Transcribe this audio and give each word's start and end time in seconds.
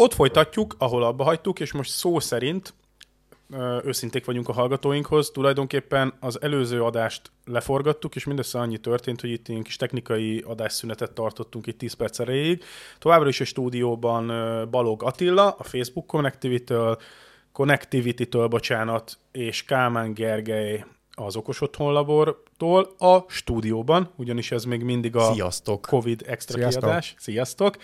ott 0.00 0.14
folytatjuk, 0.14 0.74
ahol 0.78 1.02
abba 1.02 1.24
hagytuk, 1.24 1.60
és 1.60 1.72
most 1.72 1.90
szó 1.90 2.20
szerint 2.20 2.74
őszinték 3.84 4.24
vagyunk 4.24 4.48
a 4.48 4.52
hallgatóinkhoz. 4.52 5.30
Tulajdonképpen 5.30 6.12
az 6.20 6.42
előző 6.42 6.82
adást 6.82 7.30
leforgattuk, 7.44 8.16
és 8.16 8.24
mindössze 8.24 8.58
annyi 8.58 8.78
történt, 8.78 9.20
hogy 9.20 9.30
itt 9.30 9.48
ilyen 9.48 9.62
kis 9.62 9.76
technikai 9.76 10.44
adásszünetet 10.46 11.12
tartottunk 11.12 11.66
itt 11.66 11.78
10 11.78 11.92
perc 11.92 12.18
erejéig. 12.18 12.64
Továbbra 12.98 13.28
is 13.28 13.40
a 13.40 13.44
stúdióban 13.44 14.26
Balog 14.70 15.02
Attila, 15.02 15.50
a 15.50 15.62
Facebook 15.62 16.06
Connectivity-től, 16.06 16.98
Connectivity-től, 17.52 18.46
bocsánat, 18.46 19.18
és 19.32 19.64
Kálmán 19.64 20.12
Gergely 20.12 20.84
az 21.14 21.36
Okos 21.36 21.60
Otthon 21.60 21.92
Labortól 21.92 22.94
a 22.98 23.24
stúdióban, 23.28 24.12
ugyanis 24.16 24.50
ez 24.50 24.64
még 24.64 24.82
mindig 24.82 25.16
a 25.16 25.32
Sziasztok. 25.32 25.82
Covid 25.82 26.22
extra 26.26 26.58
Sziasztok. 26.58 26.82
kiadás. 26.82 27.14
Sziasztok! 27.18 27.76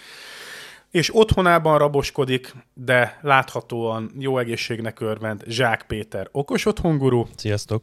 És 0.95 1.17
otthonában 1.17 1.79
raboskodik, 1.79 2.55
de 2.75 3.19
láthatóan 3.23 4.11
jó 4.19 4.39
egészségnek 4.39 5.01
örvend 5.01 5.43
Zsák 5.47 5.83
Péter, 5.87 6.29
okos 6.33 6.67
otthonguru, 6.67 7.27
Sziasztok! 7.37 7.83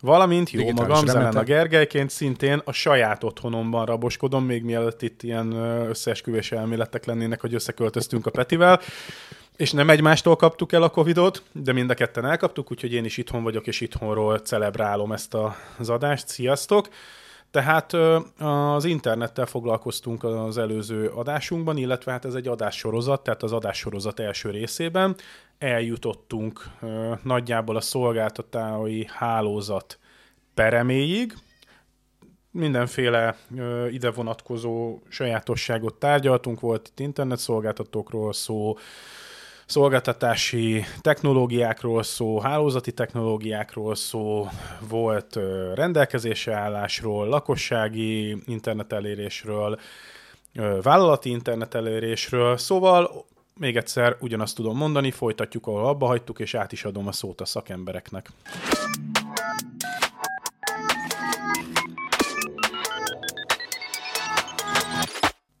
valamint 0.00 0.50
jó 0.50 0.60
Digitális 0.60 0.88
magam, 0.88 1.04
remete. 1.04 1.20
Zelena 1.20 1.42
Gergelyként 1.42 2.10
szintén 2.10 2.62
a 2.64 2.72
saját 2.72 3.24
otthonomban 3.24 3.86
raboskodom, 3.86 4.44
még 4.44 4.62
mielőtt 4.62 5.02
itt 5.02 5.22
ilyen 5.22 5.52
összeesküvés 5.88 6.52
elméletek 6.52 7.04
lennének, 7.04 7.40
hogy 7.40 7.54
összeköltöztünk 7.54 8.26
a 8.26 8.30
Petivel. 8.30 8.80
És 9.56 9.72
nem 9.72 9.90
egymástól 9.90 10.36
kaptuk 10.36 10.72
el 10.72 10.82
a 10.82 10.88
Covidot, 10.88 11.42
de 11.52 11.72
mind 11.72 11.90
a 11.90 11.94
ketten 11.94 12.26
elkaptuk, 12.26 12.70
úgyhogy 12.70 12.92
én 12.92 13.04
is 13.04 13.16
itthon 13.16 13.42
vagyok, 13.42 13.66
és 13.66 13.80
itthonról 13.80 14.38
celebrálom 14.38 15.12
ezt 15.12 15.34
a- 15.34 15.56
az 15.78 15.88
adást. 15.88 16.28
Sziasztok! 16.28 16.88
Tehát 17.50 17.92
az 18.38 18.84
internettel 18.84 19.46
foglalkoztunk 19.46 20.24
az 20.24 20.58
előző 20.58 21.08
adásunkban, 21.08 21.76
illetve 21.76 22.12
hát 22.12 22.24
ez 22.24 22.34
egy 22.34 22.48
adássorozat, 22.48 23.22
tehát 23.22 23.42
az 23.42 23.52
adássorozat 23.52 24.20
első 24.20 24.50
részében 24.50 25.16
eljutottunk 25.58 26.64
nagyjából 27.22 27.76
a 27.76 27.80
szolgáltatói 27.80 29.04
hálózat 29.06 29.98
pereméig, 30.54 31.34
mindenféle 32.50 33.36
ö, 33.56 33.86
ide 33.86 34.10
vonatkozó 34.10 34.98
sajátosságot 35.08 35.94
tárgyaltunk, 35.94 36.60
volt 36.60 36.88
itt 36.88 37.00
internetszolgáltatókról 37.00 38.32
szó, 38.32 38.76
szolgáltatási 39.70 40.84
technológiákról 41.00 42.02
szó, 42.02 42.40
hálózati 42.40 42.92
technológiákról 42.92 43.94
szó, 43.94 44.48
volt 44.88 45.36
ö, 45.36 45.74
rendelkezésre 45.74 46.54
állásról, 46.54 47.28
lakossági 47.28 48.36
internetelérésről, 48.46 49.78
vállalati 50.82 51.30
internetelérésről, 51.30 52.56
szóval 52.56 53.24
még 53.58 53.76
egyszer 53.76 54.16
ugyanazt 54.20 54.56
tudom 54.56 54.76
mondani, 54.76 55.10
folytatjuk, 55.10 55.66
ahol 55.66 55.86
abba 55.86 56.06
hagytuk, 56.06 56.38
és 56.38 56.54
át 56.54 56.72
is 56.72 56.84
adom 56.84 57.06
a 57.06 57.12
szót 57.12 57.40
a 57.40 57.44
szakembereknek. 57.44 58.30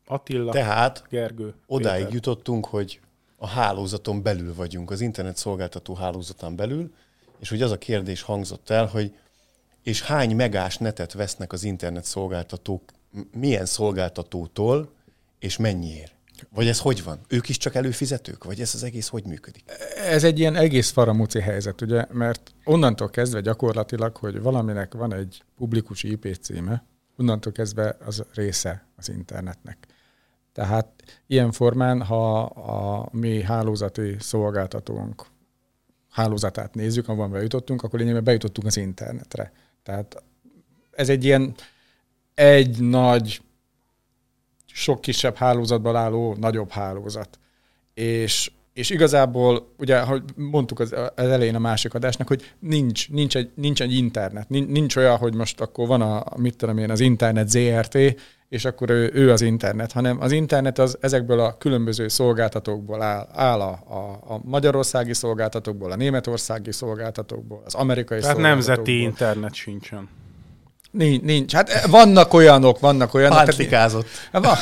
Attila, 0.06 0.52
Tehát 0.52 1.04
Gergő, 1.08 1.54
odáig 1.66 1.98
Péter. 1.98 2.14
jutottunk, 2.14 2.66
hogy 2.66 3.00
a 3.42 3.46
hálózaton 3.46 4.22
belül 4.22 4.54
vagyunk, 4.54 4.90
az 4.90 5.00
internet 5.00 5.36
szolgáltató 5.36 5.94
hálózatán 5.94 6.56
belül, 6.56 6.94
és 7.38 7.48
hogy 7.48 7.62
az 7.62 7.70
a 7.70 7.78
kérdés 7.78 8.22
hangzott 8.22 8.70
el, 8.70 8.86
hogy 8.86 9.14
és 9.82 10.02
hány 10.02 10.36
megás 10.36 10.78
netet 10.78 11.12
vesznek 11.12 11.52
az 11.52 11.64
internet 11.64 12.04
szolgáltatók, 12.04 12.82
milyen 13.32 13.66
szolgáltatótól, 13.66 14.92
és 15.38 15.56
mennyiért? 15.56 16.14
Vagy 16.54 16.68
ez 16.68 16.80
hogy 16.80 17.04
van? 17.04 17.20
Ők 17.28 17.48
is 17.48 17.56
csak 17.56 17.74
előfizetők? 17.74 18.44
Vagy 18.44 18.60
ez 18.60 18.74
az 18.74 18.82
egész 18.82 19.08
hogy 19.08 19.24
működik? 19.24 19.64
Ez 19.96 20.24
egy 20.24 20.38
ilyen 20.38 20.56
egész 20.56 20.90
faramúci 20.90 21.40
helyzet, 21.40 21.80
ugye, 21.80 22.04
mert 22.12 22.54
onnantól 22.64 23.10
kezdve 23.10 23.40
gyakorlatilag, 23.40 24.16
hogy 24.16 24.40
valaminek 24.40 24.94
van 24.94 25.14
egy 25.14 25.42
publikus 25.56 26.02
IP 26.02 26.38
címe, 26.40 26.84
onnantól 27.16 27.52
kezdve 27.52 27.96
az 28.04 28.24
része 28.34 28.86
az 28.96 29.08
internetnek. 29.08 29.86
Tehát 30.60 30.86
ilyen 31.26 31.52
formán, 31.52 32.02
ha 32.02 32.42
a 32.42 33.08
mi 33.12 33.42
hálózati 33.42 34.16
szolgáltatónk 34.18 35.26
hálózatát 36.10 36.74
nézzük, 36.74 37.08
ahol 37.08 37.28
bejutottunk, 37.28 37.82
akkor 37.82 37.98
lényegében 37.98 38.24
bejutottunk 38.24 38.66
az 38.66 38.76
internetre. 38.76 39.52
Tehát 39.82 40.22
ez 40.90 41.08
egy 41.08 41.24
ilyen 41.24 41.54
egy 42.34 42.80
nagy, 42.80 43.40
sok 44.66 45.00
kisebb 45.00 45.36
hálózatból 45.36 45.96
álló 45.96 46.34
nagyobb 46.38 46.70
hálózat. 46.70 47.38
És, 47.94 48.50
és 48.72 48.90
igazából, 48.90 49.74
ugye, 49.78 50.00
hogy 50.00 50.22
mondtuk 50.34 50.80
az, 50.80 50.92
az 50.92 51.28
elején 51.28 51.54
a 51.54 51.58
másik 51.58 51.94
adásnak, 51.94 52.28
hogy 52.28 52.54
nincs, 52.58 53.10
nincs, 53.10 53.36
egy, 53.36 53.50
nincs 53.54 53.82
egy 53.82 53.94
internet. 53.94 54.48
Nincs, 54.48 54.68
nincs 54.68 54.96
olyan, 54.96 55.16
hogy 55.16 55.34
most 55.34 55.60
akkor 55.60 55.86
van 55.86 56.00
a, 56.00 56.24
mit 56.36 56.56
tudom 56.56 56.78
én, 56.78 56.90
az 56.90 57.00
internet 57.00 57.48
ZRT, 57.48 57.98
és 58.50 58.64
akkor 58.64 58.90
ő, 58.90 59.10
ő 59.14 59.30
az 59.30 59.40
internet, 59.40 59.92
hanem 59.92 60.20
az 60.20 60.32
internet 60.32 60.78
az 60.78 60.96
ezekből 61.00 61.40
a 61.40 61.58
különböző 61.58 62.08
szolgáltatókból 62.08 63.02
áll, 63.02 63.28
áll 63.32 63.60
a, 63.60 63.70
a, 63.88 64.32
a 64.34 64.40
magyarországi 64.44 65.14
szolgáltatókból, 65.14 65.90
a 65.90 65.96
németországi 65.96 66.72
szolgáltatókból, 66.72 67.62
az 67.64 67.74
amerikai 67.74 68.20
Tehát 68.20 68.34
szolgáltatókból. 68.34 68.74
nemzeti 68.74 69.00
internet 69.00 69.54
sincsen. 69.54 70.08
Nincs, 70.90 71.22
nincs. 71.22 71.52
Hát 71.52 71.86
vannak 71.86 72.32
olyanok, 72.32 72.80
vannak 72.80 73.14
olyanok. 73.14 73.36
Pántlikázott. 73.36 74.06
van, 74.32 74.56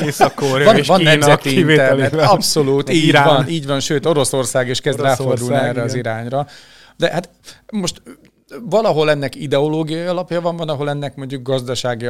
Észak-Korea 0.00 0.64
van, 0.64 0.76
és 0.76 0.86
van 0.86 0.98
Kína 0.98 1.10
nemzeti 1.10 1.58
internet, 1.58 2.14
abszolút, 2.14 2.90
így 2.90 3.04
Irán. 3.04 3.24
van, 3.24 3.48
így 3.48 3.66
van, 3.66 3.80
sőt 3.80 4.06
Oroszország 4.06 4.68
is 4.68 4.80
kezd 4.80 5.00
Oroszország, 5.00 5.26
ráfordulni 5.26 5.68
erre 5.68 5.82
az 5.82 5.94
igen. 5.94 6.04
irányra. 6.04 6.46
De 6.96 7.10
hát 7.10 7.30
most 7.72 8.02
valahol 8.62 9.10
ennek 9.10 9.34
ideológiai 9.34 10.06
alapja 10.06 10.40
van, 10.40 10.56
van, 10.56 10.68
ahol 10.68 10.88
ennek 10.88 11.16
mondjuk 11.16 11.42
gazdasági 11.42 12.06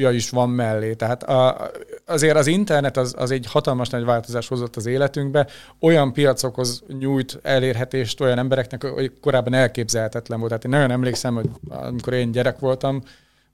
alapja 0.00 0.10
is 0.16 0.30
van 0.30 0.50
mellé. 0.50 0.94
Tehát 0.94 1.22
a, 1.22 1.70
azért 2.06 2.36
az 2.36 2.46
internet 2.46 2.96
az, 2.96 3.14
az 3.18 3.30
egy 3.30 3.46
hatalmas 3.46 3.88
nagy 3.88 4.04
változás 4.04 4.48
hozott 4.48 4.76
az 4.76 4.86
életünkbe, 4.86 5.46
olyan 5.80 6.12
piacokhoz 6.12 6.82
nyújt 6.98 7.38
elérhetést 7.42 8.20
olyan 8.20 8.38
embereknek, 8.38 8.84
hogy 8.84 9.12
korábban 9.20 9.54
elképzelhetetlen 9.54 10.38
volt. 10.38 10.50
Tehát 10.50 10.64
én 10.64 10.70
nagyon 10.70 10.90
emlékszem, 10.90 11.34
hogy 11.34 11.50
amikor 11.68 12.12
én 12.12 12.30
gyerek 12.30 12.58
voltam, 12.58 13.02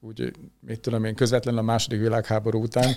úgy, 0.01 0.33
mit 0.61 0.81
tudom 0.81 1.05
én, 1.05 1.15
közvetlenül 1.15 1.61
a 1.61 1.63
második 1.63 2.01
világháború 2.01 2.63
után, 2.63 2.97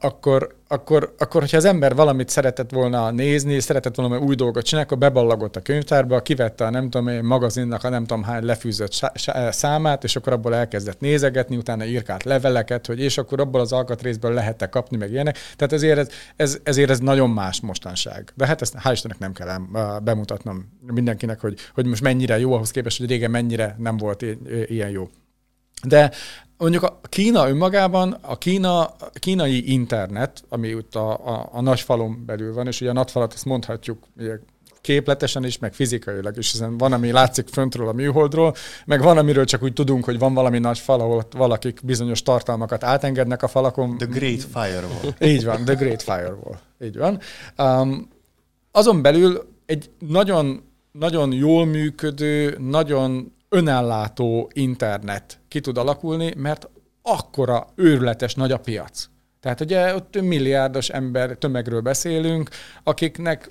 akkor, 0.00 0.56
akkor, 0.68 1.14
akkor, 1.18 1.40
hogyha 1.40 1.56
az 1.56 1.64
ember 1.64 1.94
valamit 1.94 2.28
szeretett 2.28 2.70
volna 2.70 3.10
nézni, 3.10 3.60
szeretett 3.60 3.94
volna 3.94 4.18
új 4.18 4.34
dolgot 4.34 4.64
csinálni, 4.64 4.86
akkor 4.88 4.98
beballagott 4.98 5.56
a 5.56 5.60
könyvtárba, 5.60 6.20
kivette 6.20 6.64
a 6.64 6.70
nem 6.70 6.90
tudom 6.90 7.08
én 7.08 7.24
magazinnak 7.24 7.84
a 7.84 7.88
nem 7.88 8.04
tudom 8.04 8.22
hány 8.22 8.44
lefűzött 8.44 9.10
számát, 9.50 10.04
és 10.04 10.16
akkor 10.16 10.32
abból 10.32 10.54
elkezdett 10.54 11.00
nézegetni, 11.00 11.56
utána 11.56 11.84
írkált 11.84 12.24
leveleket, 12.24 12.86
hogy 12.86 13.00
és 13.00 13.18
akkor 13.18 13.40
abból 13.40 13.60
az 13.60 13.72
alkatrészből 13.72 14.32
lehet 14.32 14.68
kapni, 14.70 14.96
meg 14.96 15.10
ilyenek. 15.10 15.38
Tehát 15.56 15.72
ezért 15.72 15.98
ez, 15.98 16.08
ez, 16.36 16.58
ezért 16.62 16.90
ez 16.90 16.98
nagyon 16.98 17.30
más 17.30 17.60
mostanság. 17.60 18.32
De 18.34 18.46
hát 18.46 18.60
ezt 18.60 18.74
hál' 18.84 18.92
Istennek 18.92 19.18
nem 19.18 19.32
kell 19.32 19.58
uh, 19.58 20.00
bemutatnom 20.00 20.78
mindenkinek, 20.86 21.40
hogy, 21.40 21.58
hogy 21.74 21.86
most 21.86 22.02
mennyire 22.02 22.38
jó 22.38 22.52
ahhoz 22.52 22.70
képest, 22.70 22.98
hogy 22.98 23.08
régen 23.08 23.30
mennyire 23.30 23.74
nem 23.78 23.96
volt 23.96 24.24
ilyen 24.66 24.90
jó. 24.90 25.08
De 25.82 26.10
mondjuk 26.58 26.82
a 26.82 27.00
Kína 27.08 27.48
önmagában, 27.48 28.12
a 28.20 28.38
Kína, 28.38 28.84
a 28.84 29.10
kínai 29.12 29.72
internet, 29.72 30.42
ami 30.48 30.74
ott 30.74 30.94
a, 30.94 31.10
a, 31.10 31.48
a 31.52 31.60
nagy 31.60 31.80
falon 31.80 32.24
belül 32.26 32.54
van, 32.54 32.66
és 32.66 32.80
ugye 32.80 32.90
a 32.90 32.92
nagy 32.92 33.10
falat 33.10 33.32
ezt 33.32 33.44
mondhatjuk 33.44 33.98
ugye, 34.18 34.38
képletesen 34.80 35.44
is, 35.44 35.58
meg 35.58 35.74
fizikailag 35.74 36.36
is, 36.36 36.50
hiszen 36.50 36.78
van, 36.78 36.92
ami 36.92 37.10
látszik 37.10 37.48
föntről 37.48 37.88
a 37.88 37.92
műholdról, 37.92 38.54
meg 38.84 39.02
van, 39.02 39.18
amiről 39.18 39.44
csak 39.44 39.62
úgy 39.62 39.72
tudunk, 39.72 40.04
hogy 40.04 40.18
van 40.18 40.34
valami 40.34 40.58
nagy 40.58 40.78
fal, 40.78 41.00
ahol 41.00 41.26
valakik 41.30 41.80
bizonyos 41.84 42.22
tartalmakat 42.22 42.84
átengednek 42.84 43.42
a 43.42 43.48
falakon. 43.48 43.98
The 43.98 44.06
Great 44.06 44.44
Firewall. 44.52 45.14
Így 45.32 45.44
van, 45.44 45.64
The 45.64 45.74
Great 45.74 46.02
Firewall. 46.02 46.58
Így 46.82 46.96
van. 46.96 47.20
Um, 47.58 48.08
azon 48.72 49.02
belül 49.02 49.48
egy 49.66 49.90
nagyon, 49.98 50.62
nagyon 50.92 51.32
jól 51.32 51.66
működő, 51.66 52.56
nagyon 52.58 53.32
önállátó 53.48 54.50
internet 54.54 55.37
ki 55.48 55.60
tud 55.60 55.78
alakulni, 55.78 56.32
mert 56.36 56.68
akkora 57.02 57.66
őrületes 57.74 58.34
nagy 58.34 58.52
a 58.52 58.58
piac. 58.58 59.08
Tehát 59.40 59.60
ugye 59.60 59.94
ott 59.94 60.20
milliárdos 60.20 60.88
ember 60.88 61.36
tömegről 61.36 61.80
beszélünk, 61.80 62.48
akiknek, 62.82 63.48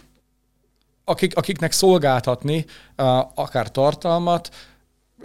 akik, 1.04 1.36
akiknek 1.36 1.72
szolgáltatni 1.72 2.66
akár 3.36 3.72
tartalmat, 3.72 4.50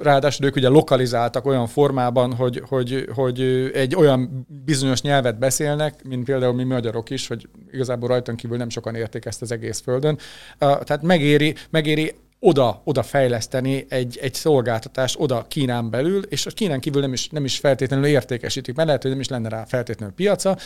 ráadásul 0.00 0.46
ők 0.46 0.56
ugye 0.56 0.68
lokalizáltak 0.68 1.46
olyan 1.46 1.66
formában, 1.66 2.34
hogy, 2.34 2.62
hogy, 2.68 3.08
hogy 3.14 3.40
egy 3.74 3.94
olyan 3.94 4.46
bizonyos 4.64 5.02
nyelvet 5.02 5.38
beszélnek, 5.38 6.04
mint 6.04 6.24
például 6.24 6.54
mi 6.54 6.64
magyarok 6.64 7.10
is, 7.10 7.26
hogy 7.26 7.48
igazából 7.70 8.08
rajtunk 8.08 8.38
kívül 8.38 8.56
nem 8.56 8.68
sokan 8.68 8.94
érték 8.94 9.24
ezt 9.24 9.42
az 9.42 9.52
egész 9.52 9.80
földön. 9.80 10.18
Tehát 10.58 11.02
megéri, 11.02 11.54
megéri 11.70 12.14
oda, 12.44 12.80
oda 12.84 13.02
fejleszteni 13.02 13.86
egy, 13.88 14.18
egy 14.20 14.34
szolgáltatást 14.34 15.16
oda 15.18 15.44
Kínán 15.48 15.90
belül, 15.90 16.22
és 16.22 16.46
a 16.46 16.50
Kínán 16.50 16.80
kívül 16.80 17.00
nem 17.00 17.12
is, 17.12 17.28
nem 17.28 17.44
is 17.44 17.58
feltétlenül 17.58 18.06
értékesítik, 18.06 18.74
mert 18.74 18.86
lehet, 18.86 19.02
hogy 19.02 19.10
nem 19.10 19.20
is 19.20 19.28
lenne 19.28 19.48
rá 19.48 19.64
feltétlenül 19.64 20.14
piaca. 20.14 20.56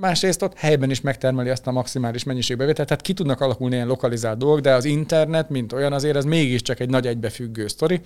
Másrészt 0.00 0.42
ott 0.42 0.58
helyben 0.58 0.90
is 0.90 1.00
megtermeli 1.00 1.48
azt 1.48 1.66
a 1.66 1.72
maximális 1.72 2.24
mennyiségbevételt, 2.24 2.88
tehát 2.88 3.02
ki 3.02 3.12
tudnak 3.12 3.40
alakulni 3.40 3.74
ilyen 3.74 3.86
lokalizált 3.86 4.38
dolgok, 4.38 4.60
de 4.60 4.74
az 4.74 4.84
internet, 4.84 5.50
mint 5.50 5.72
olyan, 5.72 5.92
azért 5.92 6.16
ez 6.16 6.24
mégiscsak 6.24 6.80
egy 6.80 6.90
nagy 6.90 7.06
egybefüggő 7.06 7.66
sztori, 7.66 8.00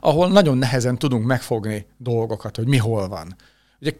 ahol 0.00 0.28
nagyon 0.28 0.58
nehezen 0.58 0.98
tudunk 0.98 1.26
megfogni 1.26 1.86
dolgokat, 1.96 2.56
hogy 2.56 2.66
mi 2.66 2.76
hol 2.76 3.08
van. 3.08 3.36
Ugye 3.80 3.92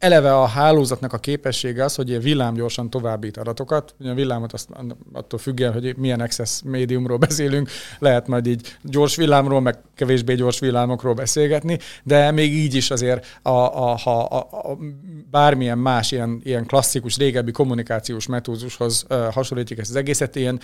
eleve 0.00 0.34
a 0.36 0.46
hálózatnak 0.46 1.12
a 1.12 1.18
képessége 1.18 1.84
az, 1.84 1.94
hogy 1.94 2.22
villámgyorsan 2.22 2.90
továbbít 2.90 3.36
adatokat. 3.36 3.94
Ugye 4.00 4.10
a 4.10 4.14
villámot 4.14 4.52
azt, 4.52 4.68
attól 5.12 5.38
függően, 5.38 5.72
hogy 5.72 5.96
milyen 5.96 6.20
access 6.20 6.60
médiumról 6.64 7.16
beszélünk, 7.28 7.70
lehet 7.98 8.26
majd 8.26 8.46
így 8.46 8.76
gyors 8.82 9.16
villámról, 9.16 9.60
meg 9.60 9.78
kevésbé 9.94 10.34
gyors 10.34 10.58
villámokról 10.58 11.14
beszélgetni, 11.14 11.78
de 12.02 12.30
még 12.30 12.52
így 12.52 12.74
is 12.74 12.90
azért, 12.90 13.38
a, 13.42 13.50
a, 13.50 13.96
ha 13.96 14.22
a, 14.22 14.70
a, 14.70 14.78
bármilyen 15.30 15.78
más 15.78 16.12
ilyen, 16.12 16.40
ilyen 16.44 16.66
klasszikus, 16.66 17.16
régebbi 17.16 17.50
kommunikációs 17.50 18.26
metódushoz 18.26 19.06
hasonlítjuk 19.32 19.78
ezt 19.78 19.90
az 19.90 19.96
egészet, 19.96 20.36
ilyen 20.36 20.60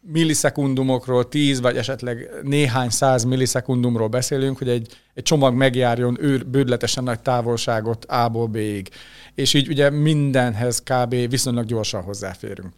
millisekundumokról, 0.00 1.28
tíz 1.28 1.60
vagy 1.60 1.76
esetleg 1.76 2.30
néhány 2.42 2.90
száz 2.90 3.24
millisekundumról 3.24 4.08
beszélünk, 4.08 4.58
hogy 4.58 4.68
egy, 4.68 4.88
egy 5.14 5.22
csomag 5.22 5.54
megjárjon 5.54 6.16
őr, 6.20 6.46
bődletesen 6.46 7.04
nagy 7.04 7.20
távolságot 7.20 8.04
A-ból 8.04 8.48
B-ig. 8.74 8.88
És 9.34 9.54
így 9.54 9.68
ugye 9.68 9.90
mindenhez 9.90 10.82
kb. 10.82 11.14
viszonylag 11.30 11.64
gyorsan 11.64 12.02
hozzáférünk. 12.02 12.72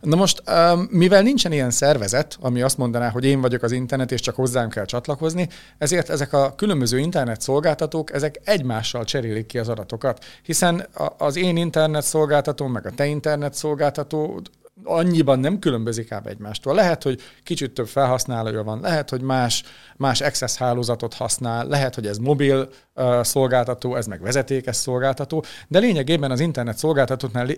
Na 0.00 0.16
most, 0.16 0.42
mivel 0.90 1.22
nincsen 1.22 1.52
ilyen 1.52 1.70
szervezet, 1.70 2.38
ami 2.40 2.62
azt 2.62 2.78
mondaná, 2.78 3.10
hogy 3.10 3.24
én 3.24 3.40
vagyok 3.40 3.62
az 3.62 3.72
internet, 3.72 4.12
és 4.12 4.20
csak 4.20 4.34
hozzám 4.34 4.68
kell 4.68 4.84
csatlakozni, 4.84 5.48
ezért 5.78 6.10
ezek 6.10 6.32
a 6.32 6.54
különböző 6.54 6.98
internet 6.98 7.40
szolgáltatók, 7.40 8.12
ezek 8.12 8.40
egymással 8.44 9.04
cserélik 9.04 9.46
ki 9.46 9.58
az 9.58 9.68
adatokat, 9.68 10.24
hiszen 10.42 10.86
az 11.18 11.36
én 11.36 11.56
internet 11.56 12.02
szolgáltatóm, 12.04 12.72
meg 12.72 12.86
a 12.86 12.90
te 12.90 13.06
internet 13.06 13.54
szolgáltató 13.54 14.42
annyiban 14.84 15.38
nem 15.38 15.58
különbözik 15.58 16.12
ám 16.12 16.22
egymástól. 16.24 16.74
Lehet, 16.74 17.02
hogy 17.02 17.20
kicsit 17.42 17.72
több 17.72 17.88
felhasználója 17.88 18.62
van, 18.62 18.80
lehet, 18.80 19.10
hogy 19.10 19.20
más, 19.20 19.62
más 19.96 20.20
access 20.20 20.56
hálózatot 20.56 21.14
használ, 21.14 21.66
lehet, 21.66 21.94
hogy 21.94 22.06
ez 22.06 22.18
mobil 22.18 22.68
uh, 22.94 23.22
szolgáltató, 23.22 23.96
ez 23.96 24.06
meg 24.06 24.20
vezetékes 24.20 24.76
szolgáltató, 24.76 25.44
de 25.68 25.78
lényegében 25.78 26.30
az 26.30 26.40
internet 26.40 26.78
szolgáltatóknál 26.78 27.48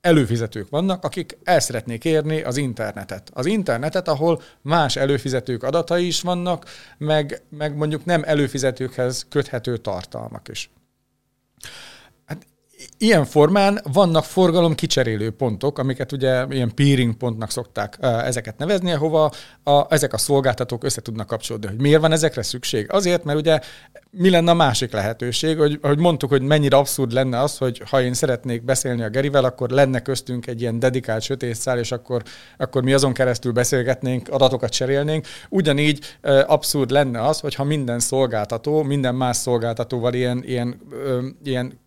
előfizetők 0.00 0.68
vannak, 0.68 1.04
akik 1.04 1.38
el 1.44 1.60
szeretnék 1.60 2.04
érni 2.04 2.42
az 2.42 2.56
internetet. 2.56 3.30
Az 3.32 3.46
internetet, 3.46 4.08
ahol 4.08 4.42
más 4.62 4.96
előfizetők 4.96 5.62
adatai 5.62 6.06
is 6.06 6.20
vannak, 6.20 6.64
meg, 6.98 7.42
meg 7.48 7.76
mondjuk 7.76 8.04
nem 8.04 8.22
előfizetőkhez 8.24 9.26
köthető 9.28 9.76
tartalmak 9.76 10.48
is 10.48 10.70
ilyen 12.98 13.24
formán 13.24 13.80
vannak 13.92 14.24
forgalom 14.24 14.74
kicserélő 14.74 15.30
pontok, 15.30 15.78
amiket 15.78 16.12
ugye 16.12 16.44
ilyen 16.50 16.74
peering 16.74 17.14
pontnak 17.14 17.50
szokták 17.50 17.98
ezeket 18.00 18.58
nevezni, 18.58 18.92
ahova 18.92 19.30
a, 19.62 19.94
ezek 19.94 20.12
a 20.12 20.18
szolgáltatók 20.18 20.84
össze 20.84 21.00
tudnak 21.00 21.26
kapcsolódni. 21.26 21.68
Hogy 21.68 21.80
miért 21.80 22.00
van 22.00 22.12
ezekre 22.12 22.42
szükség? 22.42 22.92
Azért, 22.92 23.24
mert 23.24 23.38
ugye 23.38 23.60
mi 24.10 24.30
lenne 24.30 24.50
a 24.50 24.54
másik 24.54 24.92
lehetőség, 24.92 25.58
hogy, 25.58 25.78
hogy 25.82 25.98
mondtuk, 25.98 26.30
hogy 26.30 26.42
mennyire 26.42 26.76
abszurd 26.76 27.12
lenne 27.12 27.40
az, 27.40 27.58
hogy 27.58 27.82
ha 27.90 28.02
én 28.02 28.14
szeretnék 28.14 28.64
beszélni 28.64 29.02
a 29.02 29.08
Gerivel, 29.08 29.44
akkor 29.44 29.70
lenne 29.70 30.00
köztünk 30.00 30.46
egy 30.46 30.60
ilyen 30.60 30.78
dedikált 30.78 31.22
sötétszál, 31.22 31.78
és 31.78 31.92
akkor, 31.92 32.22
akkor 32.56 32.82
mi 32.82 32.92
azon 32.92 33.12
keresztül 33.12 33.52
beszélgetnénk, 33.52 34.28
adatokat 34.28 34.70
cserélnénk. 34.70 35.26
Ugyanígy 35.48 36.04
abszurd 36.46 36.90
lenne 36.90 37.22
az, 37.22 37.40
hogyha 37.40 37.64
minden 37.64 37.98
szolgáltató, 37.98 38.82
minden 38.82 39.14
más 39.14 39.36
szolgáltatóval 39.36 40.14
ilyen, 40.14 40.42
ilyen, 40.46 40.80
ilyen 41.44 41.84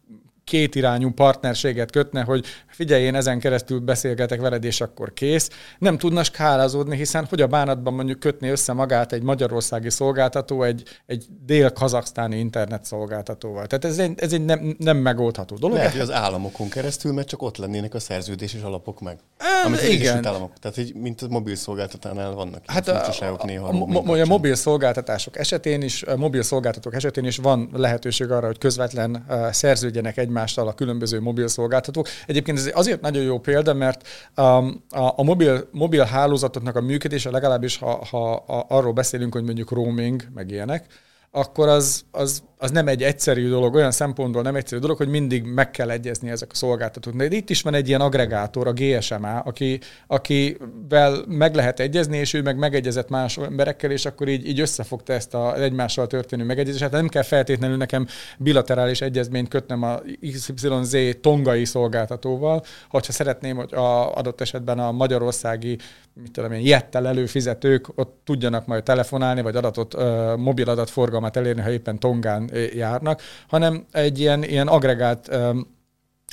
kétirányú 0.50 1.12
partnerséget 1.12 1.92
kötne, 1.92 2.24
hogy 2.24 2.46
figyelj, 2.68 3.04
én 3.04 3.16
ezen 3.16 3.40
keresztül 3.40 3.80
beszélgetek 3.80 4.42
veled, 4.42 4.64
és 4.64 4.82
akkor 4.82 5.14
kész. 5.14 5.50
Nem 5.80 5.98
tudna 5.98 6.24
skálazódni, 6.24 6.96
hiszen 6.96 7.26
hogy 7.30 7.42
a 7.42 7.48
bánatban 7.48 7.94
mondjuk 7.94 8.20
kötni 8.20 8.50
össze 8.50 8.74
magát 8.74 9.14
egy 9.14 9.22
magyarországi 9.22 9.90
szolgáltató 9.90 10.64
egy, 10.64 10.84
egy 11.06 11.26
dél-kazaksztáni 11.46 12.38
internet 12.38 12.86
szolgáltatóval. 12.86 13.66
Tehát 13.68 13.86
ez 13.86 13.98
egy, 13.98 14.14
ez 14.16 14.34
egy 14.34 14.46
nem, 14.46 14.76
nem 14.78 14.98
megoldható 14.98 15.56
dolog. 15.56 15.78
Lehet, 15.78 15.92
hogy 15.92 16.02
az 16.02 16.12
államokon 16.12 16.70
keresztül, 16.70 17.14
mert 17.14 17.28
csak 17.28 17.42
ott 17.42 17.58
lennének 17.58 17.94
a 17.94 18.00
szerződéses 18.00 18.62
alapok 18.62 19.02
meg. 19.02 19.18
Um, 19.40 19.66
amit 19.66 19.80
az 19.80 19.88
igen. 19.88 20.26
Államok. 20.26 20.54
Tehát 20.60 20.78
így, 20.78 20.96
mint 20.96 21.22
a 21.22 21.28
mobil 21.30 21.56
szolgáltatánál 21.56 22.32
vannak 22.32 22.62
hát 22.66 22.88
a, 22.88 23.08
a, 23.40 23.46
néha. 23.46 23.68
A, 23.68 24.18
a, 24.18 24.22
a 24.22 24.26
mobil 24.26 24.56
szolgáltatások 24.56 25.38
esetén 25.38 25.82
is, 25.82 26.04
a 26.04 26.18
mobil 26.18 26.42
szolgáltatók 26.42 26.96
esetén 26.96 27.26
is 27.26 27.38
van 27.38 27.70
lehetőség 27.74 28.32
arra, 28.32 28.46
hogy 28.46 28.58
közvetlen 28.58 29.26
uh, 29.30 29.52
szerződjenek 29.52 30.18
egymással 30.18 30.39
a 30.68 30.74
különböző 30.74 31.20
mobil 31.20 31.48
szolgáltatók. 31.48 32.08
Egyébként 32.28 32.58
ez 32.58 32.70
azért 32.74 33.02
nagyon 33.02 33.24
jó 33.24 33.40
példa, 33.40 33.74
mert 33.74 34.08
um, 34.38 34.84
a, 34.90 35.14
a 35.16 35.24
mobil, 35.24 35.70
mobil 35.72 36.04
hálózatoknak 36.04 36.76
a 36.76 36.82
működése 36.82 37.30
legalábbis, 37.30 37.78
ha, 37.78 38.06
ha 38.10 38.34
a, 38.34 38.66
arról 38.70 38.94
beszélünk, 38.94 39.34
hogy 39.34 39.44
mondjuk 39.44 39.72
roaming, 39.72 40.24
meg 40.34 40.52
ilyenek, 40.52 40.86
akkor 41.32 41.68
az, 41.68 42.04
az 42.12 42.44
az 42.62 42.72
nem 42.72 42.88
egy 42.88 43.04
egyszerű 43.04 43.50
dolog, 43.50 43.74
olyan 43.74 43.92
szempontból 43.92 44.42
nem 44.42 44.56
egyszerű 44.56 44.82
dolog, 44.82 44.98
hogy 44.98 45.08
mindig 45.08 45.44
meg 45.44 45.72
kell 45.72 45.90
egyezni 45.90 46.30
ezek 46.30 46.50
a 46.52 46.56
szolgáltatók. 46.56 47.14
De 47.16 47.26
itt 47.26 47.50
is 47.50 47.62
van 47.62 47.74
egy 47.74 47.88
ilyen 47.88 48.02
agregátor, 48.02 48.68
a 48.68 48.74
GSMA, 48.74 49.40
aki, 49.40 49.80
akivel 50.08 51.24
meg 51.28 51.56
lehet 51.56 51.80
egyezni, 51.80 52.18
és 52.18 52.34
ő 52.34 52.42
meg 52.42 52.58
megegyezett 52.58 53.10
más 53.10 53.38
emberekkel, 53.38 53.92
és 53.92 54.06
akkor 54.06 54.28
így, 54.28 54.48
így 54.48 54.60
összefogta 54.60 55.14
ezt 55.14 55.34
a 55.34 55.62
egymással 55.62 56.08
történő 56.08 56.44
megegyezést. 56.44 56.84
Hát 56.84 56.92
nem 56.92 57.08
kell 57.08 57.24
feltétlenül 57.24 57.78
nekem 57.78 58.08
bilaterális 58.38 59.02
egyezményt 59.02 59.48
kötnem 59.48 59.84
a 59.84 60.00
XYZ 60.32 60.98
tongai 61.22 61.66
szolgáltatóval, 61.66 62.64
hogyha 62.90 63.12
szeretném, 63.12 63.56
hogy 63.56 63.74
a 63.74 64.16
adott 64.16 64.42
esetben 64.42 64.80
a 64.80 64.92
magyarországi 64.92 65.78
mit 66.22 66.32
tudom 66.32 66.52
én, 66.52 66.66
jettel 66.66 67.08
előfizetők 67.08 67.88
ott 67.96 68.22
tudjanak 68.24 68.66
majd 68.66 68.84
telefonálni, 68.84 69.42
vagy 69.42 69.56
adatot, 69.56 69.96
mobil 70.38 70.70
adatforgalmat 70.70 71.38
elérni, 71.38 71.62
ha 71.62 71.72
éppen 71.72 72.00
tongán 72.00 72.49
járnak, 72.74 73.22
hanem 73.48 73.86
egy 73.92 74.20
ilyen, 74.20 74.44
ilyen 74.44 74.68
agregált 74.68 75.30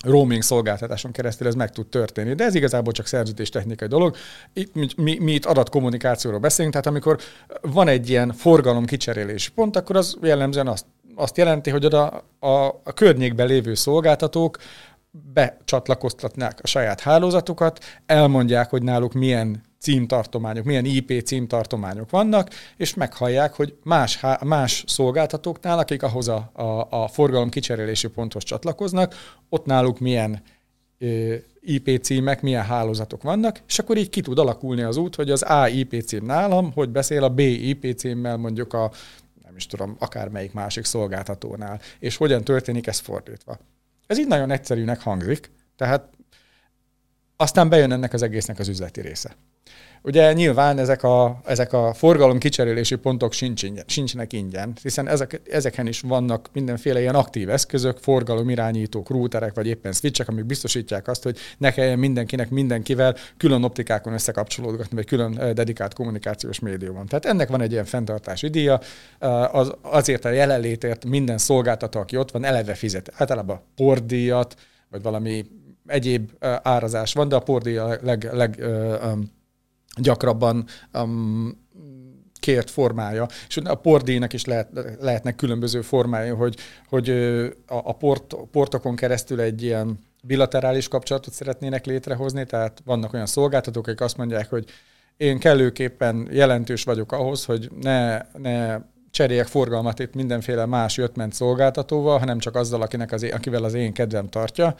roaming 0.05 0.43
szolgáltatáson 0.43 1.13
keresztül 1.13 1.47
ez 1.47 1.55
meg 1.55 1.71
tud 1.71 1.87
történni. 1.87 2.35
De 2.35 2.45
ez 2.45 2.55
igazából 2.55 2.93
csak 2.93 3.07
szerződés 3.07 3.49
technikai 3.49 3.89
dolog. 3.89 4.17
Itt, 4.53 4.97
mi, 4.97 5.19
mi 5.19 5.33
itt 5.33 5.45
adatkommunikációról 5.45 6.41
beszélünk, 6.41 6.73
tehát 6.73 6.87
amikor 6.87 7.19
van 7.61 7.89
egy 7.89 8.09
ilyen 8.09 8.33
forgalom 8.33 8.85
kicserélési 8.85 9.51
pont, 9.53 9.77
akkor 9.77 9.97
az 9.97 10.17
jellemzően 10.23 10.69
azt, 10.69 10.87
azt 11.15 11.37
jelenti, 11.37 11.71
hogy 11.71 11.85
oda 11.85 12.25
a, 12.39 12.67
a 12.67 12.93
környékben 12.95 13.47
lévő 13.47 13.75
szolgáltatók 13.75 14.59
becsatlakoztatnák 15.11 16.59
a 16.63 16.67
saját 16.67 17.01
hálózatukat, 17.01 17.85
elmondják, 18.07 18.71
hogy 18.71 18.83
náluk 18.83 19.13
milyen 19.13 19.63
címtartományok, 19.79 20.65
milyen 20.65 20.85
IP 20.85 21.23
címtartományok 21.25 22.11
vannak, 22.11 22.51
és 22.77 22.95
meghallják, 22.95 23.55
hogy 23.55 23.75
más, 23.83 24.21
más 24.45 24.85
szolgáltatóknál, 24.87 25.79
akik 25.79 26.03
ahhoz 26.03 26.29
a, 26.29 26.51
a, 26.53 27.03
a 27.03 27.09
forgalom 27.09 27.49
kicserélési 27.49 28.09
ponthoz 28.09 28.43
csatlakoznak, 28.43 29.15
ott 29.49 29.65
náluk 29.67 29.99
milyen 29.99 30.43
IP 31.61 32.03
címek, 32.03 32.43
milyen 32.43 32.65
hálózatok 32.65 33.23
vannak, 33.23 33.61
és 33.67 33.79
akkor 33.79 33.97
így 33.97 34.09
ki 34.09 34.21
tud 34.21 34.39
alakulni 34.39 34.83
az 34.83 34.97
út, 34.97 35.15
hogy 35.15 35.31
az 35.31 35.43
A 35.43 35.69
IP 35.69 36.03
cím 36.03 36.25
nálam, 36.25 36.73
hogy 36.73 36.89
beszél 36.89 37.25
a 37.25 37.29
B 37.29 37.39
IP 37.39 37.97
címmel 37.97 38.37
mondjuk 38.37 38.73
a 38.73 38.91
nem 39.45 39.57
is 39.57 39.67
tudom, 39.67 39.97
akármelyik 39.99 40.53
másik 40.53 40.85
szolgáltatónál, 40.85 41.81
és 41.99 42.17
hogyan 42.17 42.45
történik 42.45 42.87
ez 42.87 42.99
fordítva. 42.99 43.59
Ez 44.07 44.19
így 44.19 44.27
nagyon 44.27 44.51
egyszerűnek 44.51 45.01
hangzik, 45.01 45.51
tehát 45.77 46.09
aztán 47.37 47.69
bejön 47.69 47.93
ennek 47.93 48.13
az 48.13 48.23
egésznek 48.23 48.59
az 48.59 48.69
üzleti 48.69 49.01
része. 49.01 49.37
Ugye 50.03 50.33
nyilván 50.33 50.79
ezek 50.79 51.03
a, 51.03 51.41
ezek 51.45 51.73
a 51.73 51.95
forgalom 51.95 52.39
kicserélési 52.39 52.95
pontok 52.95 53.33
sincs 53.33 53.63
ingyen, 53.63 53.85
sincsenek 53.87 54.33
ingyen, 54.33 54.73
hiszen 54.83 55.09
ezek, 55.09 55.41
ezeken 55.51 55.87
is 55.87 56.01
vannak 56.01 56.49
mindenféle 56.53 57.01
ilyen 57.01 57.15
aktív 57.15 57.51
eszközök, 57.51 57.99
forgalomirányítók, 57.99 59.11
rúterek, 59.11 59.55
vagy 59.55 59.67
éppen 59.67 59.93
switchek, 59.93 60.29
amik 60.29 60.45
biztosítják 60.45 61.09
azt, 61.09 61.23
hogy 61.23 61.39
ne 61.59 61.73
kelljen 61.73 61.99
mindenkinek 61.99 62.51
mindenkivel 62.51 63.17
külön 63.37 63.65
optikákon 63.65 64.13
összekapcsolódgatni, 64.13 64.97
vagy 64.97 65.07
külön 65.07 65.39
eh, 65.39 65.53
dedikált 65.53 65.95
kommunikációs 65.95 66.59
médiumon. 66.59 67.07
Tehát 67.07 67.27
ennek 67.27 67.49
van 67.49 67.61
egy 67.61 67.73
ilyen 67.73 67.85
fenntartási 67.85 68.49
díja, 68.49 68.81
eh, 69.19 69.55
az, 69.55 69.73
azért 69.83 70.25
a 70.25 70.31
jelenlétért 70.31 71.05
minden 71.05 71.39
szolgáltató, 71.39 72.01
aki 72.01 72.17
ott 72.17 72.31
van, 72.31 72.45
eleve 72.45 72.75
fizet. 72.75 73.13
Általában 73.17 73.61
pordíjat, 73.75 74.55
vagy 74.91 75.03
valami 75.03 75.45
egyéb 75.87 76.31
árazás 76.63 77.13
van, 77.13 77.29
de 77.29 77.37
a 77.37 77.41
pordíj 77.41 77.77
a 77.77 77.99
leg, 78.03 78.29
leg 78.33 78.65
gyakrabban 79.97 80.65
um, 80.95 81.65
kért 82.47 82.71
formája. 82.71 83.27
És 83.49 83.57
a 83.57 83.75
pordíjnak 83.75 84.33
is 84.33 84.45
lehet, 84.45 84.69
lehetnek 85.01 85.37
különböző 85.37 85.81
formái, 85.81 86.29
hogy, 86.29 86.57
hogy 86.89 87.11
a, 87.67 87.75
a 87.85 87.93
port, 87.93 88.35
portokon 88.51 88.97
keresztül 88.97 89.41
egy 89.41 89.63
ilyen 89.63 89.99
bilaterális 90.23 90.89
kapcsolatot 90.89 91.33
szeretnének 91.33 91.87
létrehozni, 91.87 92.45
tehát 92.45 92.83
vannak 92.85 93.13
olyan 93.13 93.27
szolgáltatók, 93.27 93.87
akik 93.87 94.01
azt 94.01 94.17
mondják, 94.17 94.51
hogy 94.51 94.65
én 95.17 95.39
kellőképpen 95.39 96.29
jelentős 96.31 96.85
vagyok 96.85 97.13
ahhoz, 97.13 97.45
hogy 97.45 97.71
ne, 97.81 98.21
ne 98.33 98.79
cseréljek 99.11 99.47
forgalmat 99.47 99.99
itt 99.99 100.15
mindenféle 100.15 100.67
más 100.67 100.97
jöttment 100.97 101.33
szolgáltatóval, 101.33 102.19
hanem 102.19 102.39
csak 102.39 102.57
azzal, 102.57 102.83
akinek 102.83 103.13
az, 103.13 103.23
akivel 103.23 103.65
az 103.65 103.75
én 103.75 103.93
kedvem 103.93 104.29
tartja 104.29 104.75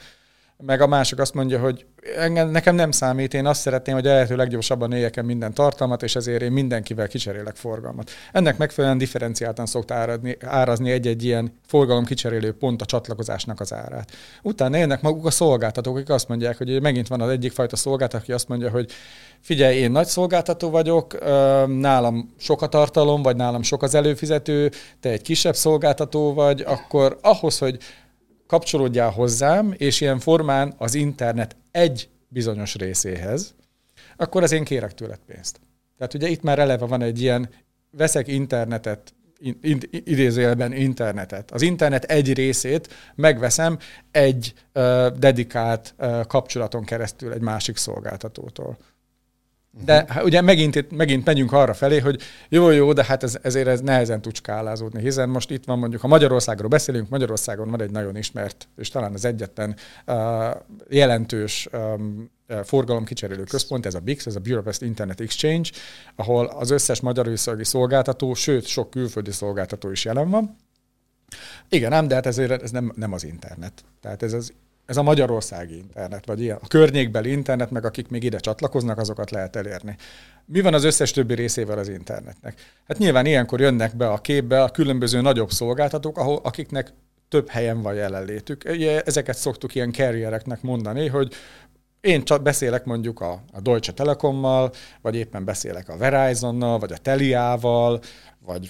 meg 0.65 0.81
a 0.81 0.87
másik 0.87 1.19
azt 1.19 1.33
mondja, 1.33 1.59
hogy 1.59 1.85
engem, 2.17 2.49
nekem 2.49 2.75
nem 2.75 2.91
számít, 2.91 3.33
én 3.33 3.45
azt 3.45 3.61
szeretném, 3.61 3.95
hogy 3.95 4.07
a 4.07 4.13
lehető 4.13 4.35
leggyorsabban 4.35 4.91
éljek 4.91 5.23
minden 5.23 5.53
tartalmat, 5.53 6.03
és 6.03 6.15
ezért 6.15 6.41
én 6.41 6.51
mindenkivel 6.51 7.07
kicserélek 7.07 7.55
forgalmat. 7.55 8.11
Ennek 8.31 8.57
megfelelően 8.57 8.99
differenciáltan 8.99 9.65
szokta 9.65 9.93
árazni, 9.93 10.37
árazni 10.41 10.91
egy-egy 10.91 11.23
ilyen 11.23 11.53
forgalom 11.67 12.05
kicserélő 12.05 12.53
pont 12.53 12.81
a 12.81 12.85
csatlakozásnak 12.85 13.59
az 13.59 13.73
árát. 13.73 14.11
Utána 14.41 14.77
élnek 14.77 15.01
maguk 15.01 15.25
a 15.25 15.31
szolgáltatók, 15.31 15.95
akik 15.95 16.09
azt 16.09 16.27
mondják, 16.27 16.57
hogy 16.57 16.81
megint 16.81 17.07
van 17.07 17.21
az 17.21 17.29
egyik 17.29 17.51
fajta 17.51 17.75
szolgáltató, 17.75 18.23
aki 18.23 18.31
azt 18.31 18.47
mondja, 18.47 18.69
hogy 18.69 18.91
figyelj, 19.39 19.77
én 19.77 19.91
nagy 19.91 20.07
szolgáltató 20.07 20.69
vagyok, 20.69 21.17
nálam 21.67 22.33
sok 22.37 22.61
a 22.61 22.67
tartalom, 22.67 23.21
vagy 23.21 23.35
nálam 23.35 23.61
sok 23.61 23.83
az 23.83 23.95
előfizető, 23.95 24.71
te 24.99 25.09
egy 25.09 25.21
kisebb 25.21 25.55
szolgáltató 25.55 26.33
vagy, 26.33 26.61
akkor 26.61 27.17
ahhoz, 27.21 27.57
hogy 27.57 27.77
kapcsolódjál 28.47 29.09
hozzám, 29.09 29.73
és 29.77 30.01
ilyen 30.01 30.19
formán 30.19 30.73
az 30.77 30.95
internet 30.95 31.55
egy 31.71 32.09
bizonyos 32.27 32.75
részéhez, 32.75 33.55
akkor 34.17 34.43
az 34.43 34.51
én 34.51 34.63
kérek 34.63 34.93
tőled 34.93 35.19
pénzt. 35.25 35.59
Tehát 35.97 36.13
ugye 36.13 36.27
itt 36.27 36.41
már 36.41 36.59
eleve 36.59 36.85
van 36.85 37.01
egy 37.01 37.21
ilyen, 37.21 37.49
veszek 37.91 38.27
internetet, 38.27 39.13
in, 39.39 39.57
in, 39.61 39.81
idézőjelben 39.91 40.73
internetet. 40.73 41.51
Az 41.51 41.61
internet 41.61 42.03
egy 42.03 42.33
részét 42.33 42.93
megveszem 43.15 43.77
egy 44.11 44.53
uh, 44.73 45.07
dedikált 45.07 45.93
uh, 45.97 46.25
kapcsolaton 46.25 46.83
keresztül 46.83 47.33
egy 47.33 47.41
másik 47.41 47.77
szolgáltatótól. 47.77 48.77
De 49.85 50.03
uh-huh. 50.03 50.23
ugye 50.23 50.41
megint, 50.41 50.91
megint 50.91 51.25
megyünk 51.25 51.51
arra 51.51 51.73
felé, 51.73 51.99
hogy 51.99 52.21
jó, 52.49 52.69
jó, 52.69 52.93
de 52.93 53.03
hát 53.03 53.23
ez, 53.23 53.37
ezért 53.41 53.67
ez 53.67 53.81
nehezen 53.81 54.21
tud 54.21 54.35
skálázódni, 54.35 55.01
hiszen 55.01 55.29
most 55.29 55.51
itt 55.51 55.65
van 55.65 55.79
mondjuk, 55.79 56.01
ha 56.01 56.07
Magyarországról 56.07 56.69
beszélünk, 56.69 57.09
Magyarországon 57.09 57.69
van 57.69 57.81
egy 57.81 57.91
nagyon 57.91 58.15
ismert, 58.15 58.67
és 58.77 58.89
talán 58.89 59.13
az 59.13 59.25
egyetlen 59.25 59.75
uh, 60.07 60.15
jelentős 60.89 61.67
um, 61.71 62.29
forgalomkicserélő 62.63 63.43
központ, 63.43 63.85
ez 63.85 63.93
a 63.93 63.99
BIX, 63.99 64.25
ez 64.25 64.35
a 64.35 64.39
Budapest 64.39 64.81
Internet 64.81 65.19
Exchange, 65.19 65.69
ahol 66.15 66.45
az 66.45 66.69
összes 66.69 67.01
magyarországi 67.01 67.63
szolgáltató, 67.63 68.33
sőt, 68.33 68.65
sok 68.65 68.89
külföldi 68.89 69.31
szolgáltató 69.31 69.91
is 69.91 70.05
jelen 70.05 70.29
van. 70.29 70.55
Igen, 71.69 71.93
ám, 71.93 72.07
de 72.07 72.15
hát 72.15 72.25
ezért 72.25 72.61
ez 72.61 72.71
nem, 72.71 72.91
nem 72.95 73.13
az 73.13 73.23
internet. 73.23 73.83
Tehát 74.01 74.23
ez 74.23 74.33
az 74.33 74.53
ez 74.87 74.97
a 74.97 75.03
magyarországi 75.03 75.75
internet, 75.75 76.25
vagy 76.25 76.41
ilyen, 76.41 76.57
a 76.61 76.67
környékbeli 76.67 77.31
internet, 77.31 77.71
meg 77.71 77.85
akik 77.85 78.09
még 78.09 78.23
ide 78.23 78.37
csatlakoznak, 78.37 78.97
azokat 78.97 79.31
lehet 79.31 79.55
elérni. 79.55 79.95
Mi 80.45 80.61
van 80.61 80.73
az 80.73 80.83
összes 80.83 81.11
többi 81.11 81.33
részével 81.33 81.77
az 81.77 81.89
internetnek? 81.89 82.61
Hát 82.87 82.97
nyilván 82.97 83.25
ilyenkor 83.25 83.59
jönnek 83.59 83.95
be 83.95 84.09
a 84.09 84.17
képbe 84.17 84.63
a 84.63 84.69
különböző 84.69 85.21
nagyobb 85.21 85.51
szolgáltatók, 85.51 86.17
ahol, 86.17 86.39
akiknek 86.43 86.93
több 87.29 87.49
helyen 87.49 87.81
van 87.81 87.93
jelenlétük. 87.93 88.65
Ezeket 89.05 89.37
szoktuk 89.37 89.75
ilyen 89.75 89.91
carriereknek 89.91 90.61
mondani, 90.61 91.07
hogy 91.07 91.33
én 92.01 92.23
csak 92.23 92.41
beszélek 92.41 92.85
mondjuk 92.85 93.21
a, 93.21 93.43
a 93.51 93.61
Deutsche 93.61 93.93
Telekommal, 93.93 94.71
vagy 95.01 95.15
éppen 95.15 95.45
beszélek 95.45 95.89
a 95.89 95.97
Verizonnal, 95.97 96.79
vagy 96.79 96.91
a 96.91 96.97
Teliával, 96.97 97.99
vagy 98.45 98.69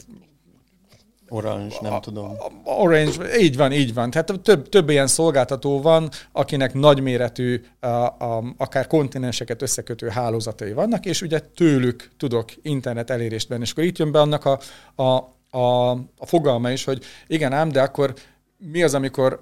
Orange, 1.30 1.76
nem 1.82 1.94
a, 1.94 2.00
tudom. 2.00 2.38
Orange, 2.64 3.40
így 3.40 3.58
van, 3.58 3.72
így 3.72 3.94
van. 3.94 4.10
Tehát 4.10 4.42
több, 4.42 4.70
több 4.70 4.90
ilyen 4.90 5.08
szolgáltató 5.08 5.82
van, 5.82 6.10
akinek 6.32 6.74
nagyméretű, 6.74 7.62
a, 7.80 7.88
a, 7.88 8.54
akár 8.58 8.88
kontinenseket 8.88 9.62
összekötő 9.62 10.08
hálózatai 10.08 10.74
vannak, 10.74 11.06
és 11.06 11.22
ugye 11.22 11.40
tőlük 11.40 12.10
tudok 12.18 12.50
internet 12.62 13.10
elérést 13.10 13.48
venni. 13.48 13.62
És 13.62 13.72
akkor 13.72 13.84
itt 13.84 13.98
jön 13.98 14.12
be 14.12 14.20
annak 14.20 14.46
a, 14.46 14.60
a, 14.96 15.36
a, 15.58 15.92
a 16.18 16.26
fogalma 16.26 16.72
is, 16.72 16.84
hogy 16.84 17.04
igen 17.28 17.54
ám, 17.54 17.70
de 17.70 17.82
akkor 17.82 18.14
mi 18.58 18.84
az, 18.84 18.94
amikor 18.94 19.40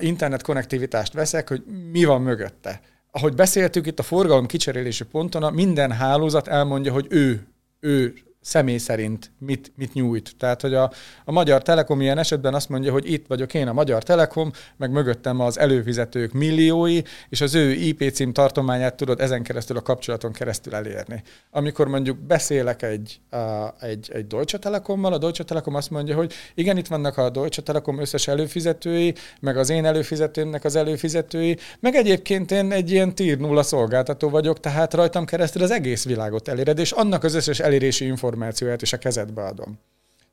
internet 0.00 0.42
konnektivitást 0.42 1.12
veszek, 1.12 1.48
hogy 1.48 1.62
mi 1.92 2.04
van 2.04 2.22
mögötte. 2.22 2.80
Ahogy 3.10 3.34
beszéltük 3.34 3.86
itt 3.86 3.98
a 3.98 4.02
forgalom 4.02 4.46
kicserélési 4.46 5.04
ponton, 5.04 5.52
minden 5.52 5.92
hálózat 5.92 6.48
elmondja, 6.48 6.92
hogy 6.92 7.06
ő, 7.10 7.46
ő 7.80 8.14
személy 8.48 8.78
szerint 8.78 9.30
mit, 9.38 9.72
mit 9.76 9.92
nyújt. 9.92 10.32
Tehát, 10.38 10.60
hogy 10.60 10.74
a, 10.74 10.92
a 11.24 11.32
Magyar 11.32 11.62
Telekom 11.62 12.00
ilyen 12.00 12.18
esetben 12.18 12.54
azt 12.54 12.68
mondja, 12.68 12.92
hogy 12.92 13.12
itt 13.12 13.26
vagyok 13.26 13.54
én 13.54 13.68
a 13.68 13.72
Magyar 13.72 14.02
Telekom, 14.02 14.50
meg 14.76 14.90
mögöttem 14.90 15.40
az 15.40 15.58
előfizetők 15.58 16.32
milliói, 16.32 17.00
és 17.28 17.40
az 17.40 17.54
ő 17.54 17.70
IP 17.70 18.10
cím 18.12 18.32
tartományát 18.32 18.94
tudod 18.94 19.20
ezen 19.20 19.42
keresztül 19.42 19.76
a 19.76 19.82
kapcsolaton 19.82 20.32
keresztül 20.32 20.74
elérni. 20.74 21.22
Amikor 21.50 21.88
mondjuk 21.88 22.18
beszélek 22.18 22.82
egy, 22.82 23.20
a, 23.30 23.36
egy, 23.80 24.10
egy 24.12 24.26
Deutsche 24.26 24.58
Telekommal, 24.58 25.12
a 25.12 25.18
Deutsche 25.18 25.44
Telekom 25.44 25.74
azt 25.74 25.90
mondja, 25.90 26.14
hogy 26.16 26.32
igen, 26.54 26.76
itt 26.76 26.86
vannak 26.86 27.16
a 27.16 27.30
Deutsche 27.30 27.62
Telekom 27.62 28.00
összes 28.00 28.28
előfizetői, 28.28 29.14
meg 29.40 29.56
az 29.56 29.70
én 29.70 29.84
előfizetőmnek 29.84 30.64
az 30.64 30.76
előfizetői, 30.76 31.56
meg 31.80 31.94
egyébként 31.94 32.50
én 32.50 32.72
egy 32.72 32.90
ilyen 32.90 33.14
tier 33.14 33.38
nulla 33.38 33.62
szolgáltató 33.62 34.28
vagyok, 34.28 34.60
tehát 34.60 34.94
rajtam 34.94 35.24
keresztül 35.24 35.62
az 35.62 35.70
egész 35.70 36.04
világot 36.04 36.48
eléred, 36.48 36.78
és 36.78 36.92
annak 36.92 37.24
az 37.24 37.34
összes 37.34 37.60
elérési 37.60 38.04
információ 38.04 38.36
információját, 38.38 38.82
és 38.82 38.92
a 38.92 38.98
kezedbe 38.98 39.42
adom. 39.42 39.78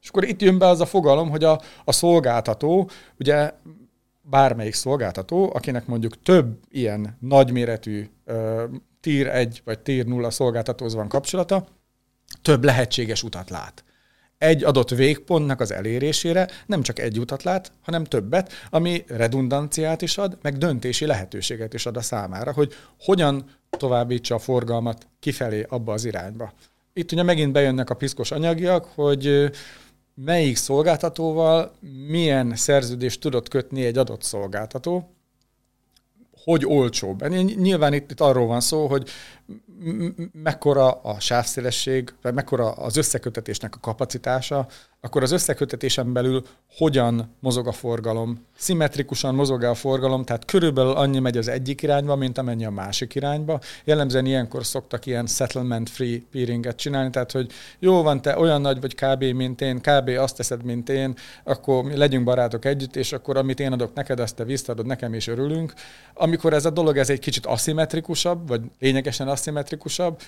És 0.01 0.09
akkor 0.09 0.23
itt 0.23 0.41
jön 0.41 0.57
be 0.57 0.67
az 0.67 0.81
a 0.81 0.85
fogalom, 0.85 1.29
hogy 1.29 1.43
a, 1.43 1.61
a 1.85 1.91
szolgáltató, 1.91 2.89
ugye 3.19 3.51
bármelyik 4.21 4.73
szolgáltató, 4.73 5.51
akinek 5.53 5.85
mondjuk 5.85 6.21
több 6.21 6.59
ilyen 6.69 7.17
nagyméretű 7.19 8.09
uh, 8.25 8.63
tier 9.01 9.27
1 9.27 9.61
vagy 9.65 9.79
tier 9.79 10.05
0 10.05 10.29
szolgáltatóhoz 10.29 10.93
van 10.93 11.07
kapcsolata, 11.07 11.67
több 12.41 12.63
lehetséges 12.63 13.23
utat 13.23 13.49
lát. 13.49 13.83
Egy 14.37 14.63
adott 14.63 14.89
végpontnak 14.89 15.59
az 15.59 15.71
elérésére 15.71 16.47
nem 16.65 16.81
csak 16.81 16.99
egy 16.99 17.19
utat 17.19 17.43
lát, 17.43 17.71
hanem 17.81 18.03
többet, 18.03 18.51
ami 18.69 19.03
redundanciát 19.07 20.01
is 20.01 20.17
ad, 20.17 20.37
meg 20.41 20.57
döntési 20.57 21.05
lehetőséget 21.05 21.73
is 21.73 21.85
ad 21.85 21.97
a 21.97 22.01
számára, 22.01 22.53
hogy 22.53 22.73
hogyan 22.99 23.45
továbbítsa 23.69 24.35
a 24.35 24.39
forgalmat 24.39 25.07
kifelé 25.19 25.65
abba 25.69 25.93
az 25.93 26.05
irányba 26.05 26.53
itt 26.97 27.11
ugye 27.11 27.23
megint 27.23 27.51
bejönnek 27.51 27.89
a 27.89 27.95
piszkos 27.95 28.31
anyagiak, 28.31 28.85
hogy 28.95 29.51
melyik 30.13 30.55
szolgáltatóval 30.55 31.71
milyen 32.07 32.55
szerződést 32.55 33.19
tudott 33.19 33.47
kötni 33.47 33.85
egy 33.85 33.97
adott 33.97 34.23
szolgáltató, 34.23 35.09
hogy 36.43 36.65
olcsóbb. 36.65 37.27
Nyilván 37.55 37.93
itt, 37.93 38.11
itt 38.11 38.21
arról 38.21 38.47
van 38.47 38.61
szó, 38.61 38.87
hogy 38.87 39.09
mekkora 40.31 40.91
a 40.91 41.19
sávszélesség, 41.19 42.13
vagy 42.21 42.33
mekkora 42.33 42.71
az 42.71 42.97
összekötetésnek 42.97 43.75
a 43.75 43.79
kapacitása, 43.79 44.67
akkor 45.05 45.23
az 45.23 45.31
összekötetésen 45.31 46.13
belül 46.13 46.43
hogyan 46.77 47.35
mozog 47.39 47.67
a 47.67 47.71
forgalom, 47.71 48.45
szimmetrikusan 48.57 49.35
mozog 49.35 49.63
a 49.63 49.73
forgalom, 49.73 50.23
tehát 50.23 50.45
körülbelül 50.45 50.91
annyi 50.91 51.19
megy 51.19 51.37
az 51.37 51.47
egyik 51.47 51.81
irányba, 51.81 52.15
mint 52.15 52.37
amennyi 52.37 52.65
a 52.65 52.69
másik 52.69 53.15
irányba. 53.15 53.59
Jellemzően 53.83 54.25
ilyenkor 54.25 54.65
szoktak 54.65 55.05
ilyen 55.05 55.25
settlement 55.25 55.89
free 55.89 56.21
peeringet 56.31 56.75
csinálni, 56.75 57.09
tehát 57.09 57.31
hogy 57.31 57.51
jó 57.79 58.01
van, 58.01 58.21
te 58.21 58.37
olyan 58.37 58.61
nagy 58.61 58.81
vagy 58.81 58.95
kb. 58.95 59.23
mint 59.23 59.61
én, 59.61 59.81
kb. 59.81 60.09
azt 60.17 60.35
teszed, 60.35 60.63
mint 60.63 60.89
én, 60.89 61.15
akkor 61.43 61.85
legyünk 61.85 62.23
barátok 62.23 62.65
együtt, 62.65 62.95
és 62.95 63.13
akkor 63.13 63.37
amit 63.37 63.59
én 63.59 63.71
adok 63.71 63.93
neked, 63.93 64.19
azt 64.19 64.35
te 64.35 64.43
visszaadod 64.43 64.85
nekem, 64.85 65.13
és 65.13 65.27
örülünk. 65.27 65.73
Amikor 66.13 66.53
ez 66.53 66.65
a 66.65 66.69
dolog 66.69 66.97
ez 66.97 67.09
egy 67.09 67.19
kicsit 67.19 67.45
aszimmetrikusabb, 67.45 68.47
vagy 68.47 68.61
lényegesen 68.79 69.27
aszimmetrikusabb, 69.35 70.21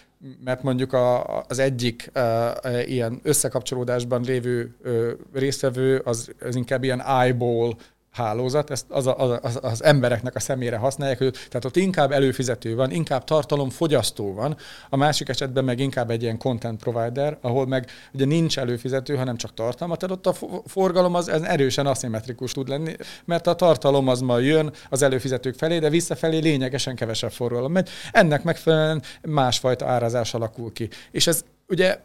mert 0.43 0.63
mondjuk 0.63 0.93
a, 0.93 1.39
az 1.41 1.59
egyik 1.59 2.11
uh, 2.15 2.89
ilyen 2.89 3.19
összekapcsolódásban 3.23 4.21
lévő 4.21 4.75
uh, 4.83 5.11
résztvevő 5.33 5.97
az, 5.97 6.31
az 6.39 6.55
inkább 6.55 6.83
ilyen 6.83 7.01
eyeball 7.01 7.75
hálózat, 8.17 8.69
ezt 8.69 8.85
az, 8.89 9.07
a, 9.07 9.39
az, 9.41 9.59
az 9.61 9.83
embereknek 9.83 10.35
a 10.35 10.39
szemére 10.39 10.77
használják, 10.77 11.17
hogy 11.17 11.31
tehát 11.31 11.65
ott 11.65 11.75
inkább 11.75 12.11
előfizető 12.11 12.75
van, 12.75 12.91
inkább 12.91 13.23
tartalomfogyasztó 13.23 14.33
van, 14.33 14.57
a 14.89 14.95
másik 14.95 15.29
esetben 15.29 15.63
meg 15.63 15.79
inkább 15.79 16.09
egy 16.09 16.21
ilyen 16.21 16.37
content 16.37 16.79
provider, 16.79 17.37
ahol 17.41 17.67
meg 17.67 17.89
ugye 18.13 18.25
nincs 18.25 18.59
előfizető, 18.59 19.15
hanem 19.15 19.37
csak 19.37 19.53
tartalmat, 19.53 19.99
tehát 19.99 20.15
ott 20.15 20.27
a 20.27 20.47
forgalom 20.65 21.15
az 21.15 21.27
ez 21.27 21.41
erősen 21.41 21.85
aszimmetrikus 21.87 22.51
tud 22.51 22.67
lenni, 22.67 22.95
mert 23.25 23.47
a 23.47 23.55
tartalom 23.55 24.07
az 24.07 24.21
ma 24.21 24.39
jön 24.39 24.73
az 24.89 25.01
előfizetők 25.01 25.55
felé, 25.55 25.79
de 25.79 25.89
visszafelé 25.89 26.37
lényegesen 26.37 26.95
kevesebb 26.95 27.31
forgalom 27.31 27.71
megy. 27.71 27.89
Ennek 28.11 28.43
megfelelően 28.43 29.01
másfajta 29.21 29.85
árazás 29.85 30.33
alakul 30.33 30.71
ki. 30.71 30.89
És 31.11 31.27
ez 31.27 31.43
ugye 31.67 31.99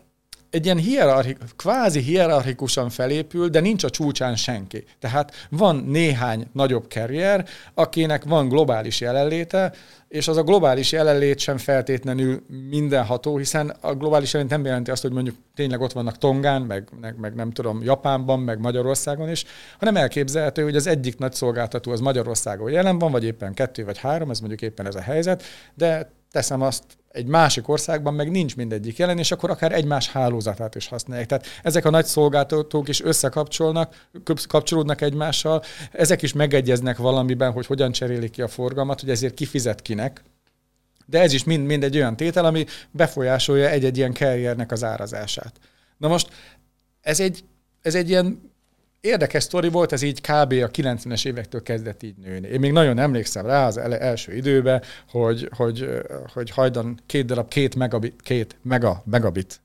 egy 0.53 0.65
ilyen 0.65 0.79
hierarchik, 0.79 1.39
kvázi 1.57 2.01
hierarchikusan 2.01 2.91
felépül, 2.91 3.49
de 3.49 3.61
nincs 3.61 3.85
a 3.85 3.91
csúcsán 3.91 4.37
senki. 4.37 4.85
Tehát 4.99 5.49
van 5.51 5.77
néhány 5.77 6.47
nagyobb 6.53 6.93
karrier, 6.95 7.47
akinek 7.75 8.25
van 8.25 8.49
globális 8.49 9.01
jelenléte, 9.01 9.73
és 10.09 10.29
az 10.29 10.37
a 10.37 10.43
globális 10.43 10.93
jelenlét 10.93 11.39
sem 11.39 11.59
feltétlenül 11.59 12.43
mindenható, 12.69 13.37
hiszen 13.37 13.69
a 13.81 13.95
globális 13.95 14.33
jelenlét 14.33 14.57
nem 14.57 14.67
jelenti 14.67 14.91
azt, 14.91 15.03
hogy 15.03 15.13
mondjuk 15.13 15.37
tényleg 15.55 15.81
ott 15.81 15.93
vannak 15.93 16.19
Tongán, 16.19 16.63
meg, 16.63 16.89
meg, 17.01 17.19
meg 17.19 17.35
nem 17.35 17.51
tudom, 17.51 17.83
Japánban, 17.83 18.41
meg 18.41 18.61
Magyarországon 18.61 19.31
is, 19.31 19.45
hanem 19.79 19.97
elképzelhető, 19.97 20.63
hogy 20.63 20.77
az 20.77 20.87
egyik 20.87 21.19
nagy 21.19 21.33
szolgáltató 21.33 21.91
az 21.91 22.01
Magyarországon 22.01 22.71
jelen 22.71 22.99
van, 22.99 23.11
vagy 23.11 23.25
éppen 23.25 23.55
kettő 23.55 23.85
vagy 23.85 23.99
három, 23.99 24.31
ez 24.31 24.39
mondjuk 24.39 24.63
éppen 24.63 24.87
ez 24.87 24.95
a 24.95 25.01
helyzet, 25.01 25.43
de 25.75 26.11
teszem 26.33 26.61
azt 26.61 26.85
egy 27.11 27.27
másik 27.27 27.69
országban 27.69 28.15
meg 28.15 28.31
nincs 28.31 28.57
mindegyik 28.57 28.97
jelen, 28.97 29.19
és 29.19 29.31
akkor 29.31 29.51
akár 29.51 29.73
egymás 29.73 30.09
hálózatát 30.09 30.75
is 30.75 30.89
használják. 30.89 31.29
Tehát 31.29 31.47
ezek 31.63 31.85
a 31.85 31.91
nagy 31.91 32.05
szolgáltatók 32.05 32.89
is 32.89 33.03
összekapcsolnak, 33.03 34.07
kapcsolódnak 34.49 35.01
egymással, 35.01 35.63
ezek 35.93 36.23
is 36.23 36.33
megegyeznek 36.33 36.97
valamiben, 36.97 37.53
hogy 37.53 37.67
hogyan 37.67 37.93
cserélik 37.93 38.31
ki 38.31 38.43
a 38.43 38.49
forgalmat, 38.49 39.01
hogy 39.01 39.11
ezért 39.11 39.35
kifizet 39.35 39.83
kinek, 39.83 40.23
de 41.07 41.21
ez 41.21 41.33
is 41.33 41.45
mind, 41.45 41.67
mind 41.67 41.85
egy 41.85 41.97
olyan 41.97 42.17
tétel, 42.17 42.45
ami 42.45 42.67
befolyásolja 42.91 43.69
egy-egy 43.69 43.97
ilyen 43.97 44.13
karriernek 44.13 44.73
az 44.73 44.85
árazását. 44.85 45.61
Na 45.99 46.09
most 46.09 46.31
ez 47.01 47.21
egy, 47.21 47.45
ez 47.83 47.95
egy 47.95 48.09
ilyen 48.09 48.52
érdekes 49.03 49.43
sztori 49.43 49.69
volt, 49.69 49.93
ez 49.93 50.03
így 50.03 50.21
kb. 50.21 50.53
a 50.53 50.71
90-es 50.71 51.27
évektől 51.27 51.63
kezdett 51.63 52.03
így 52.03 52.17
nőni. 52.17 52.49
Én 52.49 52.61
még 52.61 52.73
nagyon 52.73 52.99
emlékszem 52.99 53.47
rá 53.47 53.67
az 53.67 53.77
első 53.77 54.35
időben, 54.35 54.83
hogy, 55.09 55.49
hogy, 55.57 55.89
hogy 56.33 56.51
hajdan 56.51 56.99
két 57.07 57.27
darab 57.27 57.49
két 57.49 57.75
megabit, 57.75 58.21
két 58.23 58.57
mega, 58.63 59.03
megabit. 59.05 59.61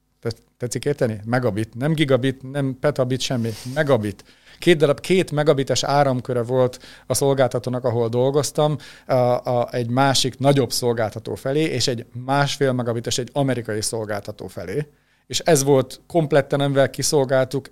Tetszik 0.58 0.86
érteni? 0.86 1.20
Megabit. 1.26 1.76
Nem 1.76 1.94
gigabit, 1.94 2.52
nem 2.52 2.78
petabit, 2.80 3.20
semmi. 3.20 3.50
Megabit. 3.74 4.24
Két 4.60 4.78
darab, 4.78 5.00
két 5.00 5.32
megabites 5.32 5.84
áramköre 5.84 6.44
volt 6.44 6.80
a 7.08 7.14
szolgáltatónak, 7.14 7.84
ahol 7.84 8.10
dolgoztam, 8.10 8.78
a, 9.06 9.14
a, 9.14 9.68
egy 9.72 9.90
másik 9.90 10.38
nagyobb 10.38 10.72
szolgáltató 10.72 11.36
felé, 11.36 11.64
és 11.64 11.88
egy 11.88 12.06
másfél 12.26 12.72
megabites 12.72 13.18
egy 13.18 13.30
amerikai 13.34 13.82
szolgáltató 13.82 14.48
felé. 14.48 14.88
És 15.28 15.40
ez 15.40 15.64
volt 15.64 16.02
kompletten, 16.08 16.60
amivel 16.60 16.90
kiszolgáltuk 16.90 17.70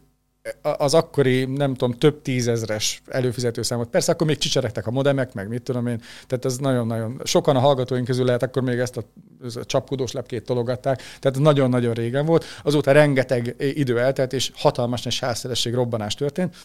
az 0.61 0.93
akkori, 0.93 1.45
nem 1.45 1.73
tudom, 1.73 1.97
több 1.97 2.21
tízezres 2.21 3.01
előfizető 3.07 3.61
számot. 3.61 3.89
Persze 3.89 4.11
akkor 4.11 4.27
még 4.27 4.37
csicseregtek 4.37 4.87
a 4.87 4.91
modemek, 4.91 5.33
meg 5.33 5.47
mit 5.47 5.61
tudom 5.61 5.87
én, 5.87 6.01
tehát 6.27 6.45
ez 6.45 6.57
nagyon-nagyon, 6.57 7.21
sokan 7.23 7.55
a 7.55 7.59
hallgatóink 7.59 8.05
közül 8.05 8.25
lehet 8.25 8.43
akkor 8.43 8.61
még 8.61 8.79
ezt 8.79 8.97
a, 8.97 9.03
ezt 9.45 9.57
a 9.57 9.65
csapkodós 9.65 10.11
lepkét 10.11 10.45
tologatták, 10.45 11.01
tehát 11.19 11.39
nagyon-nagyon 11.39 11.93
régen 11.93 12.25
volt. 12.25 12.45
Azóta 12.63 12.91
rengeteg 12.91 13.55
idő 13.57 13.99
eltelt, 13.99 14.33
és 14.33 14.51
hatalmas 14.55 15.03
nagy 15.03 15.13
sávszeresség 15.13 15.73
robbanás 15.73 16.13
történt, 16.13 16.55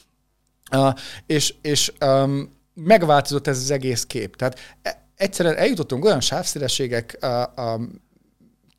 uh, 0.72 0.94
és, 1.26 1.54
és 1.62 1.92
um, 2.04 2.58
megváltozott 2.74 3.46
ez 3.46 3.58
az 3.58 3.70
egész 3.70 4.04
kép. 4.04 4.36
Tehát 4.36 4.58
e, 4.82 5.06
egyszerűen 5.16 5.56
eljutottunk 5.56 6.04
olyan 6.04 6.20
sávszélességek 6.20 7.18
uh, 7.22 7.64
um, 7.64 8.08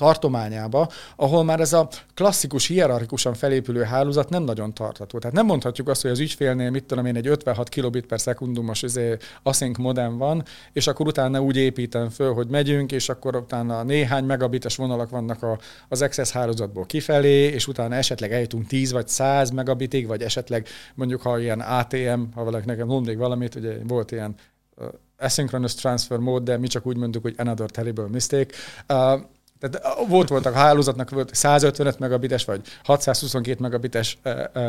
tartományába, 0.02 0.88
ahol 1.16 1.44
már 1.44 1.60
ez 1.60 1.74
a 1.74 1.88
klasszikus, 2.14 2.68
hierarchikusan 2.68 3.34
felépülő 3.34 3.82
hálózat 3.82 4.30
nem 4.30 4.44
nagyon 4.44 4.74
tartható. 4.74 5.20
Tehát 5.20 5.36
nem 5.36 5.46
mondhatjuk 5.46 5.88
azt, 5.88 6.02
hogy 6.02 6.12
az 6.12 6.20
ügyfélnél, 6.20 6.70
mit 6.70 6.84
tudom 6.84 7.06
én, 7.06 7.16
egy 7.16 7.28
56 7.28 7.70
kilobit 7.70 8.06
per 8.06 8.20
szekundumos 8.20 8.82
izé, 8.82 9.18
async 9.44 9.78
modem 9.78 10.18
van, 10.18 10.44
és 10.74 10.88
akkor 10.88 11.08
utána 11.08 11.42
úgy 11.42 11.58
építem 11.58 12.10
föl, 12.10 12.34
hogy 12.34 12.48
megyünk, 12.48 12.92
és 12.92 13.10
akkor 13.10 13.36
utána 13.36 13.84
néhány 13.84 14.24
megabites 14.24 14.76
vonalak 14.76 15.10
vannak 15.10 15.44
a, 15.44 15.58
az 15.90 16.06
XS 16.10 16.32
hálózatból 16.32 16.86
kifelé, 16.86 17.44
és 17.44 17.68
utána 17.68 17.96
esetleg 17.96 18.32
eljutunk 18.32 18.68
10 18.68 18.92
vagy 18.92 19.08
100 19.08 19.50
megabitig, 19.50 20.08
vagy 20.08 20.22
esetleg 20.22 20.68
mondjuk, 20.96 21.22
ha 21.22 21.40
ilyen 21.40 21.60
ATM, 21.60 22.22
ha 22.34 22.44
valaki 22.44 22.66
nekem 22.66 22.88
mondik 22.88 23.18
valamit, 23.18 23.56
ugye 23.56 23.78
volt 23.88 24.12
ilyen 24.12 24.36
asynchronous 25.18 25.76
transfer 25.76 26.20
mód, 26.20 26.44
de 26.44 26.58
mi 26.58 26.68
csak 26.68 26.86
úgy 26.86 26.98
mondjuk, 26.98 27.24
hogy 27.24 27.36
another 27.38 27.70
terrible 27.70 28.08
mistake. 28.08 28.56
Uh, 28.90 29.22
tehát 29.62 30.08
volt 30.08 30.30
voltak 30.30 30.54
hálózatnak 30.54 31.10
volt 31.10 31.36
155 31.36 32.00
megabites 32.00 32.46
vagy 32.46 32.62
622 32.84 33.62
megabites 33.62 34.18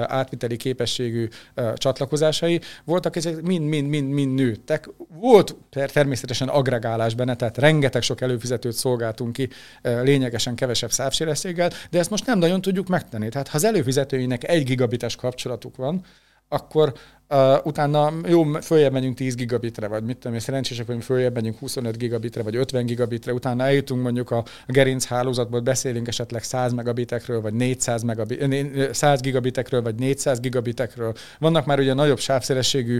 átviteli 0.06 0.56
képességű 0.56 1.28
csatlakozásai, 1.74 2.60
voltak 2.84 3.16
ezek 3.16 3.42
mind-mind-mind 3.42 4.34
nőttek. 4.34 4.88
Volt 5.20 5.56
természetesen 5.70 6.48
agregálás 6.48 7.14
benne, 7.14 7.36
tehát 7.36 7.58
rengeteg 7.58 8.02
sok 8.02 8.20
előfizetőt 8.20 8.74
szolgáltunk 8.74 9.32
ki 9.32 9.48
lényegesen 9.82 10.54
kevesebb 10.54 10.90
szávséreszséggel, 10.90 11.70
de 11.90 11.98
ezt 11.98 12.10
most 12.10 12.26
nem 12.26 12.38
nagyon 12.38 12.60
tudjuk 12.60 12.88
megtenni. 12.88 13.28
Tehát 13.28 13.48
ha 13.48 13.56
az 13.56 13.64
előfizetőinek 13.64 14.48
egy 14.48 14.64
gigabites 14.64 15.16
kapcsolatuk 15.16 15.76
van, 15.76 16.04
akkor 16.52 16.92
uh, 17.28 17.66
utána 17.66 18.12
jó, 18.28 18.44
följebb 18.44 18.92
megyünk 18.92 19.16
10 19.16 19.34
gigabitre, 19.34 19.86
vagy 19.86 20.04
mit 20.04 20.16
tudom 20.16 20.34
én, 20.34 20.40
szerencsések 20.40 20.86
vagyunk, 20.86 21.04
följebb 21.04 21.34
megyünk 21.34 21.58
25 21.58 21.96
gigabitre, 21.96 22.42
vagy 22.42 22.56
50 22.56 22.86
gigabitre, 22.86 23.32
utána 23.32 23.64
eljutunk 23.64 24.02
mondjuk 24.02 24.30
a, 24.30 24.44
gerinc 24.66 25.04
hálózatból, 25.04 25.60
beszélünk 25.60 26.08
esetleg 26.08 26.42
100 26.42 26.72
megabitekről, 26.72 27.40
vagy 27.40 27.54
400 27.54 28.02
megabit, 28.02 28.94
100 28.94 29.20
gigabitekről, 29.20 29.82
vagy 29.82 29.94
400 29.94 30.40
gigabitekről. 30.40 31.12
Vannak 31.38 31.66
már 31.66 31.78
ugye 31.78 31.94
nagyobb 31.94 32.18
sávszélességű 32.18 32.98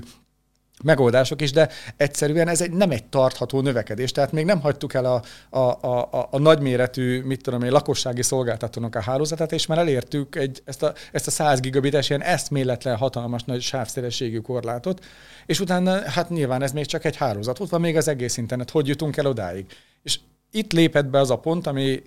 megoldások 0.82 1.42
is, 1.42 1.52
de 1.52 1.68
egyszerűen 1.96 2.48
ez 2.48 2.60
egy, 2.60 2.70
nem 2.70 2.90
egy 2.90 3.04
tartható 3.04 3.60
növekedés. 3.60 4.12
Tehát 4.12 4.32
még 4.32 4.44
nem 4.44 4.60
hagytuk 4.60 4.94
el 4.94 5.04
a, 5.04 5.22
a, 5.58 5.86
a, 5.86 6.28
a 6.30 6.38
nagyméretű, 6.38 7.22
mit 7.22 7.42
tudom 7.42 7.62
én, 7.62 7.70
lakossági 7.70 8.22
szolgáltatónak 8.22 8.94
a 8.94 9.00
hálózatát, 9.00 9.52
és 9.52 9.66
már 9.66 9.78
elértük 9.78 10.36
egy, 10.36 10.62
ezt, 10.64 10.82
a, 10.82 10.92
ezt 11.12 11.26
a 11.26 11.30
100 11.30 11.60
gigabites 11.60 12.08
ilyen 12.08 12.22
eszméletlen 12.22 12.96
hatalmas 12.96 13.44
nagy 13.44 13.60
sávszélességű 13.60 14.38
korlátot, 14.38 15.04
és 15.46 15.60
utána 15.60 16.10
hát 16.10 16.30
nyilván 16.30 16.62
ez 16.62 16.72
még 16.72 16.86
csak 16.86 17.04
egy 17.04 17.16
hálózat. 17.16 17.60
Ott 17.60 17.70
van 17.70 17.80
még 17.80 17.96
az 17.96 18.08
egész 18.08 18.36
internet, 18.36 18.70
hogy 18.70 18.88
jutunk 18.88 19.16
el 19.16 19.26
odáig. 19.26 19.66
És 20.02 20.18
itt 20.50 20.72
lépett 20.72 21.06
be 21.06 21.18
az 21.18 21.30
a 21.30 21.38
pont, 21.38 21.66
ami 21.66 22.02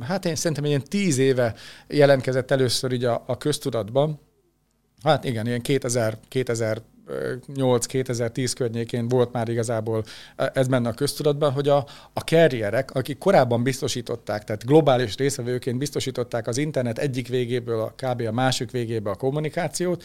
hát 0.00 0.24
én 0.24 0.34
szerintem 0.34 0.64
ilyen 0.64 0.82
tíz 0.88 1.18
éve 1.18 1.54
jelentkezett 1.88 2.50
először 2.50 2.92
így 2.92 3.04
a, 3.04 3.24
a 3.26 3.36
köztudatban, 3.36 4.20
Hát 5.04 5.24
igen, 5.24 5.46
ilyen 5.46 5.60
2000, 5.60 6.18
2000 6.28 6.82
2008-2010 7.08 8.52
környékén 8.56 9.08
volt 9.08 9.32
már 9.32 9.48
igazából 9.48 10.04
ez 10.36 10.68
benne 10.68 10.88
a 10.88 10.92
köztudatban, 10.92 11.52
hogy 11.52 11.68
a, 11.68 11.86
a 12.12 12.20
carrierek, 12.20 12.90
akik 12.90 13.18
korábban 13.18 13.62
biztosították, 13.62 14.44
tehát 14.44 14.66
globális 14.66 15.16
részvevőként 15.16 15.78
biztosították 15.78 16.46
az 16.46 16.58
internet 16.58 16.98
egyik 16.98 17.28
végéből 17.28 17.80
a 17.80 17.94
kb. 17.96 18.20
a 18.20 18.32
másik 18.32 18.70
végébe 18.70 19.10
a 19.10 19.14
kommunikációt, 19.14 20.04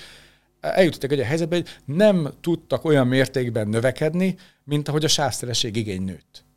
eljutottak 0.61 1.11
egy 1.11 1.19
a 1.19 1.25
helyzetbe, 1.25 1.55
hogy 1.55 1.69
nem 1.85 2.29
tudtak 2.41 2.85
olyan 2.85 3.07
mértékben 3.07 3.67
növekedni, 3.67 4.35
mint 4.63 4.87
ahogy 4.87 5.03
a 5.03 5.07
sávszeresség 5.07 5.75
igény 5.75 6.03
nőtt. 6.03 6.47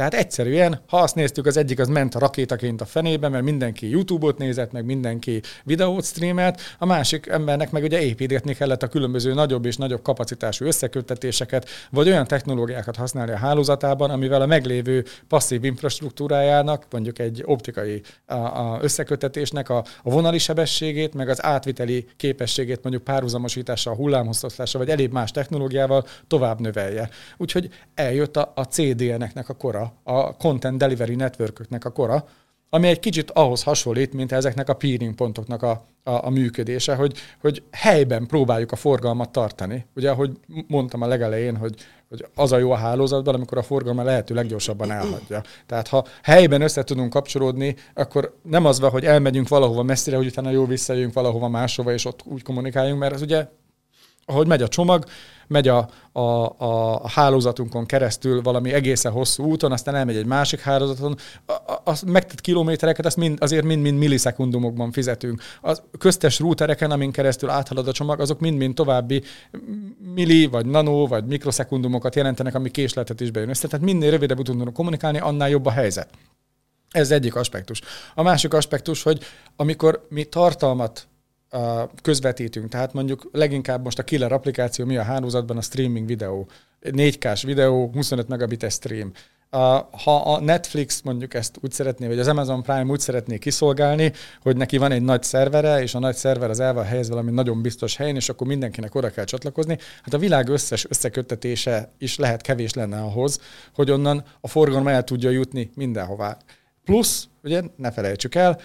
Tehát 0.00 0.14
egyszerűen, 0.14 0.80
ha 0.86 0.96
azt 0.96 1.14
néztük, 1.14 1.46
az 1.46 1.56
egyik 1.56 1.78
az 1.78 1.88
ment 1.88 2.14
a 2.14 2.18
rakétaként 2.18 2.80
a 2.80 2.84
fenébe, 2.84 3.28
mert 3.28 3.44
mindenki 3.44 3.88
YouTube-ot 3.88 4.38
nézett, 4.38 4.72
meg 4.72 4.84
mindenki 4.84 5.42
videót 5.64 6.04
streamelt, 6.04 6.60
a 6.78 6.86
másik 6.86 7.26
embernek 7.26 7.70
meg 7.70 7.82
ugye 7.82 8.02
építgetni 8.02 8.54
kellett 8.54 8.82
a 8.82 8.86
különböző 8.86 9.34
nagyobb 9.34 9.64
és 9.64 9.76
nagyobb 9.76 10.02
kapacitású 10.02 10.64
összeköttetéseket, 10.64 11.68
vagy 11.90 12.08
olyan 12.08 12.26
technológiákat 12.26 12.96
használni 12.96 13.32
a 13.32 13.36
hálózatában, 13.36 14.10
amivel 14.10 14.42
a 14.42 14.46
meglévő 14.46 15.04
passzív 15.28 15.64
infrastruktúrájának, 15.64 16.86
mondjuk 16.90 17.18
egy 17.18 17.42
optikai 17.44 18.02
a, 18.26 18.34
a 18.34 18.78
összeköttetésnek 18.82 19.68
a, 19.68 19.84
a 20.02 20.10
vonali 20.10 20.38
sebességét, 20.38 21.14
meg 21.14 21.28
az 21.28 21.44
átviteli 21.44 22.06
képességét 22.16 22.82
mondjuk 22.82 23.04
párhuzamosítással, 23.04 23.94
hullámhosszatlással, 23.94 24.80
vagy 24.80 24.90
elébb 24.90 25.12
más 25.12 25.30
technológiával 25.30 26.04
tovább 26.26 26.60
növelje. 26.60 27.08
Úgyhogy 27.36 27.68
eljött 27.94 28.36
a, 28.36 28.52
a 28.54 28.62
CDN-eknek 28.62 29.48
a 29.48 29.54
kora, 29.54 29.89
a 30.02 30.36
Content 30.36 30.78
Delivery 30.78 31.14
Networköknek 31.14 31.84
a 31.84 31.90
kora, 31.90 32.24
ami 32.72 32.88
egy 32.88 32.98
kicsit 32.98 33.30
ahhoz 33.30 33.62
hasonlít, 33.62 34.12
mint 34.12 34.32
ezeknek 34.32 34.68
a 34.68 34.74
peering 34.74 35.14
pontoknak 35.14 35.62
a, 35.62 35.84
a, 36.02 36.10
a 36.10 36.30
működése, 36.30 36.94
hogy, 36.94 37.16
hogy 37.40 37.62
helyben 37.70 38.26
próbáljuk 38.26 38.72
a 38.72 38.76
forgalmat 38.76 39.30
tartani. 39.30 39.86
Ugye, 39.96 40.10
ahogy 40.10 40.30
mondtam 40.66 41.02
a 41.02 41.06
legelején, 41.06 41.56
hogy, 41.56 41.74
hogy 42.08 42.26
az 42.34 42.52
a 42.52 42.58
jó 42.58 42.70
a 42.70 42.76
hálózatban, 42.76 43.34
amikor 43.34 43.58
a 43.58 43.62
forgalma 43.62 44.02
lehető 44.02 44.34
leggyorsabban 44.34 44.90
elhagyja. 44.90 45.42
Tehát 45.66 45.88
ha 45.88 46.04
helyben 46.22 46.60
össze 46.60 46.84
tudunk 46.84 47.12
kapcsolódni, 47.12 47.76
akkor 47.94 48.36
nem 48.42 48.64
az 48.64 48.80
van, 48.80 48.90
hogy 48.90 49.04
elmegyünk 49.04 49.48
valahova 49.48 49.82
messzire, 49.82 50.16
hogy 50.16 50.26
utána 50.26 50.50
jó 50.50 50.66
visszajövünk 50.66 51.12
valahova 51.12 51.48
máshova, 51.48 51.92
és 51.92 52.04
ott 52.04 52.20
úgy 52.24 52.42
kommunikálunk, 52.42 52.98
mert 52.98 53.14
az 53.14 53.22
ugye 53.22 53.46
ahogy 54.26 54.46
megy 54.46 54.62
a 54.62 54.68
csomag, 54.68 55.04
megy 55.50 55.68
a, 55.68 55.88
a, 56.12 56.54
a 56.58 57.08
hálózatunkon 57.08 57.86
keresztül 57.86 58.42
valami 58.42 58.72
egészen 58.72 59.12
hosszú 59.12 59.44
úton, 59.44 59.72
aztán 59.72 59.94
elmegy 59.94 60.16
egy 60.16 60.26
másik 60.26 60.60
hálózaton, 60.60 61.16
a, 61.46 61.52
a, 61.52 61.80
a 61.84 61.94
megtett 62.06 62.40
kilométereket 62.40 63.06
azt 63.06 63.16
mind, 63.16 63.38
azért 63.40 63.64
mind-mind 63.64 63.98
millisekundumokban 63.98 64.92
fizetünk. 64.92 65.42
A 65.62 65.76
köztes 65.98 66.38
rútereken, 66.38 66.90
amin 66.90 67.12
keresztül 67.12 67.50
áthalad 67.50 67.88
a 67.88 67.92
csomag, 67.92 68.20
azok 68.20 68.40
mind-mind 68.40 68.74
további 68.74 69.22
milli, 70.14 70.46
vagy 70.46 70.66
nano, 70.66 71.06
vagy 71.06 71.24
mikrosekundumokat 71.24 72.14
jelentenek, 72.14 72.54
ami 72.54 72.70
késletet 72.70 73.20
is 73.20 73.30
bejön 73.30 73.48
össze. 73.48 73.68
Tehát 73.68 73.86
minél 73.86 74.10
rövidebb 74.10 74.42
tudunk 74.42 74.72
kommunikálni, 74.72 75.18
annál 75.18 75.48
jobb 75.48 75.66
a 75.66 75.70
helyzet. 75.70 76.08
Ez 76.90 77.10
egyik 77.10 77.34
aspektus. 77.34 77.80
A 78.14 78.22
másik 78.22 78.54
aspektus, 78.54 79.02
hogy 79.02 79.24
amikor 79.56 80.06
mi 80.08 80.24
tartalmat 80.24 81.08
közvetítünk. 82.02 82.68
Tehát 82.68 82.92
mondjuk 82.92 83.28
leginkább 83.32 83.84
most 83.84 83.98
a 83.98 84.02
killer 84.02 84.32
applikáció 84.32 84.84
mi 84.84 84.96
a 84.96 85.02
hálózatban 85.02 85.56
a 85.56 85.60
streaming 85.62 86.06
videó. 86.06 86.48
4K-s 86.82 87.42
videó, 87.42 87.90
25 87.92 88.28
megabites 88.28 88.72
stream. 88.72 89.12
ha 90.04 90.22
a 90.24 90.40
Netflix 90.40 91.00
mondjuk 91.00 91.34
ezt 91.34 91.58
úgy 91.62 91.72
szeretné, 91.72 92.06
vagy 92.06 92.18
az 92.18 92.28
Amazon 92.28 92.62
Prime 92.62 92.90
úgy 92.90 93.00
szeretné 93.00 93.38
kiszolgálni, 93.38 94.12
hogy 94.42 94.56
neki 94.56 94.78
van 94.78 94.92
egy 94.92 95.02
nagy 95.02 95.22
szervere, 95.22 95.82
és 95.82 95.94
a 95.94 95.98
nagy 95.98 96.14
szerver 96.16 96.50
az 96.50 96.60
el 96.60 96.74
van 96.74 96.84
helyezve 96.84 97.14
valami 97.14 97.30
nagyon 97.30 97.62
biztos 97.62 97.96
helyen, 97.96 98.16
és 98.16 98.28
akkor 98.28 98.46
mindenkinek 98.46 98.94
oda 98.94 99.10
kell 99.10 99.24
csatlakozni, 99.24 99.78
hát 100.02 100.14
a 100.14 100.18
világ 100.18 100.48
összes 100.48 100.86
összeköttetése 100.88 101.92
is 101.98 102.16
lehet 102.16 102.40
kevés 102.40 102.72
lenne 102.74 103.00
ahhoz, 103.00 103.40
hogy 103.74 103.90
onnan 103.90 104.24
a 104.40 104.48
forgalom 104.48 104.88
el 104.88 105.04
tudja 105.04 105.30
jutni 105.30 105.70
mindenhová. 105.74 106.36
Plusz, 106.84 107.28
ugye 107.42 107.62
ne 107.76 107.90
felejtsük 107.90 108.34
el, 108.34 108.60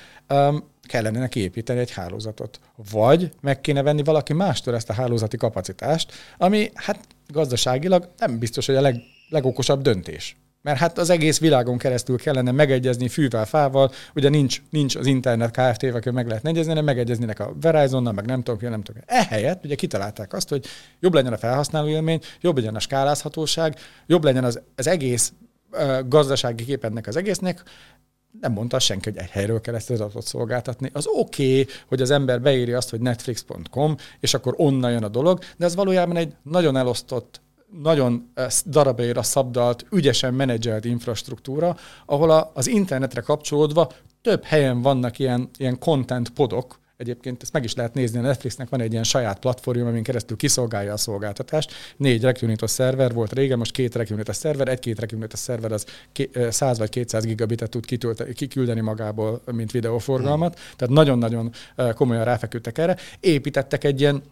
kellene 0.85 1.19
neki 1.19 1.39
építeni 1.39 1.79
egy 1.79 1.91
hálózatot. 1.91 2.59
Vagy 2.91 3.31
meg 3.41 3.61
kéne 3.61 3.81
venni 3.81 4.03
valaki 4.03 4.33
mástól 4.33 4.75
ezt 4.75 4.89
a 4.89 4.93
hálózati 4.93 5.37
kapacitást, 5.37 6.13
ami 6.37 6.71
hát 6.73 6.99
gazdaságilag 7.27 8.09
nem 8.17 8.39
biztos, 8.39 8.65
hogy 8.65 8.75
a 8.75 8.81
leg, 8.81 9.01
legokosabb 9.29 9.81
döntés. 9.81 10.37
Mert 10.61 10.77
hát 10.77 10.97
az 10.97 11.09
egész 11.09 11.39
világon 11.39 11.77
keresztül 11.77 12.17
kellene 12.17 12.51
megegyezni 12.51 13.07
fűvel, 13.07 13.45
fával, 13.45 13.91
ugye 14.15 14.29
nincs, 14.29 14.61
nincs 14.69 14.95
az 14.95 15.05
internet 15.05 15.51
Kft-vel, 15.51 15.95
aki 15.95 16.09
meg 16.09 16.27
lehet 16.27 16.45
egyezni, 16.45 16.69
hanem 16.69 16.85
megegyeznének 16.85 17.39
a 17.39 17.53
Verizonnal, 17.61 18.13
meg 18.13 18.25
nem 18.25 18.43
tudom, 18.43 18.69
nem 18.69 18.81
tudom. 18.81 19.01
Ehelyett 19.05 19.65
ugye 19.65 19.75
kitalálták 19.75 20.33
azt, 20.33 20.49
hogy 20.49 20.65
jobb 20.99 21.13
legyen 21.13 21.33
a 21.33 21.37
felhasználó 21.37 21.87
élmény, 21.87 22.19
jobb 22.41 22.55
legyen 22.55 22.75
a 22.75 22.79
skálázhatóság, 22.79 23.75
jobb 24.05 24.23
legyen 24.23 24.43
az, 24.43 24.61
az 24.75 24.87
egész 24.87 25.33
gazdasági 26.07 26.65
kép 26.65 26.85
ennek 26.85 27.07
az 27.07 27.15
egésznek, 27.15 27.63
nem 28.41 28.51
mondta 28.51 28.79
senki, 28.79 29.09
hogy 29.09 29.19
egy 29.19 29.29
helyről 29.29 29.61
kell 29.61 29.75
ezt 29.75 29.89
az 29.89 30.01
adatot 30.01 30.25
szolgáltatni. 30.25 30.89
Az 30.93 31.07
oké, 31.07 31.61
okay, 31.61 31.73
hogy 31.87 32.01
az 32.01 32.11
ember 32.11 32.41
beírja 32.41 32.77
azt, 32.77 32.89
hogy 32.89 32.99
netflix.com, 32.99 33.95
és 34.19 34.33
akkor 34.33 34.53
onnan 34.57 34.91
jön 34.91 35.03
a 35.03 35.07
dolog, 35.07 35.39
de 35.57 35.65
ez 35.65 35.75
valójában 35.75 36.15
egy 36.15 36.35
nagyon 36.43 36.77
elosztott 36.77 37.43
nagyon 37.81 38.31
darabéra 38.65 39.23
szabdalt, 39.23 39.85
ügyesen 39.91 40.33
menedzselt 40.33 40.85
infrastruktúra, 40.85 41.77
ahol 42.05 42.51
az 42.53 42.67
internetre 42.67 43.21
kapcsolódva 43.21 43.91
több 44.21 44.43
helyen 44.43 44.81
vannak 44.81 45.19
ilyen, 45.19 45.49
ilyen 45.57 45.79
content 45.79 46.29
podok, 46.29 46.79
Egyébként 46.97 47.41
ezt 47.41 47.53
meg 47.53 47.63
is 47.63 47.73
lehet 47.73 47.93
nézni, 47.93 48.19
a 48.19 48.21
Netflixnek 48.21 48.69
van 48.69 48.81
egy 48.81 48.91
ilyen 48.91 49.03
saját 49.03 49.39
platformja, 49.39 49.87
amin 49.87 50.03
keresztül 50.03 50.37
kiszolgálja 50.37 50.93
a 50.93 50.97
szolgáltatást. 50.97 51.73
Négy 51.97 52.21
Recunitos 52.21 52.71
szerver 52.71 53.13
volt 53.13 53.33
régen, 53.33 53.57
most 53.57 53.71
két 53.71 53.95
Recunitos 53.95 54.35
szerver, 54.35 54.67
egy-két 54.67 54.99
Recunitos 54.99 55.39
szerver 55.39 55.71
az 55.71 55.85
100 56.49 56.77
vagy 56.77 56.89
200 56.89 57.25
gigabitet 57.25 57.69
tud 57.69 57.85
kiküldeni 58.33 58.81
magából, 58.81 59.41
mint 59.51 59.71
videóforgalmat. 59.71 60.53
Hmm. 60.53 60.63
Tehát 60.75 60.93
nagyon-nagyon 60.93 61.51
komolyan 61.93 62.23
ráfeküdtek 62.23 62.77
erre. 62.77 62.97
Építettek 63.19 63.83
egy 63.83 63.99
ilyen 63.99 64.23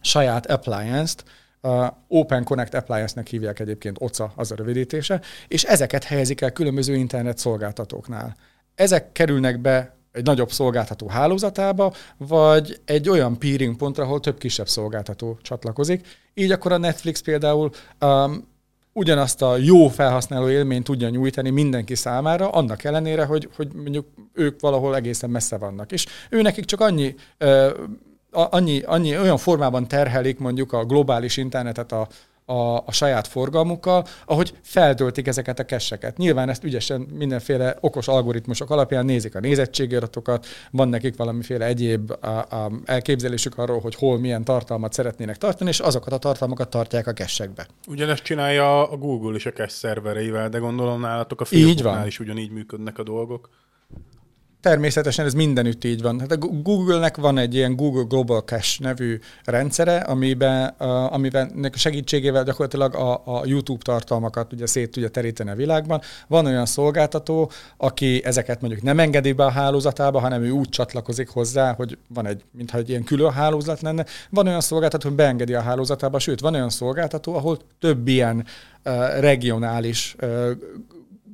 saját 0.00 0.46
appliance-t, 0.46 1.24
Uh, 1.64 1.86
Open 2.08 2.44
Connect 2.44 2.74
Appliance-nek 2.74 3.26
hívják 3.26 3.60
egyébként 3.60 3.96
OCA, 4.00 4.32
az 4.36 4.50
a 4.50 4.54
rövidítése, 4.54 5.20
és 5.48 5.64
ezeket 5.64 6.04
helyezik 6.04 6.40
el 6.40 6.52
különböző 6.52 6.94
internet 6.94 7.38
szolgáltatóknál. 7.38 8.36
Ezek 8.74 9.12
kerülnek 9.12 9.60
be 9.60 9.96
egy 10.12 10.24
nagyobb 10.24 10.50
szolgáltató 10.50 11.08
hálózatába, 11.08 11.92
vagy 12.16 12.80
egy 12.84 13.08
olyan 13.08 13.38
peering 13.38 13.76
pontra, 13.76 14.04
ahol 14.04 14.20
több 14.20 14.38
kisebb 14.38 14.68
szolgáltató 14.68 15.38
csatlakozik. 15.42 16.06
Így 16.34 16.50
akkor 16.50 16.72
a 16.72 16.76
Netflix 16.76 17.20
például 17.20 17.70
um, 18.00 18.50
ugyanazt 18.92 19.42
a 19.42 19.56
jó 19.56 19.88
felhasználó 19.88 20.48
élményt 20.48 20.84
tudja 20.84 21.08
nyújtani 21.08 21.50
mindenki 21.50 21.94
számára, 21.94 22.50
annak 22.50 22.84
ellenére, 22.84 23.24
hogy, 23.24 23.48
hogy 23.56 23.72
mondjuk 23.74 24.06
ők 24.32 24.60
valahol 24.60 24.96
egészen 24.96 25.30
messze 25.30 25.58
vannak. 25.58 25.92
És 25.92 26.06
ő 26.30 26.42
nekik 26.42 26.64
csak 26.64 26.80
annyi 26.80 27.14
uh, 27.40 27.70
annyi, 28.32 28.80
annyi 28.80 29.18
olyan 29.18 29.36
formában 29.36 29.88
terhelik 29.88 30.38
mondjuk 30.38 30.72
a 30.72 30.84
globális 30.84 31.36
internetet 31.36 31.92
a, 31.92 32.08
a, 32.44 32.76
a 32.76 32.92
saját 32.92 33.26
forgalmukkal, 33.26 34.06
ahogy 34.24 34.54
feltöltik 34.62 35.26
ezeket 35.26 35.58
a 35.58 35.64
kesseket. 35.64 36.16
Nyilván 36.16 36.48
ezt 36.48 36.64
ügyesen 36.64 37.00
mindenféle 37.00 37.76
okos 37.80 38.08
algoritmusok 38.08 38.70
alapján 38.70 39.04
nézik 39.04 39.34
a 39.34 39.40
nézettségi 39.40 39.94
adatokat, 39.94 40.46
van 40.70 40.88
nekik 40.88 41.16
valamiféle 41.16 41.66
egyéb 41.66 42.10
a, 42.20 42.26
a 42.26 42.70
elképzelésük 42.84 43.58
arról, 43.58 43.80
hogy 43.80 43.94
hol 43.94 44.18
milyen 44.18 44.44
tartalmat 44.44 44.92
szeretnének 44.92 45.36
tartani, 45.36 45.70
és 45.70 45.80
azokat 45.80 46.12
a 46.12 46.18
tartalmakat 46.18 46.70
tartják 46.70 47.06
a 47.06 47.12
kessekbe. 47.12 47.66
Ugyanezt 47.88 48.22
csinálja 48.22 48.90
a 48.90 48.96
Google 48.96 49.36
is 49.36 49.46
a 49.46 49.52
cache 49.52 49.68
szervereivel, 49.68 50.48
de 50.48 50.58
gondolom 50.58 51.00
nálatok 51.00 51.40
a 51.40 51.44
Facebooknál 51.44 52.06
is 52.06 52.20
ugyanígy 52.20 52.50
működnek 52.50 52.98
a 52.98 53.02
dolgok. 53.02 53.48
Természetesen 54.62 55.26
ez 55.26 55.34
mindenütt 55.34 55.84
így 55.84 56.02
van. 56.02 56.20
Hát 56.20 56.32
a 56.32 56.36
Google-nek 56.36 57.16
van 57.16 57.38
egy 57.38 57.54
ilyen 57.54 57.76
Google 57.76 58.04
Global 58.08 58.40
Cache 58.40 58.76
nevű 58.78 59.18
rendszere, 59.44 59.96
amiben, 59.96 60.74
uh, 60.78 61.12
amiben 61.12 61.68
a 61.72 61.76
segítségével 61.76 62.44
gyakorlatilag 62.44 62.94
a, 62.94 63.22
a 63.24 63.42
YouTube 63.44 63.82
tartalmakat 63.82 64.52
ugye 64.52 64.66
szét 64.66 64.90
tudja 64.90 65.08
teríteni 65.08 65.50
a 65.50 65.54
világban. 65.54 66.00
Van 66.26 66.46
olyan 66.46 66.66
szolgáltató, 66.66 67.50
aki 67.76 68.24
ezeket 68.24 68.60
mondjuk 68.60 68.82
nem 68.82 68.98
engedi 68.98 69.32
be 69.32 69.44
a 69.44 69.50
hálózatába, 69.50 70.20
hanem 70.20 70.42
ő 70.42 70.50
úgy 70.50 70.68
csatlakozik 70.68 71.28
hozzá, 71.28 71.72
hogy 71.72 71.98
van 72.08 72.26
egy, 72.26 72.44
mintha 72.50 72.78
egy 72.78 72.88
ilyen 72.88 73.04
külön 73.04 73.32
hálózat 73.32 73.80
lenne. 73.80 74.04
Van 74.30 74.46
olyan 74.46 74.60
szolgáltató, 74.60 75.08
hogy 75.08 75.16
beengedi 75.16 75.54
a 75.54 75.60
hálózatába, 75.60 76.18
sőt, 76.18 76.40
van 76.40 76.54
olyan 76.54 76.70
szolgáltató, 76.70 77.34
ahol 77.34 77.58
több 77.78 78.08
ilyen 78.08 78.46
uh, 78.84 79.20
regionális 79.20 80.16
uh, 80.20 80.50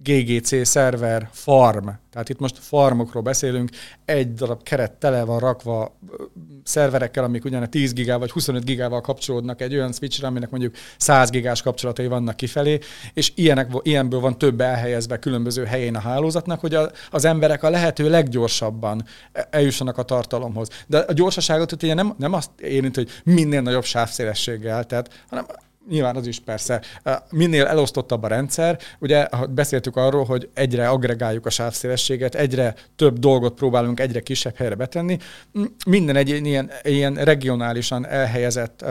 GGC 0.08 0.66
szerver 0.66 1.28
farm, 1.32 1.88
tehát 2.10 2.28
itt 2.28 2.38
most 2.38 2.58
farmokról 2.58 3.22
beszélünk, 3.22 3.70
egy 4.04 4.34
darab 4.34 4.62
keret 4.62 4.92
tele 4.92 5.24
van 5.24 5.38
rakva 5.38 5.98
szerverekkel, 6.64 7.24
amik 7.24 7.44
ugyan 7.44 7.62
a 7.62 7.66
10 7.66 7.92
gigával 7.92 8.20
vagy 8.20 8.30
25 8.30 8.64
gigával 8.64 9.00
kapcsolódnak 9.00 9.60
egy 9.60 9.74
olyan 9.74 9.92
switchre, 9.92 10.26
aminek 10.26 10.50
mondjuk 10.50 10.74
100 10.96 11.30
gigás 11.30 11.62
kapcsolatai 11.62 12.06
vannak 12.06 12.36
kifelé, 12.36 12.78
és 13.14 13.32
ilyenek, 13.34 13.70
ilyenből 13.82 14.20
van 14.20 14.38
több 14.38 14.60
elhelyezve 14.60 15.18
különböző 15.18 15.64
helyén 15.64 15.94
a 15.94 16.00
hálózatnak, 16.00 16.60
hogy 16.60 16.74
a, 16.74 16.90
az 17.10 17.24
emberek 17.24 17.62
a 17.62 17.70
lehető 17.70 18.08
leggyorsabban 18.08 19.04
e, 19.32 19.48
eljussanak 19.50 19.98
a 19.98 20.02
tartalomhoz. 20.02 20.68
De 20.86 20.98
a 20.98 21.12
gyorsaságot 21.12 21.72
ugye 21.72 21.94
nem, 21.94 22.14
nem 22.18 22.32
azt 22.32 22.50
érint, 22.60 22.94
hogy 22.94 23.08
minél 23.24 23.60
nagyobb 23.60 23.84
sávszélességgel, 23.84 24.84
tehát, 24.84 25.24
hanem 25.28 25.46
nyilván 25.88 26.16
az 26.16 26.26
is 26.26 26.40
persze. 26.40 26.82
Minél 27.30 27.66
elosztottabb 27.66 28.22
a 28.22 28.26
rendszer, 28.26 28.78
ugye 28.98 29.26
beszéltük 29.50 29.96
arról, 29.96 30.24
hogy 30.24 30.48
egyre 30.54 30.88
agregáljuk 30.88 31.46
a 31.46 31.50
sávszélességet, 31.50 32.34
egyre 32.34 32.74
több 32.96 33.18
dolgot 33.18 33.54
próbálunk 33.54 34.00
egyre 34.00 34.20
kisebb 34.20 34.56
helyre 34.56 34.74
betenni. 34.74 35.18
Minden 35.86 36.16
egy 36.16 36.28
ilyen, 36.28 36.70
ilyen 36.82 37.14
regionálisan 37.14 38.06
elhelyezett 38.06 38.84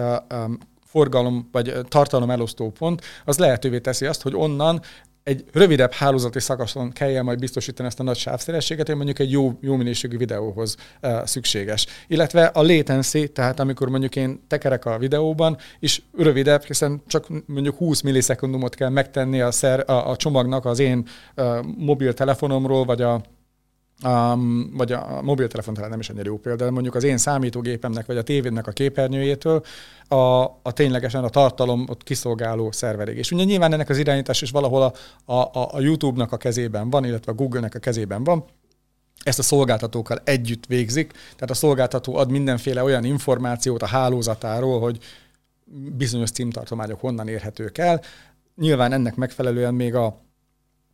forgalom 0.85 1.49
vagy 1.51 1.73
tartalom 1.87 2.29
elosztó 2.29 2.71
pont, 2.71 3.01
az 3.25 3.37
lehetővé 3.37 3.79
teszi 3.79 4.05
azt, 4.05 4.21
hogy 4.21 4.35
onnan 4.35 4.81
egy 5.27 5.43
rövidebb 5.53 5.91
hálózati 5.91 6.39
szakaszon 6.39 6.91
kelljen 6.91 7.23
majd 7.23 7.39
biztosítani 7.39 7.87
ezt 7.87 7.99
a 7.99 8.03
nagy 8.03 8.17
sávszélességet, 8.17 8.87
hogy 8.87 8.95
mondjuk 8.95 9.19
egy 9.19 9.31
jó, 9.31 9.57
jó 9.61 9.75
minőségű 9.75 10.17
videóhoz 10.17 10.75
uh, 11.01 11.25
szükséges. 11.25 11.85
Illetve 12.07 12.45
a 12.45 12.61
latency, 12.61 13.27
tehát 13.33 13.59
amikor 13.59 13.89
mondjuk 13.89 14.15
én 14.15 14.43
tekerek 14.47 14.85
a 14.85 14.97
videóban, 14.97 15.57
is 15.79 16.01
rövidebb, 16.17 16.63
hiszen 16.63 17.01
csak 17.07 17.27
mondjuk 17.45 17.77
20 17.77 18.01
millisekundumot 18.01 18.75
kell 18.75 18.89
megtenni 18.89 19.41
a, 19.41 19.51
szer, 19.51 19.89
a, 19.89 20.09
a 20.09 20.15
csomagnak 20.15 20.65
az 20.65 20.79
én 20.79 21.07
uh, 21.35 21.57
mobiltelefonomról, 21.77 22.85
vagy 22.85 23.01
a 23.01 23.21
Um, 24.03 24.71
vagy 24.73 24.91
a 24.91 25.21
mobiltelefon 25.21 25.73
talán 25.73 25.89
nem 25.89 25.99
is 25.99 26.09
annyira 26.09 26.25
jó 26.25 26.37
példa, 26.37 26.63
de 26.63 26.71
mondjuk 26.71 26.95
az 26.95 27.03
én 27.03 27.17
számítógépemnek, 27.17 28.05
vagy 28.05 28.17
a 28.17 28.23
tévédnek 28.23 28.67
a 28.67 28.71
képernyőjétől 28.71 29.63
a, 30.07 30.43
a 30.43 30.71
ténylegesen 30.73 31.23
a 31.23 31.29
tartalom 31.29 31.85
ott 31.89 32.03
kiszolgáló 32.03 32.71
szerverig. 32.71 33.17
És 33.17 33.31
ugye 33.31 33.43
nyilván 33.43 33.73
ennek 33.73 33.89
az 33.89 33.97
irányítás 33.97 34.41
is 34.41 34.51
valahol 34.51 34.93
a, 35.25 35.33
a, 35.33 35.49
a 35.71 35.79
YouTube-nak 35.79 36.31
a 36.31 36.37
kezében 36.37 36.89
van, 36.89 37.05
illetve 37.05 37.31
a 37.31 37.35
Google-nek 37.35 37.75
a 37.75 37.79
kezében 37.79 38.23
van, 38.23 38.45
ezt 39.23 39.39
a 39.39 39.43
szolgáltatókkal 39.43 40.21
együtt 40.23 40.65
végzik, 40.65 41.11
tehát 41.11 41.49
a 41.49 41.53
szolgáltató 41.53 42.15
ad 42.15 42.31
mindenféle 42.31 42.83
olyan 42.83 43.03
információt 43.03 43.81
a 43.81 43.85
hálózatáról, 43.87 44.79
hogy 44.79 44.97
bizonyos 45.97 46.31
címtartományok 46.31 46.99
honnan 46.99 47.27
érhetők 47.27 47.77
el. 47.77 48.01
Nyilván 48.55 48.91
ennek 48.91 49.15
megfelelően 49.15 49.73
még 49.73 49.95
a, 49.95 50.21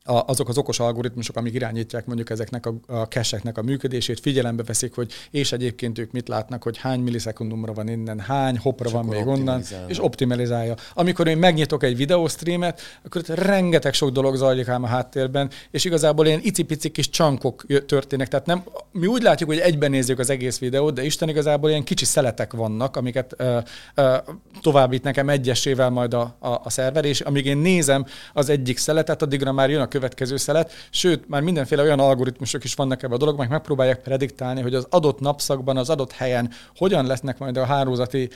a, 0.06 0.24
azok 0.26 0.50
az 0.50 0.58
okos 0.58 0.80
algoritmusok, 0.80 1.36
amik 1.36 1.54
irányítják 1.54 2.06
mondjuk 2.06 2.30
ezeknek 2.30 2.66
a, 2.66 2.74
a 2.88 3.08
keseknek 3.08 3.58
a 3.58 3.62
működését, 3.62 4.20
figyelembe 4.20 4.64
veszik, 4.64 4.96
hogy 4.96 5.12
és 5.32 5.52
egyébként 5.52 6.00
ők 6.00 6.12
mit 6.12 6.28
látnak, 6.28 6.64
hogy 6.64 6.78
hány 6.78 7.00
millisekundumra 7.00 7.74
van 7.74 7.88
innen, 7.88 8.20
hány 8.20 8.58
hopra 8.58 8.90
van 8.90 9.06
még 9.06 9.28
onnan, 9.28 9.64
és 9.88 10.04
optimalizálja. 10.04 10.76
Amikor 10.94 11.28
én 11.28 11.38
megnyitok 11.38 11.84
egy 11.84 11.98
videóstreamet, 11.98 12.82
akkor 13.06 13.22
itt 13.22 13.28
rengeteg 13.28 13.94
sok 13.94 14.10
dolog 14.10 14.36
zajlik 14.36 14.68
ám 14.68 14.84
a 14.84 14.88
háttérben, 14.88 15.50
és 15.72 15.86
igazából 15.86 16.26
ilyen 16.26 16.40
icipici 16.44 16.90
kis 16.90 17.10
csankok 17.10 17.66
történnek. 17.86 18.28
Tehát 18.28 18.46
nem, 18.46 18.64
mi 18.92 19.08
úgy 19.08 19.22
látjuk, 19.22 19.50
hogy 19.50 19.60
egyben 19.60 19.92
nézzük 19.92 20.20
az 20.20 20.30
egész 20.30 20.60
videót, 20.60 20.94
de 20.94 21.04
Isten 21.04 21.30
igazából 21.30 21.70
ilyen 21.70 21.84
kicsi 21.84 22.06
szeletek 22.06 22.54
vannak, 22.54 22.96
amiket 22.96 23.34
ö, 23.38 23.58
ö, 23.96 24.16
továbbít 24.62 25.04
nekem 25.04 25.30
egyesével 25.30 25.90
majd 25.90 26.14
a, 26.14 26.36
a, 26.40 26.48
a 26.64 26.70
szerver, 26.70 27.06
és 27.06 27.22
amíg 27.22 27.46
én 27.46 27.58
nézem 27.58 28.06
az 28.34 28.50
egyik 28.50 28.78
szeletet, 28.78 29.22
addigra 29.22 29.52
már 29.52 29.70
jön 29.70 29.82
a 29.82 29.88
következő 29.94 30.38
szelet, 30.38 30.72
sőt, 30.90 31.30
már 31.30 31.42
mindenféle 31.42 31.82
olyan 31.82 32.00
algoritmusok 32.00 32.64
is 32.64 32.74
vannak 32.74 33.04
ebben 33.04 33.16
a 33.16 33.18
dologban, 33.18 33.46
meg 33.46 33.54
megpróbálják 33.54 34.02
prediktálni, 34.02 34.62
hogy 34.62 34.76
az 34.76 34.88
adott 34.90 35.20
napszakban, 35.20 35.78
az 35.78 35.90
adott 35.90 36.12
helyen 36.12 36.50
hogyan 36.76 37.06
lesznek 37.06 37.38
majd 37.38 37.58
a 37.58 37.66
hálózati 37.66 38.30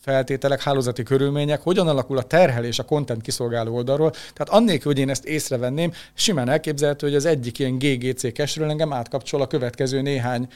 feltételek, 0.00 0.62
hálózati 0.62 1.02
körülmények, 1.02 1.62
hogyan 1.62 1.88
alakul 1.88 2.18
a 2.18 2.22
terhelés 2.22 2.78
a 2.78 2.84
content 2.84 3.22
kiszolgáló 3.22 3.74
oldalról. 3.74 4.10
Tehát 4.10 4.48
annélkül, 4.48 4.92
hogy 4.92 5.00
én 5.00 5.10
ezt 5.10 5.24
észrevenném, 5.24 5.92
simán 6.14 6.48
elképzelhető, 6.48 7.06
hogy 7.06 7.16
az 7.16 7.24
egyik 7.24 7.58
ilyen 7.58 7.78
GGC 7.78 8.32
kesről 8.32 8.70
engem 8.70 8.92
átkapcsol 8.92 9.42
a 9.42 9.46
következő 9.46 10.00
néhány 10.00 10.48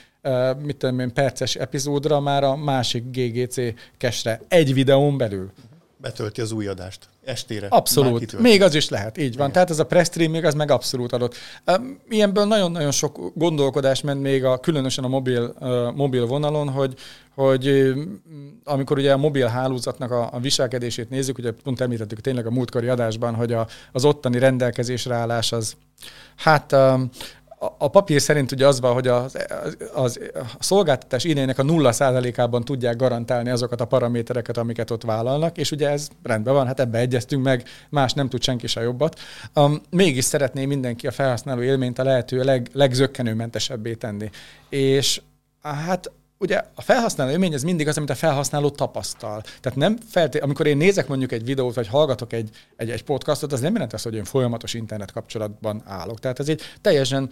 mit 0.62 0.77
tudom 0.77 0.99
én, 0.99 1.12
perces 1.12 1.55
epizódra 1.55 2.21
már 2.21 2.45
a 2.45 2.57
másik 2.57 3.05
GGC 3.11 3.57
kesre 3.97 4.40
egy 4.49 4.75
videón 4.75 5.16
belül. 5.16 5.51
Betölti 5.97 6.40
az 6.40 6.53
új 6.53 6.66
adást 6.66 7.09
estére. 7.31 7.66
Abszolút. 7.71 8.38
Még 8.38 8.62
az 8.62 8.75
is 8.75 8.88
lehet, 8.88 9.19
így 9.19 9.37
van. 9.37 9.49
Igen. 9.49 9.53
Tehát 9.53 9.71
ez 9.71 9.79
a 9.79 9.87
press 9.87 10.09
még 10.14 10.45
az 10.45 10.55
meg 10.55 10.71
abszolút 10.71 11.12
adott. 11.12 11.35
Ilyenből 12.09 12.45
nagyon-nagyon 12.45 12.90
sok 12.90 13.33
gondolkodás 13.35 14.01
ment 14.01 14.23
még 14.23 14.45
a, 14.45 14.59
különösen 14.59 15.05
a 15.05 15.09
mobil, 15.09 15.55
mobil 15.95 16.27
vonalon, 16.27 16.69
hogy, 16.69 16.95
hogy 17.35 17.93
amikor 18.64 18.99
ugye 18.99 19.12
a 19.12 19.16
mobil 19.16 19.47
hálózatnak 19.47 20.11
a, 20.11 20.29
a 20.33 20.40
viselkedését 20.40 21.11
nézzük, 21.11 21.38
ugye 21.38 21.53
pont 21.62 21.81
említettük 21.81 22.21
tényleg 22.21 22.47
a 22.47 22.51
múltkori 22.51 22.88
adásban, 22.88 23.35
hogy 23.35 23.53
a, 23.53 23.66
az 23.93 24.05
ottani 24.05 24.38
rendelkezésre 24.38 25.14
állás 25.14 25.53
az 25.53 25.77
hát 26.37 26.77
a 27.79 27.88
papír 27.88 28.20
szerint 28.20 28.53
ugye 28.53 28.66
az 28.66 28.81
van, 28.81 28.92
hogy 28.92 29.09
az, 29.09 29.37
az, 29.94 30.20
a 30.35 30.57
szolgáltatás 30.59 31.25
idejének 31.25 31.59
a 31.59 31.62
nulla 31.62 31.92
százalékában 31.92 32.64
tudják 32.64 32.96
garantálni 32.96 33.51
azokat 33.51 33.81
a 33.81 33.85
paramétereket, 33.85 34.57
amiket 34.57 34.90
ott 34.90 35.03
vállalnak, 35.03 35.59
és 35.59 35.70
ugye 35.70 35.88
ez 35.88 36.09
rendben 36.23 36.55
van, 36.55 36.66
hát 36.66 36.81
ebbe 36.81 36.99
egyeztünk 36.99 37.44
meg, 37.44 37.62
más 37.88 38.12
nem 38.12 38.29
tud 38.29 38.42
senki 38.42 38.66
se 38.66 38.81
jobbat. 38.81 39.20
Um, 39.55 39.81
mégis 39.90 40.25
szeretné 40.25 40.64
mindenki 40.64 41.07
a 41.07 41.11
felhasználó 41.11 41.62
élményt 41.62 41.99
a 41.99 42.05
lehető 42.05 42.42
leg, 42.42 42.70
legzökkenőmentesebbé 42.73 43.94
tenni. 43.94 44.31
És 44.68 45.20
hát 45.62 46.11
ugye 46.40 46.62
a 46.75 46.83
felhasználó 46.83 47.31
élmény 47.31 47.53
ez 47.53 47.62
mindig 47.62 47.88
az, 47.88 47.96
amit 47.96 48.11
a 48.11 48.14
felhasználó 48.14 48.70
tapasztal. 48.70 49.42
Tehát 49.61 49.79
nem 49.79 49.99
felté- 50.09 50.42
amikor 50.42 50.66
én 50.66 50.77
nézek 50.77 51.09
mondjuk 51.09 51.33
egy 51.33 51.44
videót, 51.44 51.75
vagy 51.75 51.88
hallgatok 51.88 52.33
egy, 52.33 52.51
egy, 52.77 52.90
egy 52.90 53.05
podcastot, 53.05 53.53
az 53.53 53.61
nem 53.61 53.73
jelenti 53.73 53.94
azt, 53.94 54.05
hogy 54.05 54.14
én 54.14 54.25
folyamatos 54.25 54.75
internet 54.75 55.12
kapcsolatban 55.12 55.83
állok. 55.87 56.18
Tehát 56.18 56.40
ez 56.40 56.49
egy 56.49 56.61
teljesen 56.81 57.31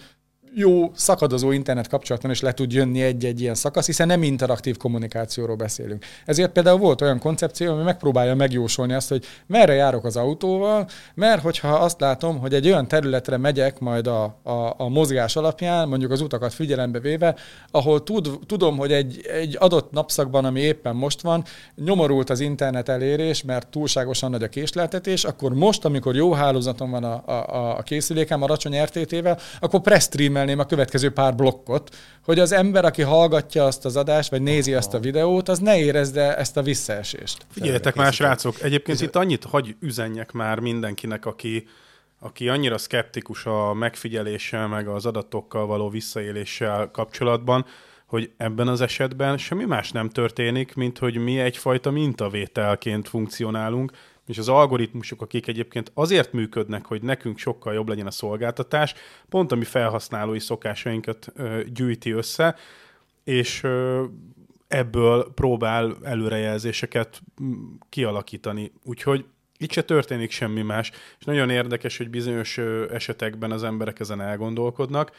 jó 0.54 0.90
szakadozó 0.94 1.50
internet 1.50 1.88
kapcsolaton 1.88 2.30
is 2.30 2.40
le 2.40 2.52
tud 2.52 2.72
jönni 2.72 3.02
egy-egy 3.02 3.40
ilyen 3.40 3.54
szakasz, 3.54 3.87
hiszen 3.87 4.06
nem 4.06 4.22
interaktív 4.22 4.76
kommunikációról 4.76 5.56
beszélünk. 5.56 6.04
Ezért 6.26 6.52
például 6.52 6.78
volt 6.78 7.00
olyan 7.00 7.18
koncepció, 7.18 7.72
ami 7.72 7.82
megpróbálja 7.82 8.34
megjósolni 8.34 8.92
azt, 8.92 9.08
hogy 9.08 9.24
merre 9.46 9.72
járok 9.72 10.04
az 10.04 10.16
autóval, 10.16 10.88
mert 11.14 11.42
hogyha 11.42 11.68
azt 11.68 12.00
látom, 12.00 12.38
hogy 12.38 12.54
egy 12.54 12.66
olyan 12.66 12.88
területre 12.88 13.37
megyek 13.37 13.78
majd 13.78 14.06
a, 14.06 14.22
a, 14.42 14.74
a 14.76 14.88
mozgás 14.88 15.37
alapján, 15.37 15.88
mondjuk 15.88 16.11
az 16.11 16.20
utakat 16.20 16.54
figyelembe 16.54 16.98
véve, 16.98 17.37
ahol 17.70 18.02
tud, 18.02 18.38
tudom, 18.46 18.76
hogy 18.76 18.92
egy, 18.92 19.20
egy 19.32 19.56
adott 19.58 19.90
napszakban, 19.90 20.44
ami 20.44 20.61
éppen 20.61 20.96
most 20.96 21.20
van, 21.20 21.44
nyomorult 21.84 22.30
az 22.30 22.40
internet 22.40 22.88
elérés, 22.88 23.42
mert 23.42 23.66
túlságosan 23.66 24.30
nagy 24.30 24.42
a 24.42 24.48
késleltetés, 24.48 25.24
akkor 25.24 25.54
most, 25.54 25.84
amikor 25.84 26.14
jó 26.14 26.32
hálózatom 26.32 26.90
van 26.90 27.04
a, 27.04 27.22
a, 27.26 27.78
a 27.78 27.82
készülékem, 27.82 28.42
alacsony 28.42 28.82
RTT-vel, 28.82 29.38
akkor 29.61 29.80
press 29.80 30.08
kiemelném 30.38 30.59
a 30.59 30.68
következő 30.68 31.11
pár 31.11 31.35
blokkot, 31.35 31.96
hogy 32.24 32.38
az 32.38 32.53
ember, 32.53 32.85
aki 32.85 33.03
hallgatja 33.03 33.64
azt 33.64 33.85
az 33.85 33.96
adást, 33.96 34.31
vagy 34.31 34.42
nézi 34.42 34.74
azt 34.74 34.94
a 34.94 34.98
videót, 34.98 35.48
az 35.48 35.59
ne 35.59 35.79
érezze 35.79 36.37
ezt 36.37 36.57
a 36.57 36.62
visszaesést. 36.62 37.46
Figyeljetek 37.51 37.94
már, 37.94 38.12
srácok, 38.12 38.62
egyébként 38.62 39.01
itt 39.01 39.16
annyit 39.16 39.44
hagy 39.44 39.77
üzenjek 39.81 40.33
már 40.33 40.59
mindenkinek, 40.59 41.27
aki, 41.27 41.66
aki 42.20 42.48
annyira 42.48 42.79
szkeptikus 42.79 43.46
a 43.46 43.72
megfigyeléssel, 43.74 44.68
meg 44.68 44.88
az 44.88 45.07
adatokkal 45.07 45.66
való 45.66 45.88
visszaéléssel 45.88 46.90
kapcsolatban, 46.90 47.66
hogy 48.07 48.31
ebben 48.37 48.68
az 48.68 48.81
esetben 48.81 49.38
semmi 49.38 49.64
más 49.64 49.90
nem 49.90 50.09
történik, 50.09 50.74
mint 50.74 50.98
hogy 50.98 51.16
mi 51.16 51.38
egyfajta 51.38 51.90
mintavételként 51.90 53.09
funkcionálunk, 53.09 53.92
és 54.28 54.38
az 54.38 54.48
algoritmusok, 54.48 55.22
akik 55.22 55.46
egyébként 55.46 55.90
azért 55.94 56.32
működnek, 56.32 56.86
hogy 56.86 57.02
nekünk 57.02 57.38
sokkal 57.38 57.74
jobb 57.74 57.88
legyen 57.88 58.06
a 58.06 58.10
szolgáltatás, 58.10 58.94
pont 59.28 59.52
a 59.52 59.56
mi 59.56 59.64
felhasználói 59.64 60.38
szokásainkat 60.38 61.26
ö, 61.34 61.60
gyűjti 61.72 62.10
össze, 62.10 62.56
és 63.24 63.66
ebből 64.68 65.32
próbál 65.34 65.96
előrejelzéseket 66.02 67.22
kialakítani. 67.88 68.72
Úgyhogy 68.84 69.24
itt 69.58 69.72
se 69.72 69.82
történik 69.82 70.30
semmi 70.30 70.62
más, 70.62 70.90
és 71.18 71.24
nagyon 71.24 71.50
érdekes, 71.50 71.96
hogy 71.96 72.10
bizonyos 72.10 72.58
esetekben 72.90 73.50
az 73.50 73.62
emberek 73.62 74.00
ezen 74.00 74.20
elgondolkodnak, 74.20 75.12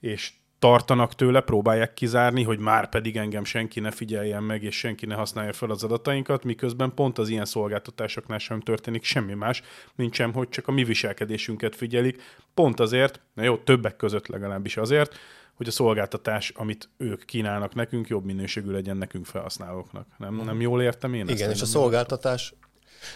és 0.00 0.32
tartanak 0.60 1.14
tőle, 1.14 1.40
próbálják 1.40 1.94
kizárni, 1.94 2.42
hogy 2.42 2.58
már 2.58 2.88
pedig 2.88 3.16
engem 3.16 3.44
senki 3.44 3.80
ne 3.80 3.90
figyeljen 3.90 4.42
meg, 4.42 4.62
és 4.62 4.78
senki 4.78 5.06
ne 5.06 5.14
használja 5.14 5.52
fel 5.52 5.70
az 5.70 5.84
adatainkat, 5.84 6.44
miközben 6.44 6.94
pont 6.94 7.18
az 7.18 7.28
ilyen 7.28 7.44
szolgáltatásoknál 7.44 8.38
sem 8.38 8.60
történik 8.60 9.04
semmi 9.04 9.34
más, 9.34 9.62
mint 9.94 10.14
sem, 10.14 10.32
hogy 10.32 10.48
csak 10.48 10.68
a 10.68 10.72
mi 10.72 10.84
viselkedésünket 10.84 11.76
figyelik, 11.76 12.22
pont 12.54 12.80
azért, 12.80 13.20
na 13.34 13.42
jó, 13.42 13.56
többek 13.56 13.96
között 13.96 14.26
legalábbis 14.26 14.76
azért, 14.76 15.14
hogy 15.54 15.68
a 15.68 15.70
szolgáltatás, 15.70 16.52
amit 16.54 16.88
ők 16.96 17.24
kínálnak 17.24 17.74
nekünk, 17.74 18.08
jobb 18.08 18.24
minőségű 18.24 18.70
legyen 18.70 18.96
nekünk 18.96 19.26
felhasználóknak. 19.26 20.06
Nem, 20.18 20.34
nem 20.34 20.60
jól 20.60 20.82
értem 20.82 21.14
én? 21.14 21.28
Igen, 21.28 21.50
és 21.50 21.62
a 21.62 21.66
szolgáltatás 21.66 22.54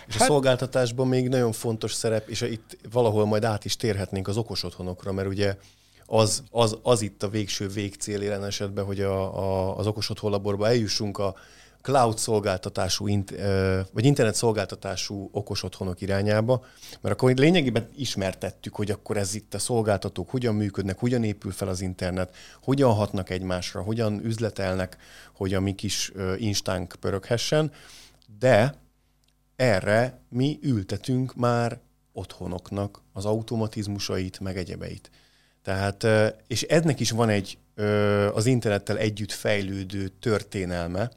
és 0.06 0.12
hát... 0.12 0.22
a 0.22 0.24
szolgáltatásban 0.24 1.08
még 1.08 1.28
nagyon 1.28 1.52
fontos 1.52 1.92
szerep, 1.92 2.28
és 2.28 2.40
itt 2.40 2.78
valahol 2.92 3.26
majd 3.26 3.44
át 3.44 3.64
is 3.64 3.76
térhetnénk 3.76 4.28
az 4.28 4.36
okos 4.36 4.62
otthonokra, 4.62 5.12
mert 5.12 5.28
ugye 5.28 5.56
az, 6.06 6.42
az, 6.50 6.78
az 6.82 7.02
itt 7.02 7.22
a 7.22 7.28
végső 7.28 7.68
végcél 7.68 8.22
jelen 8.22 8.44
esetben, 8.44 8.84
hogy 8.84 9.00
a, 9.00 9.38
a, 9.38 9.76
az 9.76 9.86
okos 9.86 10.10
otthon 10.10 10.30
laborba 10.30 10.66
eljussunk 10.66 11.18
a 11.18 11.34
cloud 11.84 12.18
szolgáltatású, 12.18 13.04
vagy 13.92 14.04
internet 14.04 14.34
szolgáltatású 14.34 15.28
okos 15.32 15.62
otthonok 15.62 16.00
irányába, 16.00 16.64
mert 17.00 17.14
akkor 17.14 17.34
lényegében 17.34 17.88
ismertettük, 17.96 18.74
hogy 18.74 18.90
akkor 18.90 19.16
ez 19.16 19.34
itt 19.34 19.54
a 19.54 19.58
szolgáltatók 19.58 20.30
hogyan 20.30 20.54
működnek, 20.54 20.98
hogyan 20.98 21.24
épül 21.24 21.52
fel 21.52 21.68
az 21.68 21.80
internet, 21.80 22.34
hogyan 22.62 22.92
hatnak 22.92 23.30
egymásra, 23.30 23.82
hogyan 23.82 24.24
üzletelnek, 24.24 24.96
hogy 25.34 25.54
a 25.54 25.60
mi 25.60 25.74
kis 25.74 26.12
instánk 26.36 26.94
pöröghessen, 27.00 27.72
de 28.38 28.74
erre 29.56 30.20
mi 30.28 30.58
ültetünk 30.62 31.34
már 31.34 31.80
otthonoknak 32.12 33.02
az 33.12 33.24
automatizmusait, 33.24 34.40
meg 34.40 34.56
egyebeit. 34.56 35.10
Tehát, 35.64 36.06
és 36.46 36.62
ennek 36.62 37.00
is 37.00 37.10
van 37.10 37.28
egy 37.28 37.58
az 38.32 38.46
internettel 38.46 38.98
együtt 38.98 39.32
fejlődő 39.32 40.08
történelme, 40.08 41.10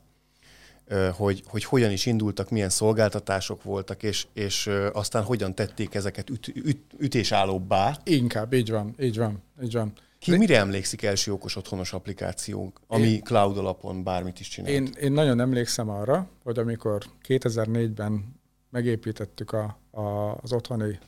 hogy, 1.14 1.44
hogy 1.48 1.64
hogyan 1.64 1.92
is 1.92 2.06
indultak, 2.06 2.50
milyen 2.50 2.70
szolgáltatások 2.70 3.64
voltak, 3.64 4.04
és, 4.04 4.28
és 4.34 4.70
aztán 4.94 5.24
hogyan 5.24 5.56
tették 5.56 5.96
ezeket 5.96 6.30
üt, 6.30 6.48
üt, 6.48 6.80
ütésállóbbá. 6.98 7.98
Inkább, 8.04 8.54
így 8.54 8.70
van, 8.70 8.96
így 9.00 9.18
van, 9.18 9.42
így 9.64 9.74
van. 9.74 9.94
Ki 10.20 10.32
De... 10.32 10.38
mire 10.38 10.58
emlékszik 10.58 11.04
első 11.04 11.32
okos 11.32 11.56
otthonos 11.56 11.94
applikációnk, 11.94 12.80
ami 12.88 13.08
én, 13.08 13.24
cloud 13.24 13.58
alapon 13.58 14.04
bármit 14.04 14.40
is 14.40 14.48
csinál? 14.48 14.72
Én, 14.72 14.90
én 15.02 15.12
nagyon 15.12 15.40
emlékszem 15.40 15.90
arra, 15.90 16.30
hogy 16.44 16.60
amikor 16.60 17.04
2004-ben 17.28 18.36
megépítettük 18.70 19.52
a, 19.52 19.80
a, 19.92 20.36
az 20.42 20.54
otthoni 20.54 21.00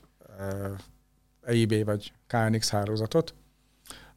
EIB 1.49 1.85
vagy 1.85 2.13
KNX 2.27 2.69
hálózatot, 2.69 3.33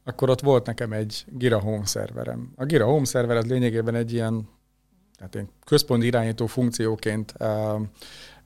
akkor 0.03 0.29
ott 0.29 0.41
volt 0.41 0.65
nekem 0.65 0.93
egy 0.93 1.25
Gira 1.27 1.59
Home 1.59 1.85
szerverem. 1.85 2.53
A 2.55 2.65
Gira 2.65 2.85
Home 2.85 3.05
szerver 3.05 3.37
az 3.37 3.45
lényegében 3.45 3.95
egy 3.95 4.13
ilyen 4.13 4.47
tehát 5.17 5.35
én 5.35 5.49
központi 5.65 6.05
irányító 6.05 6.45
funkcióként 6.45 7.33
um, 7.39 7.89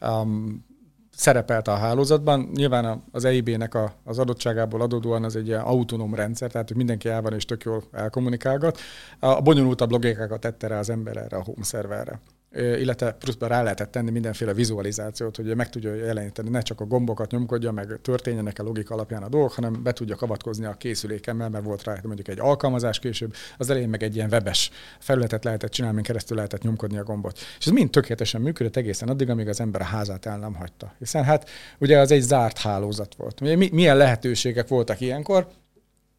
um, 0.02 0.66
szerepelt 1.12 1.68
a 1.68 1.76
hálózatban. 1.76 2.50
Nyilván 2.54 3.04
az 3.12 3.26
EIB-nek 3.26 3.74
a, 3.74 3.94
az 4.04 4.20
adottságából 4.20 4.82
adódóan 4.82 5.24
az 5.24 5.36
egy 5.36 5.48
ilyen 5.48 5.62
autonóm 5.62 6.16
rendszer, 6.16 6.52
tehát 6.52 6.68
hogy 6.68 6.78
mindenki 6.78 7.10
el 7.10 7.22
van 7.22 7.34
és 7.34 7.46
tök 7.46 7.64
jól 7.64 7.84
elkommunikálgat. 7.92 8.80
A 9.20 9.42
bonyolultabb 9.42 9.92
logikákat 9.92 10.40
tette 10.40 10.68
rá 10.68 10.80
az 10.80 10.90
ember 10.90 11.18
erre 11.18 11.38
a 11.38 11.44
home 11.44 11.64
szerverre 11.64 12.20
illetve 12.56 13.12
pluszban 13.12 13.50
rá 13.50 13.64
lehetett 13.64 13.92
tenni 13.92 14.12
mindenféle 14.12 14.54
vizualizációt, 14.54 15.36
hogy 15.36 15.56
meg 15.56 15.70
tudja 15.70 15.94
jeleníteni, 15.94 16.50
ne 16.50 16.62
csak 16.62 16.82
a 16.82 16.86
gombokat 16.86 17.32
nyomkodja, 17.32 17.72
meg 17.72 18.00
történjenek 18.02 18.60
a 18.60 18.64
logika 18.64 18.94
alapján 18.94 19.24
a 19.24 19.30
dolgok, 19.30 19.52
hanem 19.52 19.84
be 19.84 19.94
tudja 19.94 20.16
kavatkozni 20.16 20.66
a 20.66 20.74
készülékemmel, 20.74 21.50
mert 21.50 21.64
volt 21.64 21.84
rá 21.84 22.00
mondjuk 22.04 22.28
egy 22.28 22.40
alkalmazás 22.40 23.00
később, 23.00 23.34
az 23.58 23.70
elején 23.70 23.90
meg 23.90 24.04
egy 24.04 24.16
ilyen 24.16 24.30
webes 24.32 24.72
felületet 25.00 25.44
lehetett 25.44 25.72
csinálni, 25.72 26.02
keresztül 26.02 26.36
lehetett 26.36 26.62
nyomkodni 26.62 26.98
a 26.98 27.04
gombot. 27.04 27.38
És 27.60 27.66
ez 27.66 27.72
mind 27.72 27.90
tökéletesen 27.90 28.42
működött 28.42 28.76
egészen 28.76 29.10
addig, 29.10 29.30
amíg 29.30 29.48
az 29.48 29.60
ember 29.60 29.82
a 29.82 29.86
házát 29.86 30.26
el 30.26 30.38
nem 30.38 30.54
hagyta. 30.54 30.94
Hiszen 31.00 31.24
hát 31.24 31.50
ugye 31.80 32.00
az 32.00 32.12
egy 32.12 32.22
zárt 32.22 32.58
hálózat 32.58 33.16
volt. 33.16 33.40
Milyen 33.72 33.98
lehetőségek 33.98 34.68
voltak 34.68 35.02
ilyenkor? 35.02 35.48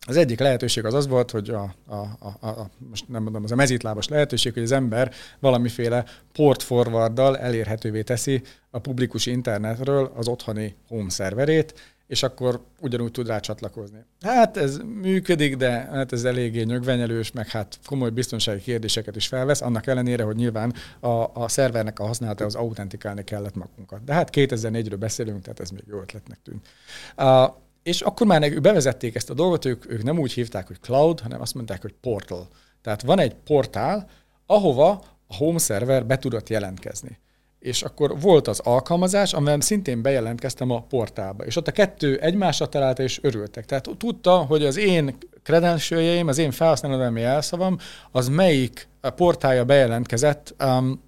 Az 0.08 0.16
egyik 0.16 0.38
lehetőség 0.38 0.84
az 0.84 0.94
az 0.94 1.06
volt, 1.06 1.30
hogy 1.30 1.50
a, 1.50 1.74
a, 1.86 1.94
a, 1.94 2.46
a, 2.48 2.70
most 2.88 3.08
nem 3.08 3.22
mondom, 3.22 3.44
az 3.44 3.52
a 3.52 3.54
mezítlábas 3.54 4.08
lehetőség, 4.08 4.52
hogy 4.52 4.62
az 4.62 4.72
ember 4.72 5.12
valamiféle 5.40 6.04
port 6.32 6.62
forwarddal 6.62 7.38
elérhetővé 7.38 8.02
teszi 8.02 8.42
a 8.70 8.78
publikus 8.78 9.26
internetről 9.26 10.12
az 10.16 10.28
otthoni 10.28 10.74
home 10.86 11.10
szerverét, 11.10 11.74
és 12.06 12.22
akkor 12.22 12.60
ugyanúgy 12.80 13.10
tud 13.10 13.26
rá 13.26 13.38
csatlakozni. 13.38 14.04
Hát 14.20 14.56
ez 14.56 14.78
működik, 15.00 15.56
de 15.56 15.70
hát 15.70 16.12
ez 16.12 16.24
eléggé 16.24 16.62
nyögvenyelős, 16.62 17.32
meg 17.32 17.48
hát 17.48 17.78
komoly 17.86 18.10
biztonsági 18.10 18.60
kérdéseket 18.60 19.16
is 19.16 19.26
felvesz, 19.26 19.60
annak 19.60 19.86
ellenére, 19.86 20.22
hogy 20.22 20.36
nyilván 20.36 20.74
a, 21.00 21.08
a 21.34 21.48
szervernek 21.48 21.98
a 21.98 22.06
használata 22.06 22.44
az 22.44 22.54
autentikálni 22.54 23.24
kellett 23.24 23.54
magunkat. 23.54 24.04
De 24.04 24.12
hát 24.12 24.30
2004-ről 24.32 24.96
beszélünk, 24.98 25.42
tehát 25.42 25.60
ez 25.60 25.70
még 25.70 25.82
jó 25.86 26.00
ötletnek 26.00 26.38
tűnt. 26.42 26.68
Uh, 27.16 27.66
és 27.88 28.00
akkor 28.00 28.26
már 28.26 28.52
ők 28.52 28.60
bevezették 28.60 29.14
ezt 29.14 29.30
a 29.30 29.34
dolgot, 29.34 29.64
ők, 29.64 29.90
ők 29.90 30.02
nem 30.02 30.18
úgy 30.18 30.32
hívták, 30.32 30.66
hogy 30.66 30.80
cloud, 30.80 31.20
hanem 31.20 31.40
azt 31.40 31.54
mondták, 31.54 31.82
hogy 31.82 31.94
portal. 32.00 32.48
Tehát 32.82 33.02
van 33.02 33.18
egy 33.18 33.34
portál, 33.34 34.08
ahova 34.46 34.90
a 35.26 35.36
home 35.36 35.58
server 35.58 36.06
be 36.06 36.18
tudott 36.18 36.48
jelentkezni 36.48 37.18
és 37.58 37.82
akkor 37.82 38.20
volt 38.20 38.48
az 38.48 38.58
alkalmazás, 38.58 39.32
amivel 39.32 39.60
szintén 39.60 40.02
bejelentkeztem 40.02 40.70
a 40.70 40.82
portálba, 40.82 41.44
és 41.44 41.56
ott 41.56 41.68
a 41.68 41.72
kettő 41.72 42.18
egymásra 42.18 42.66
találta, 42.66 43.02
és 43.02 43.18
örültek. 43.22 43.64
Tehát 43.64 43.88
tudta, 43.98 44.36
hogy 44.36 44.64
az 44.64 44.76
én 44.76 45.16
credentialjeim, 45.42 46.28
az 46.28 46.38
én 46.38 46.50
felhasználódalmi 46.50 47.22
elszavam, 47.22 47.78
az 48.10 48.28
melyik 48.28 48.88
portálja 49.16 49.64
bejelentkezett 49.64 50.54
um, 50.64 51.02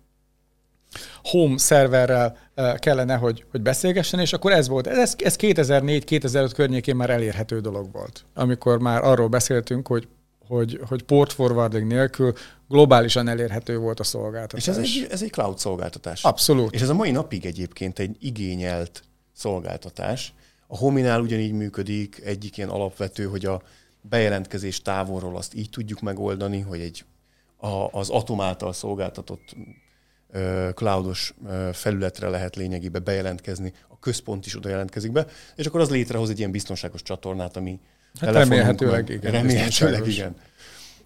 home 1.23 1.59
szerverrel 1.59 2.37
uh, 2.57 2.79
kellene, 2.79 3.15
hogy, 3.15 3.45
hogy 3.51 3.61
beszélgessen, 3.61 4.21
és 4.21 4.33
akkor 4.33 4.53
ez 4.53 4.69
volt. 4.69 4.87
Ez, 4.87 5.15
ez 5.19 5.37
2004-2005 5.39 6.51
környékén 6.55 6.97
már 6.97 7.11
elérhető 7.11 7.61
dolog 7.61 7.93
volt, 7.93 8.25
amikor 8.35 8.79
már 8.79 9.05
arról 9.05 9.29
beszéltünk, 9.29 9.87
hogy 9.87 10.09
hogy, 10.51 10.81
hogy 10.89 11.03
port 11.03 11.33
forwarding 11.33 11.87
nélkül 11.87 12.33
globálisan 12.69 13.29
elérhető 13.29 13.79
volt 13.79 14.01
a 14.01 14.05
szolgáltatás. 14.05 14.67
És 14.67 14.69
ez 14.69 14.77
egy, 14.77 15.07
ez 15.11 15.23
egy 15.23 15.31
cloud 15.31 15.59
szolgáltatás. 15.59 16.25
Abszolút. 16.25 16.75
És 16.75 16.81
ez 16.81 16.89
a 16.89 16.95
mai 16.95 17.11
napig 17.11 17.47
egyébként 17.47 17.99
egy 17.99 18.17
igényelt 18.21 19.03
szolgáltatás. 19.33 20.35
A 20.67 20.77
Hominál 20.77 21.21
ugyanígy 21.21 21.53
működik, 21.53 22.21
egyik 22.25 22.57
ilyen 22.57 22.69
alapvető, 22.69 23.25
hogy 23.25 23.45
a 23.45 23.63
bejelentkezés 24.01 24.83
távolról 24.83 25.37
azt 25.37 25.55
így 25.55 25.71
tudjuk 25.71 26.01
megoldani, 26.01 26.61
hogy 26.61 26.81
egy 26.81 27.05
a, 27.57 27.99
az 27.99 28.09
Atom 28.09 28.41
által 28.41 28.73
szolgáltatott 28.73 29.57
cloudos 30.75 31.35
felületre 31.73 32.29
lehet 32.29 32.57
lényegében 32.57 33.05
bejelentkezni, 33.05 33.73
a 33.89 33.99
központ 33.99 34.47
is 34.47 34.57
oda 34.57 34.69
jelentkezik 34.69 35.13
be, 35.13 35.27
és 35.57 35.67
akkor 35.67 35.81
az 35.81 35.91
létrehoz 35.91 36.31
egy 36.31 36.39
ilyen 36.39 36.51
biztonságos 36.51 37.03
csatornát, 37.03 37.57
ami 37.57 37.81
Hát 38.21 38.33
remélhetőleg 38.33 39.09
igen. 39.09 39.33
Remélhetőleg 39.33 40.07
igen. 40.07 40.37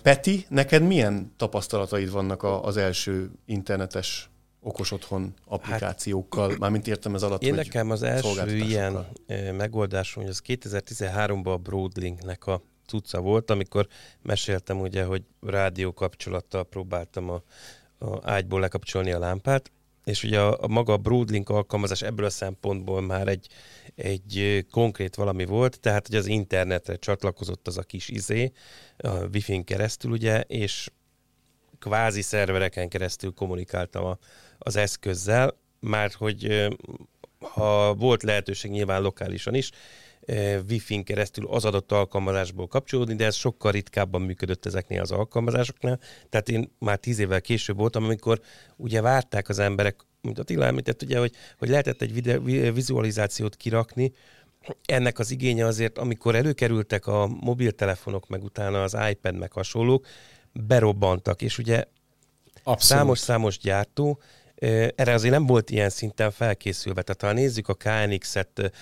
Peti, 0.02 0.46
neked 0.48 0.82
milyen 0.82 1.32
tapasztalataid 1.36 2.10
vannak 2.10 2.42
az 2.42 2.76
első 2.76 3.30
internetes 3.46 4.30
okos 4.60 4.90
otthon 4.90 5.34
applikációkkal? 5.44 6.50
Hát, 6.50 6.58
Mármint 6.58 6.86
értem 6.86 7.14
ez 7.14 7.22
alatt, 7.22 7.42
Én 7.42 7.54
nekem 7.54 7.90
az 7.90 8.02
első 8.02 8.56
ilyen 8.56 9.06
megoldásom, 9.56 10.22
hogy 10.22 10.32
az 10.32 10.42
2013-ban 10.46 11.52
a 11.52 11.56
Broadlinknek 11.56 12.46
a 12.46 12.62
cucca 12.86 13.20
volt, 13.20 13.50
amikor 13.50 13.86
meséltem 14.22 14.80
ugye, 14.80 15.04
hogy 15.04 15.22
rádió 15.40 15.92
kapcsolattal 15.92 16.64
próbáltam 16.64 17.30
a, 17.30 17.42
a 18.04 18.20
ágyból 18.22 18.60
lekapcsolni 18.60 19.12
a 19.12 19.18
lámpát, 19.18 19.70
és 20.04 20.22
ugye 20.22 20.40
a, 20.40 20.62
a 20.62 20.68
maga 20.68 20.92
a 20.92 20.96
Broadlink 20.96 21.48
alkalmazás 21.48 22.02
ebből 22.02 22.26
a 22.26 22.30
szempontból 22.30 23.00
már 23.00 23.28
egy, 23.28 23.46
egy 23.94 24.66
konkrét 24.70 25.14
valami 25.14 25.44
volt, 25.44 25.80
tehát 25.80 26.06
hogy 26.06 26.16
az 26.16 26.26
internetre 26.26 26.96
csatlakozott 26.96 27.66
az 27.66 27.78
a 27.78 27.82
kis 27.82 28.08
izé, 28.08 28.52
a 28.96 29.08
Wi-Fi-n 29.08 29.64
keresztül 29.64 30.10
ugye, 30.10 30.40
és 30.40 30.90
kvázi 31.78 32.22
szervereken 32.22 32.88
keresztül 32.88 33.32
kommunikáltam 33.32 34.04
a, 34.04 34.18
az 34.58 34.76
eszközzel, 34.76 35.56
mert 35.80 36.12
hogy 36.12 36.68
ha 37.38 37.94
volt 37.94 38.22
lehetőség 38.22 38.70
nyilván 38.70 39.02
lokálisan 39.02 39.54
is, 39.54 39.70
Wi-Fi-n 40.68 41.04
keresztül 41.04 41.46
az 41.46 41.64
adott 41.64 41.92
alkalmazásból 41.92 42.66
kapcsolódni, 42.66 43.14
de 43.14 43.24
ez 43.24 43.34
sokkal 43.34 43.72
ritkábban 43.72 44.22
működött 44.22 44.66
ezeknél 44.66 45.00
az 45.00 45.10
alkalmazásoknál. 45.10 46.00
Tehát 46.28 46.48
én 46.48 46.72
már 46.78 46.98
tíz 46.98 47.18
évvel 47.18 47.40
később 47.40 47.76
voltam, 47.76 48.04
amikor 48.04 48.40
ugye 48.76 49.00
várták 49.00 49.48
az 49.48 49.58
emberek, 49.58 50.00
mint 50.20 50.38
Attila 50.38 50.64
említett, 50.64 51.02
ugye, 51.02 51.18
hogy, 51.18 51.32
hogy 51.58 51.68
lehetett 51.68 52.02
egy 52.02 52.12
videó, 52.12 52.42
vizualizációt 52.72 53.56
kirakni, 53.56 54.12
ennek 54.84 55.18
az 55.18 55.30
igénye 55.30 55.66
azért, 55.66 55.98
amikor 55.98 56.34
előkerültek 56.34 57.06
a 57.06 57.26
mobiltelefonok, 57.26 58.28
meg 58.28 58.42
utána 58.42 58.82
az 58.82 58.96
iPad, 59.10 59.34
meg 59.34 59.52
hasonlók, 59.52 60.06
berobbantak, 60.52 61.42
és 61.42 61.58
ugye 61.58 61.84
számos-számos 62.64 63.58
gyártó 63.58 64.20
erre 64.94 65.12
azért 65.12 65.32
nem 65.32 65.46
volt 65.46 65.70
ilyen 65.70 65.90
szinten 65.90 66.30
felkészülve. 66.30 67.02
Tehát 67.02 67.34
ha 67.34 67.40
nézzük 67.40 67.68
a 67.68 67.74
KNX-et, 67.74 68.72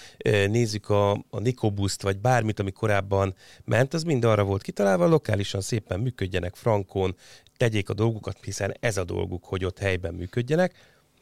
nézzük 0.49 0.88
a, 0.88 1.11
a 1.12 1.40
Nicobust, 1.40 2.03
vagy 2.03 2.18
bármit, 2.18 2.61
ami 2.61 2.71
korábban 2.71 3.35
ment, 3.64 3.95
az 3.95 4.03
mind 4.03 4.25
arra 4.25 4.45
volt 4.45 4.62
kitalálva, 4.62 5.07
lokálisan 5.07 5.61
szépen 5.61 6.01
működjenek 6.01 6.55
frankon, 6.55 7.16
tegyék 7.57 7.88
a 7.88 7.95
dolgukat, 7.95 8.38
hiszen 8.42 8.75
ez 8.81 8.97
a 8.97 9.05
dolguk, 9.05 9.45
hogy 9.45 9.64
ott 9.64 9.79
helyben 9.79 10.14
működjenek, 10.14 10.75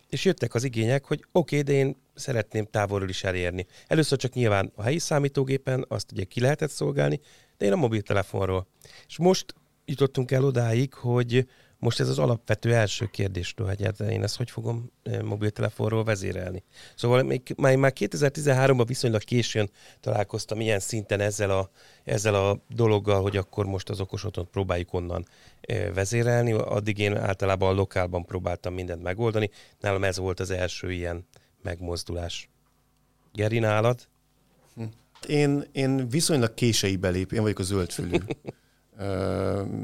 és 0.09 0.25
jöttek 0.25 0.55
az 0.55 0.64
igények, 0.64 1.05
hogy 1.05 1.25
oké, 1.33 1.59
okay, 1.59 1.75
de 1.75 1.81
én 1.81 1.96
szeretném 2.14 2.66
távolról 2.66 3.09
is 3.09 3.25
elérni. 3.25 3.66
Először 3.87 4.18
csak 4.18 4.33
nyilván 4.33 4.73
a 4.75 4.83
helyi 4.83 4.99
számítógépen, 4.99 5.85
azt 5.88 6.12
ugye 6.12 6.25
ki 6.25 6.40
lehetett 6.40 6.70
szolgálni, 6.70 7.20
de 7.57 7.66
én 7.66 7.73
a 7.73 7.77
mobiltelefonról. 7.77 8.66
És 9.07 9.18
most 9.18 9.55
jutottunk 9.85 10.31
el 10.31 10.44
odáig, 10.44 10.94
hogy 10.94 11.46
most 11.81 12.01
ez 12.01 12.09
az 12.09 12.19
alapvető 12.19 12.75
első 12.75 13.07
kérdéstől, 13.07 13.66
hogy 13.66 13.85
hát 13.85 14.01
én 14.01 14.23
ezt 14.23 14.37
hogy 14.37 14.51
fogom 14.51 14.90
eh, 15.03 15.23
mobiltelefonról 15.23 16.05
vezérelni. 16.05 16.64
Szóval 16.95 17.23
még, 17.23 17.55
már, 17.57 17.77
már 17.77 17.93
2013-ban 17.95 18.85
viszonylag 18.87 19.25
későn 19.25 19.71
találkoztam 20.01 20.61
ilyen 20.61 20.81
szinten 20.81 21.21
ezzel 21.21 21.51
a, 21.51 21.71
ezzel 22.05 22.35
a 22.35 22.64
dologgal, 22.69 23.23
hogy 23.23 23.37
akkor 23.37 23.66
most 23.66 23.88
az 23.88 24.01
okos 24.01 24.25
otthont 24.25 24.49
próbáljuk 24.49 24.93
onnan 24.93 25.27
eh, 25.61 25.90
vezérelni. 25.95 26.53
Addig 26.53 26.99
én 26.99 27.16
általában 27.16 27.69
a 27.69 27.75
lokálban 27.75 28.25
próbáltam 28.25 28.75
mindent 28.75 29.03
megoldani. 29.03 29.51
Nálam 29.81 30.05
ez 30.05 30.19
volt 30.19 30.40
az 30.40 30.51
első 30.51 30.93
ilyen 30.93 31.27
megmozdulás. 31.62 32.49
Geri, 33.33 33.59
nálad? 33.59 34.09
Én, 35.27 35.64
én 35.73 36.09
viszonylag 36.09 36.55
késői 36.55 36.97
belép, 36.97 37.33
én 37.33 37.43
vagyok 37.43 37.59
a 37.59 37.62
zöldfülű. 37.62 38.16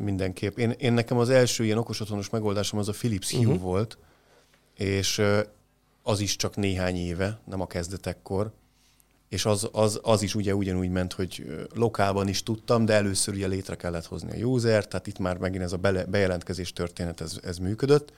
mindenképp. 0.02 0.58
Én, 0.58 0.70
én 0.70 0.92
nekem 0.92 1.18
az 1.18 1.30
első 1.30 1.64
ilyen 1.64 1.78
okos 1.78 2.00
otthonos 2.00 2.30
megoldásom 2.30 2.78
az 2.78 2.88
a 2.88 2.92
Philips 2.92 3.30
Hue 3.30 3.46
uh-huh. 3.46 3.60
volt, 3.60 3.98
és 4.74 5.22
az 6.02 6.20
is 6.20 6.36
csak 6.36 6.56
néhány 6.56 6.96
éve, 6.96 7.38
nem 7.44 7.60
a 7.60 7.66
kezdetekkor, 7.66 8.52
és 9.28 9.44
az, 9.44 9.68
az, 9.72 10.00
az 10.02 10.22
is 10.22 10.34
ugye 10.34 10.54
ugyanúgy 10.54 10.90
ment, 10.90 11.12
hogy 11.12 11.46
lokálban 11.74 12.28
is 12.28 12.42
tudtam, 12.42 12.84
de 12.84 12.92
először 12.92 13.34
ugye 13.34 13.46
létre 13.46 13.74
kellett 13.74 14.06
hozni 14.06 14.42
a 14.42 14.46
user, 14.46 14.86
tehát 14.86 15.06
itt 15.06 15.18
már 15.18 15.38
megint 15.38 15.62
ez 15.62 15.72
a 15.72 15.76
bele, 15.76 16.04
bejelentkezés 16.04 16.72
történet, 16.72 17.20
ez, 17.20 17.38
ez 17.42 17.58
működött, 17.58 18.12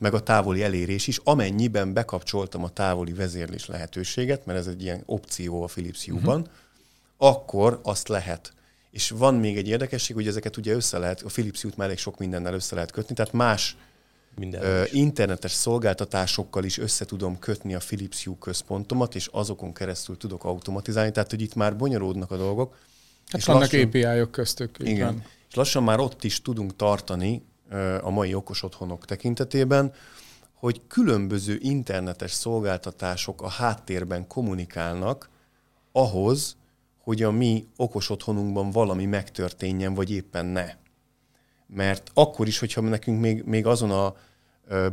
meg 0.00 0.14
a 0.14 0.22
távoli 0.22 0.62
elérés 0.62 1.06
is, 1.06 1.20
amennyiben 1.24 1.92
bekapcsoltam 1.92 2.64
a 2.64 2.68
távoli 2.68 3.12
vezérlés 3.12 3.66
lehetőséget, 3.66 4.46
mert 4.46 4.58
ez 4.58 4.66
egy 4.66 4.82
ilyen 4.82 5.02
opció 5.06 5.62
a 5.62 5.66
Philips 5.66 6.04
Hue-ban, 6.06 6.40
uh-huh. 6.40 6.54
akkor 7.16 7.80
azt 7.82 8.08
lehet 8.08 8.52
és 8.90 9.10
van 9.10 9.34
még 9.34 9.56
egy 9.56 9.68
érdekesség, 9.68 10.16
hogy 10.16 10.26
ezeket 10.26 10.56
ugye 10.56 10.74
össze 10.74 10.98
lehet, 10.98 11.22
a 11.22 11.28
Philips 11.28 11.62
Hue-t 11.62 11.76
már 11.76 11.86
elég 11.86 11.98
sok 11.98 12.18
mindennel 12.18 12.54
össze 12.54 12.74
lehet 12.74 12.90
kötni, 12.90 13.14
tehát 13.14 13.32
más 13.32 13.76
ö, 14.50 14.82
internetes 14.90 15.52
szolgáltatásokkal 15.52 16.64
is 16.64 16.78
össze 16.78 17.04
tudom 17.04 17.38
kötni 17.38 17.74
a 17.74 17.78
Philips 17.78 18.24
Hue 18.24 18.36
központomat, 18.40 19.14
és 19.14 19.26
azokon 19.26 19.72
keresztül 19.72 20.16
tudok 20.16 20.44
automatizálni, 20.44 21.12
tehát 21.12 21.30
hogy 21.30 21.40
itt 21.40 21.54
már 21.54 21.76
bonyolódnak 21.76 22.30
a 22.30 22.36
dolgok. 22.36 22.76
Hát 23.26 23.40
és 23.40 23.46
vannak 23.46 23.72
API-ok 23.72 24.30
köztük. 24.30 24.76
Igen. 24.78 25.06
Van. 25.06 25.24
És 25.48 25.54
lassan 25.54 25.82
már 25.82 25.98
ott 25.98 26.24
is 26.24 26.42
tudunk 26.42 26.76
tartani 26.76 27.42
ö, 27.70 27.98
a 28.02 28.10
mai 28.10 28.34
okos 28.34 28.62
otthonok 28.62 29.04
tekintetében, 29.04 29.92
hogy 30.54 30.80
különböző 30.88 31.58
internetes 31.60 32.32
szolgáltatások 32.32 33.42
a 33.42 33.48
háttérben 33.48 34.26
kommunikálnak 34.26 35.28
ahhoz, 35.92 36.56
hogy 37.02 37.22
a 37.22 37.30
mi 37.30 37.66
okos 37.76 38.10
otthonunkban 38.10 38.70
valami 38.70 39.04
megtörténjen, 39.04 39.94
vagy 39.94 40.10
éppen 40.10 40.46
ne. 40.46 40.66
Mert 41.66 42.10
akkor 42.14 42.46
is, 42.46 42.58
hogyha 42.58 42.80
nekünk 42.80 43.20
még, 43.20 43.42
még 43.42 43.66
azon 43.66 43.90
a 43.90 44.14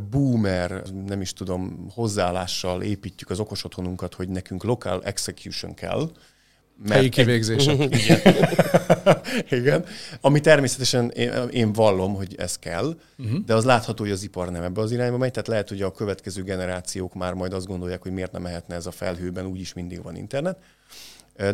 boomer, 0.09 0.83
nem 1.05 1.21
is 1.21 1.33
tudom, 1.33 1.87
hozzáállással 1.93 2.81
építjük 2.81 3.29
az 3.29 3.39
okos 3.39 3.63
otthonunkat, 3.63 4.13
hogy 4.13 4.29
nekünk 4.29 4.63
local 4.63 5.03
execution 5.03 5.73
kell, 5.73 6.11
mert 6.83 6.93
Helyi 6.93 7.09
kivégzések. 7.09 7.79
Egy... 7.79 7.93
Igen. 8.03 8.21
Igen. 9.61 9.85
Ami 10.21 10.39
természetesen 10.39 11.09
én, 11.09 11.31
én 11.51 11.73
vallom, 11.73 12.15
hogy 12.15 12.35
ez 12.37 12.59
kell, 12.59 12.97
uh-huh. 13.17 13.39
de 13.45 13.53
az 13.53 13.65
látható, 13.65 14.03
hogy 14.03 14.11
az 14.11 14.23
ipar 14.23 14.51
nem 14.51 14.63
ebbe 14.63 14.81
az 14.81 14.91
irányba 14.91 15.17
megy, 15.17 15.31
tehát 15.31 15.47
lehet, 15.47 15.69
hogy 15.69 15.81
a 15.81 15.91
következő 15.91 16.43
generációk 16.43 17.13
már 17.13 17.33
majd 17.33 17.53
azt 17.53 17.67
gondolják, 17.67 18.01
hogy 18.01 18.11
miért 18.11 18.31
nem 18.31 18.41
mehetne 18.41 18.75
ez 18.75 18.85
a 18.85 18.91
felhőben, 18.91 19.45
úgyis 19.45 19.73
mindig 19.73 20.03
van 20.03 20.15
internet. 20.15 20.57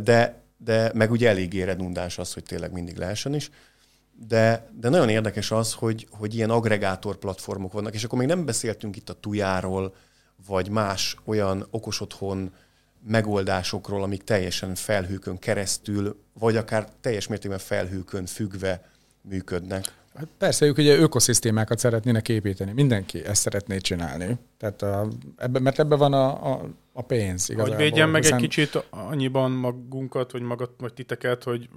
De 0.04 0.43
de 0.64 0.92
meg 0.94 1.12
ugye 1.12 1.30
eléggé 1.30 1.62
redundáns 1.62 2.18
az, 2.18 2.34
hogy 2.34 2.44
tényleg 2.44 2.72
mindig 2.72 2.98
lehessen 2.98 3.34
is. 3.34 3.50
De, 4.28 4.70
de 4.80 4.90
nagyon 4.90 5.10
érdekes 5.10 5.52
az, 5.52 5.74
hogy, 5.74 6.08
hogy 6.12 6.36
ilyen 6.36 6.50
agregátor 6.50 7.18
platformok 7.18 7.74
vannak, 7.74 7.94
és 7.94 8.04
akkor 8.04 8.20
még 8.20 8.28
nem 8.28 8.46
beszéltünk 8.46 8.96
itt 8.96 9.10
a 9.10 9.20
tujáról, 9.20 9.96
vagy 10.48 10.70
más 10.70 11.18
olyan 11.26 11.68
okos 11.70 12.02
otthon 12.02 12.54
megoldásokról, 13.08 14.04
amik 14.04 14.24
teljesen 14.24 14.76
felhőkön 14.76 15.40
keresztül, 15.40 16.24
vagy 16.34 16.56
akár 16.56 16.90
teljes 17.02 17.28
mértékben 17.28 17.60
felhőkön 17.60 18.26
függve 18.26 18.90
működnek. 19.22 19.94
Hát 20.16 20.28
persze, 20.38 20.66
ők 20.66 20.78
ugye 20.78 20.98
ökoszisztémákat 20.98 21.80
szeretnének 21.80 22.30
építeni. 22.30 22.72
Mindenki 22.72 23.26
ezt 23.26 23.42
szeretné 23.42 23.78
csinálni. 23.78 24.38
Tehát 24.58 24.82
a, 24.82 25.08
ebbe, 25.38 25.60
mert 25.60 25.80
ebben 25.80 25.98
van 25.98 26.14
a, 26.14 26.52
a, 26.52 26.70
a 26.94 27.02
pénz 27.02 27.50
igazából. 27.50 27.76
Hogy 27.76 27.84
védjen 27.84 28.10
meg 28.10 28.22
hiszen... 28.22 28.38
egy 28.38 28.44
kicsit 28.44 28.86
annyiban 28.90 29.52
magunkat, 29.52 30.32
vagy 30.32 30.42
magat, 30.42 30.72
vagy 30.78 30.94
titeket, 30.94 31.44
hogy 31.44 31.70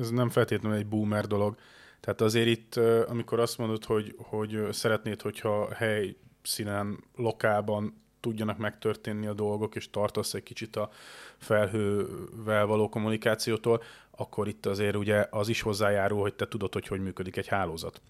ez 0.00 0.10
nem 0.10 0.28
feltétlenül 0.28 0.78
egy 0.78 0.86
boomer 0.86 1.26
dolog. 1.26 1.56
Tehát 2.00 2.20
azért 2.20 2.46
itt, 2.46 2.76
amikor 3.08 3.40
azt 3.40 3.58
mondod, 3.58 3.84
hogy, 3.84 4.14
hogy 4.18 4.58
szeretnéd, 4.70 5.22
hogyha 5.22 5.74
hely 5.74 6.16
színen, 6.42 7.04
lokálban 7.16 8.02
tudjanak 8.20 8.58
megtörténni 8.58 9.26
a 9.26 9.32
dolgok, 9.32 9.74
és 9.74 9.90
tartasz 9.90 10.34
egy 10.34 10.42
kicsit 10.42 10.76
a 10.76 10.90
felhővel 11.38 12.66
való 12.66 12.88
kommunikációtól, 12.88 13.82
akkor 14.20 14.48
itt 14.48 14.66
azért 14.66 14.96
ugye 14.96 15.26
az 15.30 15.48
is 15.48 15.60
hozzájárul, 15.60 16.20
hogy 16.20 16.34
te 16.34 16.48
tudod, 16.48 16.72
hogy 16.72 16.86
hogy 16.86 17.00
működik 17.00 17.36
egy 17.36 17.46
hálózat. 17.46 18.00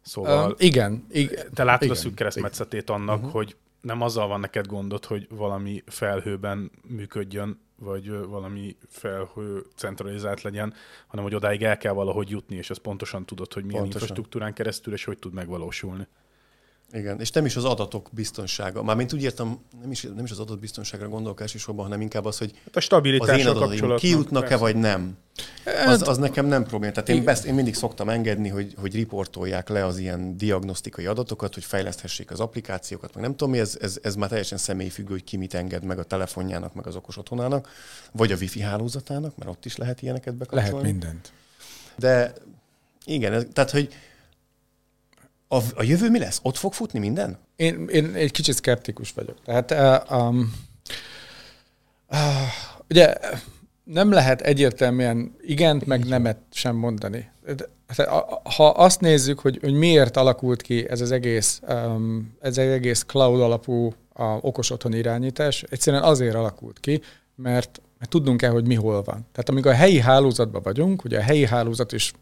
Szóval 0.00 0.50
uh, 0.50 0.56
igen, 0.58 1.06
igen. 1.10 1.46
Te 1.54 1.64
látod 1.64 1.82
igen, 1.82 1.96
a 1.96 1.98
szűk 1.98 2.14
keresztmetszetét 2.14 2.90
annak, 2.90 3.16
uh-huh. 3.16 3.32
hogy 3.32 3.56
nem 3.80 4.02
azzal 4.02 4.28
van 4.28 4.40
neked 4.40 4.66
gondod, 4.66 5.04
hogy 5.04 5.26
valami 5.30 5.82
felhőben 5.86 6.70
működjön, 6.82 7.60
vagy 7.78 8.10
valami 8.10 8.76
felhő 8.88 9.66
centralizált 9.76 10.42
legyen, 10.42 10.74
hanem 11.06 11.24
hogy 11.24 11.34
odáig 11.34 11.62
el 11.62 11.76
kell 11.76 11.92
valahogy 11.92 12.30
jutni, 12.30 12.56
és 12.56 12.70
azt 12.70 12.80
pontosan 12.80 13.24
tudod, 13.24 13.52
hogy 13.52 13.64
milyen 13.64 13.82
pontosan. 13.82 14.00
infrastruktúrán 14.00 14.54
keresztül, 14.54 14.92
és 14.92 15.04
hogy 15.04 15.18
tud 15.18 15.32
megvalósulni. 15.32 16.06
Igen, 16.92 17.20
és 17.20 17.30
nem 17.30 17.44
is 17.44 17.56
az 17.56 17.64
adatok 17.64 18.08
biztonsága. 18.12 18.82
Mármint 18.82 19.12
úgy 19.12 19.22
értem, 19.22 19.58
nem 19.80 19.90
is, 19.90 20.02
nem 20.02 20.24
is 20.24 20.30
az 20.30 20.38
adatbiztonságra 20.38 21.08
gondolok 21.08 21.40
elsősorban, 21.40 21.84
hanem 21.84 22.00
inkább 22.00 22.24
az, 22.24 22.38
hogy 22.38 22.52
hát 22.64 22.76
a 22.76 22.80
stabilitás 22.80 23.28
az 23.28 23.38
én 23.38 23.46
adataim 23.46 23.96
kijutnak-e 23.96 24.56
vagy 24.56 24.76
nem. 24.76 25.16
Hát- 25.64 25.86
az, 25.86 26.08
az 26.08 26.16
nekem 26.16 26.46
nem 26.46 26.64
probléma. 26.64 26.92
Tehát 26.92 27.08
én, 27.08 27.24
best, 27.24 27.44
én 27.44 27.54
mindig 27.54 27.74
szoktam 27.74 28.08
engedni, 28.08 28.48
hogy, 28.48 28.74
hogy 28.80 28.94
riportolják 28.94 29.68
le 29.68 29.84
az 29.84 29.98
ilyen 29.98 30.36
diagnosztikai 30.36 31.06
adatokat, 31.06 31.54
hogy 31.54 31.64
fejleszthessék 31.64 32.30
az 32.30 32.40
applikációkat, 32.40 33.14
meg 33.14 33.22
nem 33.22 33.30
tudom 33.30 33.50
mi, 33.50 33.58
ez, 33.58 33.78
ez, 33.80 33.98
ez 34.02 34.14
már 34.14 34.28
teljesen 34.28 34.58
személyfüggő, 34.58 35.12
hogy 35.12 35.24
ki 35.24 35.36
mit 35.36 35.54
enged 35.54 35.84
meg 35.84 35.98
a 35.98 36.04
telefonjának, 36.04 36.74
meg 36.74 36.86
az 36.86 36.96
okos 36.96 37.16
otthonának, 37.16 37.68
vagy 38.12 38.32
a 38.32 38.36
wifi 38.36 38.60
hálózatának, 38.60 39.36
mert 39.36 39.50
ott 39.50 39.64
is 39.64 39.76
lehet 39.76 40.02
ilyeneket 40.02 40.34
bekapcsolni. 40.34 40.70
Lehet 40.70 40.84
mindent. 40.84 41.32
De 41.96 42.32
igen, 43.04 43.32
ez, 43.32 43.46
tehát 43.52 43.70
hogy 43.70 43.94
a, 45.48 45.56
a 45.74 45.82
jövő 45.82 46.10
mi 46.10 46.18
lesz? 46.18 46.40
Ott 46.42 46.56
fog 46.56 46.72
futni 46.72 46.98
minden? 46.98 47.38
Én, 47.56 47.88
én 47.88 48.14
egy 48.14 48.30
kicsit 48.30 48.54
szkeptikus 48.54 49.12
vagyok. 49.12 49.36
Tehát 49.44 49.70
uh, 50.10 50.18
um, 50.18 50.54
uh, 52.10 52.18
ugye 52.90 53.14
nem 53.84 54.12
lehet 54.12 54.40
egyértelműen 54.40 55.36
igent, 55.40 55.86
meg 55.86 56.04
nemet 56.04 56.38
sem 56.52 56.76
mondani. 56.76 57.30
Ha 58.56 58.68
azt 58.68 59.00
nézzük, 59.00 59.38
hogy, 59.38 59.58
hogy 59.60 59.72
miért 59.72 60.16
alakult 60.16 60.62
ki 60.62 60.88
ez 60.88 61.00
az 61.00 61.10
egész, 61.10 61.60
ez 62.40 62.58
az 62.58 62.58
egész 62.58 63.04
cloud 63.04 63.40
alapú 63.40 63.94
a 64.12 64.24
okos 64.24 64.70
otthon 64.70 64.92
irányítás, 64.92 65.64
egyszerűen 65.68 66.02
azért 66.02 66.34
alakult 66.34 66.80
ki, 66.80 67.00
mert, 67.34 67.80
mert 67.98 68.10
tudnunk 68.10 68.40
kell, 68.40 68.50
hogy 68.50 68.66
mi 68.66 68.74
hol 68.74 69.02
van. 69.02 69.26
Tehát 69.32 69.48
amikor 69.48 69.70
a 69.70 69.74
helyi 69.74 69.98
hálózatban 69.98 70.62
vagyunk, 70.62 71.04
ugye 71.04 71.18
a 71.18 71.22
helyi 71.22 71.46
hálózat 71.46 71.92
is 71.92 72.12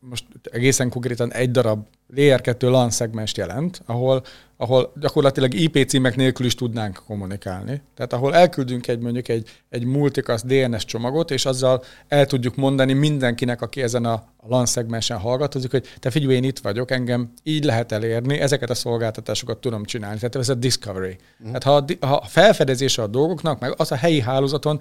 most 0.00 0.24
egészen 0.50 0.90
konkrétan 0.90 1.32
egy 1.32 1.50
darab 1.50 1.86
Layer 2.14 2.40
2 2.40 2.70
LAN 2.70 2.90
szegmest 2.90 3.36
jelent, 3.36 3.82
ahol, 3.86 4.22
ahol 4.56 4.92
gyakorlatilag 5.00 5.54
IP 5.54 5.88
címek 5.88 6.16
nélkül 6.16 6.46
is 6.46 6.54
tudnánk 6.54 7.02
kommunikálni. 7.06 7.82
Tehát 7.94 8.12
ahol 8.12 8.34
elküldünk 8.34 8.88
egy 8.88 8.98
mondjuk 8.98 9.28
egy, 9.28 9.62
egy 9.68 9.84
multicast 9.84 10.46
DNS 10.46 10.84
csomagot, 10.84 11.30
és 11.30 11.46
azzal 11.46 11.82
el 12.08 12.26
tudjuk 12.26 12.56
mondani 12.56 12.92
mindenkinek, 12.92 13.62
aki 13.62 13.82
ezen 13.82 14.04
a 14.04 14.24
LAN 14.48 14.66
szegmensen 14.66 15.18
hallgatozik, 15.18 15.70
hogy 15.70 15.86
te 15.98 16.10
figyelj, 16.10 16.34
én 16.34 16.44
itt 16.44 16.58
vagyok, 16.58 16.90
engem 16.90 17.32
így 17.42 17.64
lehet 17.64 17.92
elérni, 17.92 18.38
ezeket 18.38 18.70
a 18.70 18.74
szolgáltatásokat 18.74 19.58
tudom 19.58 19.84
csinálni. 19.84 20.16
Tehát 20.16 20.36
ez 20.36 20.48
a 20.48 20.54
discovery. 20.54 21.16
Mm. 21.44 21.52
Tehát 21.52 21.62
ha 21.62 21.74
a, 21.74 22.06
ha 22.06 22.14
a 22.14 22.26
felfedezése 22.26 23.02
a 23.02 23.06
dolgoknak, 23.06 23.60
meg 23.60 23.74
az 23.76 23.92
a 23.92 23.96
helyi 23.96 24.20
hálózaton 24.20 24.80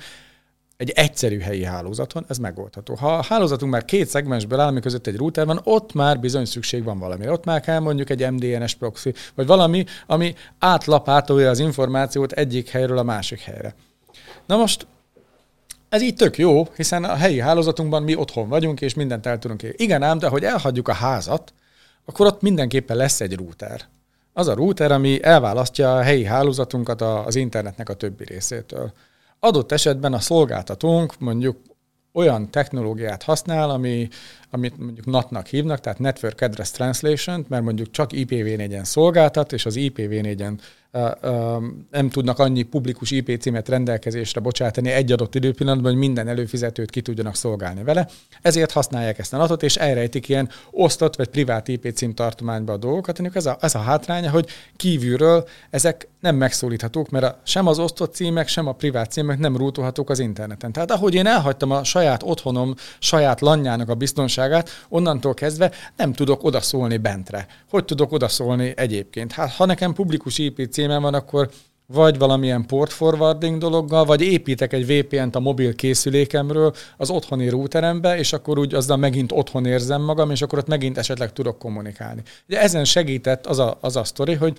egy 0.77 0.89
egyszerű 0.89 1.39
helyi 1.39 1.63
hálózaton 1.63 2.25
ez 2.27 2.37
megoldható. 2.37 2.95
Ha 2.95 3.17
a 3.17 3.23
hálózatunk 3.23 3.71
már 3.71 3.85
két 3.85 4.07
szegmensből 4.07 4.59
áll, 4.59 4.79
között 4.79 5.07
egy 5.07 5.15
router 5.15 5.45
van, 5.45 5.61
ott 5.63 5.93
már 5.93 6.19
bizony 6.19 6.45
szükség 6.45 6.83
van 6.83 6.99
valamire. 6.99 7.31
Ott 7.31 7.45
már 7.45 7.61
kell 7.61 7.79
mondjuk 7.79 8.09
egy 8.09 8.31
MDNS 8.31 8.73
proxy, 8.73 9.13
vagy 9.35 9.45
valami, 9.45 9.85
ami 10.07 10.35
átlapátolja 10.59 11.49
az 11.49 11.59
információt 11.59 12.31
egyik 12.31 12.69
helyről 12.69 12.97
a 12.97 13.03
másik 13.03 13.39
helyre. 13.39 13.75
Na 14.45 14.57
most 14.57 14.87
ez 15.89 16.01
így 16.01 16.15
tök 16.15 16.37
jó, 16.37 16.67
hiszen 16.75 17.03
a 17.03 17.15
helyi 17.15 17.39
hálózatunkban 17.39 18.03
mi 18.03 18.15
otthon 18.15 18.49
vagyunk, 18.49 18.81
és 18.81 18.93
mindent 18.93 19.25
el 19.25 19.39
tudunk 19.39 19.63
érni. 19.63 19.83
Igen 19.83 20.03
ám, 20.03 20.17
de 20.17 20.27
hogy 20.27 20.43
elhagyjuk 20.43 20.87
a 20.87 20.93
házat, 20.93 21.53
akkor 22.05 22.25
ott 22.25 22.41
mindenképpen 22.41 22.97
lesz 22.97 23.21
egy 23.21 23.35
router. 23.35 23.81
Az 24.33 24.47
a 24.47 24.53
router, 24.53 24.91
ami 24.91 25.23
elválasztja 25.23 25.95
a 25.95 26.01
helyi 26.01 26.23
hálózatunkat 26.23 27.01
az 27.01 27.35
internetnek 27.35 27.89
a 27.89 27.93
többi 27.93 28.23
részétől 28.23 28.93
adott 29.39 29.71
esetben 29.71 30.13
a 30.13 30.19
szolgáltatónk 30.19 31.19
mondjuk 31.19 31.57
olyan 32.13 32.51
technológiát 32.51 33.23
használ, 33.23 33.69
ami, 33.69 34.07
amit 34.49 34.77
mondjuk 34.77 35.05
NAT-nak 35.05 35.47
hívnak, 35.47 35.79
tehát 35.79 35.99
Network 35.99 36.41
Address 36.41 36.71
Translation, 36.71 37.45
mert 37.49 37.63
mondjuk 37.63 37.91
csak 37.91 38.09
IPv4-en 38.13 38.83
szolgáltat, 38.83 39.53
és 39.53 39.65
az 39.65 39.75
IPv4-en 39.77 40.59
nem 41.91 42.09
tudnak 42.09 42.39
annyi 42.39 42.63
publikus 42.63 43.11
IP 43.11 43.41
címet 43.41 43.69
rendelkezésre 43.69 44.39
bocsátani 44.39 44.89
egy 44.89 45.11
adott 45.11 45.35
időpillanatban, 45.35 45.91
hogy 45.91 45.99
minden 45.99 46.27
előfizetőt 46.27 46.89
ki 46.89 47.01
tudjanak 47.01 47.35
szolgálni 47.35 47.83
vele. 47.83 48.07
Ezért 48.41 48.71
használják 48.71 49.19
ezt 49.19 49.33
a 49.33 49.37
natot, 49.37 49.63
és 49.63 49.75
elrejtik 49.75 50.29
ilyen 50.29 50.49
osztott 50.71 51.15
vagy 51.15 51.27
privát 51.27 51.67
IP 51.67 51.91
cím 51.93 52.13
tartományba 52.13 52.73
a 52.73 52.77
dolgokat. 52.77 53.19
Ennek 53.19 53.35
ez 53.35 53.45
a, 53.45 53.57
ez 53.61 53.75
a 53.75 53.79
hátránya, 53.79 54.29
hogy 54.29 54.47
kívülről 54.75 55.47
ezek 55.69 56.07
nem 56.19 56.35
megszólíthatók, 56.35 57.09
mert 57.09 57.25
a, 57.25 57.39
sem 57.43 57.67
az 57.67 57.79
osztott 57.79 58.13
címek, 58.13 58.47
sem 58.47 58.67
a 58.67 58.71
privát 58.71 59.11
címek 59.11 59.39
nem 59.39 59.57
rútolhatók 59.57 60.09
az 60.09 60.19
interneten. 60.19 60.71
Tehát 60.71 60.91
ahogy 60.91 61.13
én 61.13 61.27
elhagytam 61.27 61.71
a 61.71 61.83
saját 61.83 62.23
otthonom, 62.23 62.73
saját 62.99 63.41
lanjának 63.41 63.89
a 63.89 63.95
biztonságát, 63.95 64.69
onnantól 64.89 65.33
kezdve 65.33 65.71
nem 65.95 66.13
tudok 66.13 66.43
odaszólni 66.43 66.97
bentre. 66.97 67.47
Hogy 67.69 67.85
tudok 67.85 68.11
odaszólni 68.11 68.73
egyébként? 68.75 69.31
Hát 69.31 69.51
ha 69.51 69.65
nekem 69.65 69.93
publikus 69.93 70.37
IP 70.37 70.71
cím 70.71 70.84
címem 70.85 71.01
van, 71.01 71.13
akkor 71.13 71.49
vagy 71.87 72.17
valamilyen 72.17 72.65
port 72.65 72.93
forwarding 72.93 73.57
dologgal, 73.57 74.05
vagy 74.05 74.21
építek 74.21 74.73
egy 74.73 74.85
VPN-t 74.85 75.35
a 75.35 75.39
mobil 75.39 75.75
készülékemről 75.75 76.73
az 76.97 77.09
otthoni 77.09 77.49
routerembe, 77.49 78.17
és 78.17 78.33
akkor 78.33 78.59
úgy 78.59 78.73
azzal 78.73 78.97
megint 78.97 79.31
otthon 79.31 79.65
érzem 79.65 80.01
magam, 80.01 80.31
és 80.31 80.41
akkor 80.41 80.59
ott 80.59 80.67
megint 80.67 80.97
esetleg 80.97 81.33
tudok 81.33 81.59
kommunikálni. 81.59 82.21
Ugye 82.47 82.61
ezen 82.61 82.85
segített 82.85 83.45
az 83.45 83.59
a, 83.59 83.77
az 83.81 83.95
a 83.95 84.03
sztori, 84.03 84.33
hogy 84.33 84.57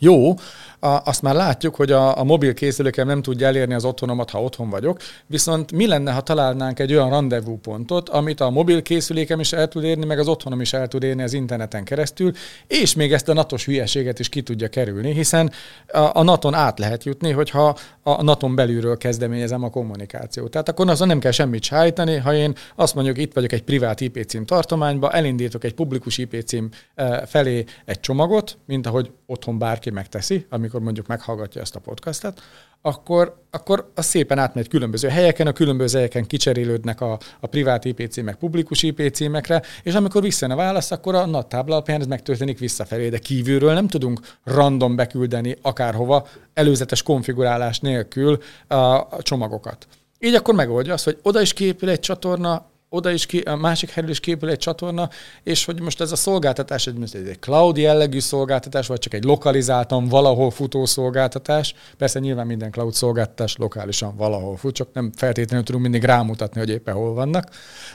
jó, 0.00 0.34
a, 0.80 1.00
azt 1.04 1.22
már 1.22 1.34
látjuk, 1.34 1.74
hogy 1.74 1.92
a, 1.92 2.18
a 2.18 2.24
mobil 2.24 2.54
készülékem 2.54 3.06
nem 3.06 3.22
tudja 3.22 3.46
elérni 3.46 3.74
az 3.74 3.84
otthonomat, 3.84 4.30
ha 4.30 4.42
otthon 4.42 4.70
vagyok, 4.70 5.00
viszont 5.26 5.72
mi 5.72 5.86
lenne, 5.86 6.12
ha 6.12 6.20
találnánk 6.20 6.78
egy 6.78 6.92
olyan 6.92 7.10
rendezvúpontot, 7.10 8.08
amit 8.08 8.40
a 8.40 8.50
mobil 8.50 8.82
készülékem 8.82 9.40
is 9.40 9.52
el 9.52 9.68
tud 9.68 9.84
érni, 9.84 10.04
meg 10.04 10.18
az 10.18 10.28
otthonom 10.28 10.60
is 10.60 10.72
el 10.72 10.88
tud 10.88 11.02
érni 11.02 11.22
az 11.22 11.32
interneten 11.32 11.84
keresztül, 11.84 12.32
és 12.66 12.94
még 12.94 13.12
ezt 13.12 13.28
a 13.28 13.32
natos 13.32 13.64
hülyeséget 13.64 14.18
is 14.18 14.28
ki 14.28 14.42
tudja 14.42 14.68
kerülni, 14.68 15.12
hiszen 15.12 15.50
a, 15.86 16.10
a 16.12 16.22
naton 16.22 16.54
át 16.54 16.78
lehet 16.78 17.04
jutni, 17.04 17.30
hogyha 17.30 17.76
a 18.02 18.22
naton 18.22 18.54
belülről 18.54 18.96
kezdeményezem 18.96 19.64
a 19.64 19.70
kommunikációt. 19.70 20.50
Tehát 20.50 20.68
akkor 20.68 20.88
azon 20.88 21.06
nem 21.08 21.18
kell 21.18 21.30
semmit 21.30 21.62
sájtani, 21.62 22.16
ha 22.16 22.34
én 22.34 22.54
azt 22.74 22.94
mondjuk, 22.94 23.18
itt 23.18 23.34
vagyok 23.34 23.52
egy 23.52 23.62
privát 23.62 24.00
IP 24.00 24.24
cím 24.26 24.44
tartományba, 24.44 25.10
elindítok 25.10 25.64
egy 25.64 25.74
publikus 25.74 26.18
IP 26.18 26.42
cím 26.44 26.68
eh, 26.94 27.20
felé 27.26 27.64
egy 27.84 28.00
csomagot, 28.00 28.58
mint 28.66 28.86
ahogy 28.86 29.10
otthon 29.26 29.58
bárki 29.58 29.85
megteszi, 29.92 30.46
amikor 30.50 30.80
mondjuk 30.80 31.06
meghallgatja 31.06 31.60
ezt 31.60 31.76
a 31.76 31.80
podcastet, 31.80 32.42
akkor, 32.82 33.42
akkor 33.50 33.90
az 33.94 34.04
szépen 34.04 34.38
átmegy 34.38 34.68
különböző 34.68 35.08
helyeken, 35.08 35.46
a 35.46 35.52
különböző 35.52 35.96
helyeken 35.96 36.26
kicserélődnek 36.26 37.00
a, 37.00 37.18
a 37.40 37.46
privát 37.46 37.84
IP 37.84 38.10
címek 38.10 38.36
publikus 38.36 38.82
IP 38.82 39.10
címekre, 39.12 39.62
és 39.82 39.94
amikor 39.94 40.22
visszajön 40.22 40.54
a 40.54 40.58
válasz, 40.58 40.90
akkor 40.90 41.14
a 41.14 41.26
NAT 41.26 41.48
tábla 41.48 41.74
alapján 41.74 42.00
ez 42.00 42.06
megtörténik 42.06 42.58
visszafelé, 42.58 43.08
de 43.08 43.18
kívülről 43.18 43.72
nem 43.72 43.88
tudunk 43.88 44.20
random 44.44 44.96
beküldeni 44.96 45.56
akárhova 45.62 46.26
előzetes 46.54 47.02
konfigurálás 47.02 47.80
nélkül 47.80 48.38
a 48.68 49.22
csomagokat. 49.22 49.86
Így 50.18 50.34
akkor 50.34 50.54
megoldja 50.54 50.92
azt, 50.92 51.04
hogy 51.04 51.18
oda 51.22 51.40
is 51.40 51.52
képül 51.52 51.88
egy 51.88 52.00
csatorna, 52.00 52.66
oda 52.88 53.10
is 53.10 53.26
ki, 53.26 53.38
a 53.38 53.56
másik 53.56 53.90
helyről 53.90 54.12
is 54.12 54.20
képül 54.20 54.48
egy 54.48 54.58
csatorna, 54.58 55.10
és 55.42 55.64
hogy 55.64 55.80
most 55.80 56.00
ez 56.00 56.12
a 56.12 56.16
szolgáltatás 56.16 56.86
egy, 56.86 56.96
egy 57.12 57.38
cloud 57.40 57.76
jellegű 57.76 58.20
szolgáltatás, 58.20 58.86
vagy 58.86 58.98
csak 58.98 59.14
egy 59.14 59.24
lokalizáltan 59.24 60.08
valahol 60.08 60.50
futó 60.50 60.86
szolgáltatás. 60.86 61.74
Persze 61.98 62.18
nyilván 62.18 62.46
minden 62.46 62.70
cloud 62.70 62.94
szolgáltatás 62.94 63.56
lokálisan 63.56 64.16
valahol 64.16 64.56
fut, 64.56 64.74
csak 64.74 64.88
nem 64.92 65.12
feltétlenül 65.16 65.64
tudunk 65.64 65.82
mindig 65.82 66.04
rámutatni, 66.04 66.60
hogy 66.60 66.70
éppen 66.70 66.94
hol 66.94 67.14
vannak. 67.14 67.50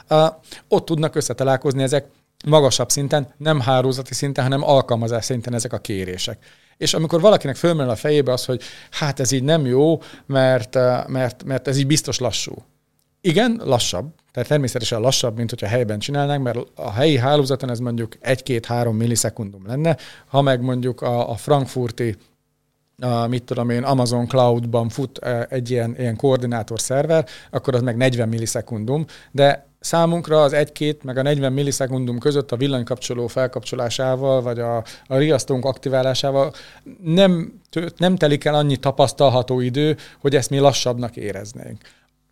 Uh, 0.09 0.27
ott 0.67 0.85
tudnak 0.85 1.15
összetalálkozni 1.15 1.83
ezek 1.83 2.05
magasabb 2.45 2.89
szinten, 2.89 3.33
nem 3.37 3.59
hálózati 3.59 4.13
szinten, 4.13 4.43
hanem 4.43 4.63
alkalmazás 4.63 5.25
szinten 5.25 5.53
ezek 5.53 5.73
a 5.73 5.77
kérések. 5.77 6.43
És 6.77 6.93
amikor 6.93 7.21
valakinek 7.21 7.55
fölmerül 7.55 7.91
a 7.91 7.95
fejébe 7.95 8.31
az, 8.31 8.45
hogy 8.45 8.61
hát 8.91 9.19
ez 9.19 9.31
így 9.31 9.43
nem 9.43 9.65
jó, 9.65 10.01
mert, 10.25 10.75
mert, 11.07 11.43
mert 11.43 11.67
ez 11.67 11.77
így 11.77 11.87
biztos 11.87 12.19
lassú. 12.19 12.53
Igen, 13.21 13.61
lassabb. 13.63 14.13
Tehát 14.31 14.49
természetesen 14.49 15.01
lassabb, 15.01 15.37
mint 15.37 15.49
hogyha 15.49 15.67
helyben 15.67 15.99
csinálnánk, 15.99 16.43
mert 16.43 16.57
a 16.75 16.91
helyi 16.91 17.17
hálózaton 17.17 17.69
ez 17.69 17.79
mondjuk 17.79 18.17
1-2-3 18.23 18.97
millisekundum 18.97 19.67
lenne, 19.67 19.97
ha 20.27 20.41
meg 20.41 20.61
mondjuk 20.61 21.01
a, 21.01 21.29
a 21.29 21.35
frankfurti 21.35 22.17
a, 23.01 23.27
mit 23.27 23.43
tudom 23.43 23.69
én, 23.69 23.83
Amazon 23.83 24.27
Cloud-ban 24.27 24.89
fut 24.89 25.17
egy 25.49 25.69
ilyen, 25.69 25.95
ilyen 25.97 26.15
koordinátor 26.15 26.79
szerver, 26.79 27.25
akkor 27.51 27.75
az 27.75 27.81
meg 27.81 27.97
40 27.97 28.29
millisekundum, 28.29 29.05
de 29.31 29.65
számunkra 29.79 30.41
az 30.41 30.53
1-2 30.55 31.03
meg 31.03 31.17
a 31.17 31.21
40 31.21 31.53
millisekundum 31.53 32.19
között 32.19 32.51
a 32.51 32.55
villanykapcsoló 32.55 33.27
felkapcsolásával, 33.27 34.41
vagy 34.41 34.59
a, 34.59 34.77
a 35.07 35.15
riasztónk 35.15 35.65
aktiválásával 35.65 36.53
nem, 37.03 37.61
nem 37.97 38.15
telik 38.15 38.45
el 38.45 38.55
annyi 38.55 38.77
tapasztalható 38.77 39.59
idő, 39.59 39.97
hogy 40.19 40.35
ezt 40.35 40.49
mi 40.49 40.57
lassabbnak 40.57 41.15
éreznénk. 41.15 41.81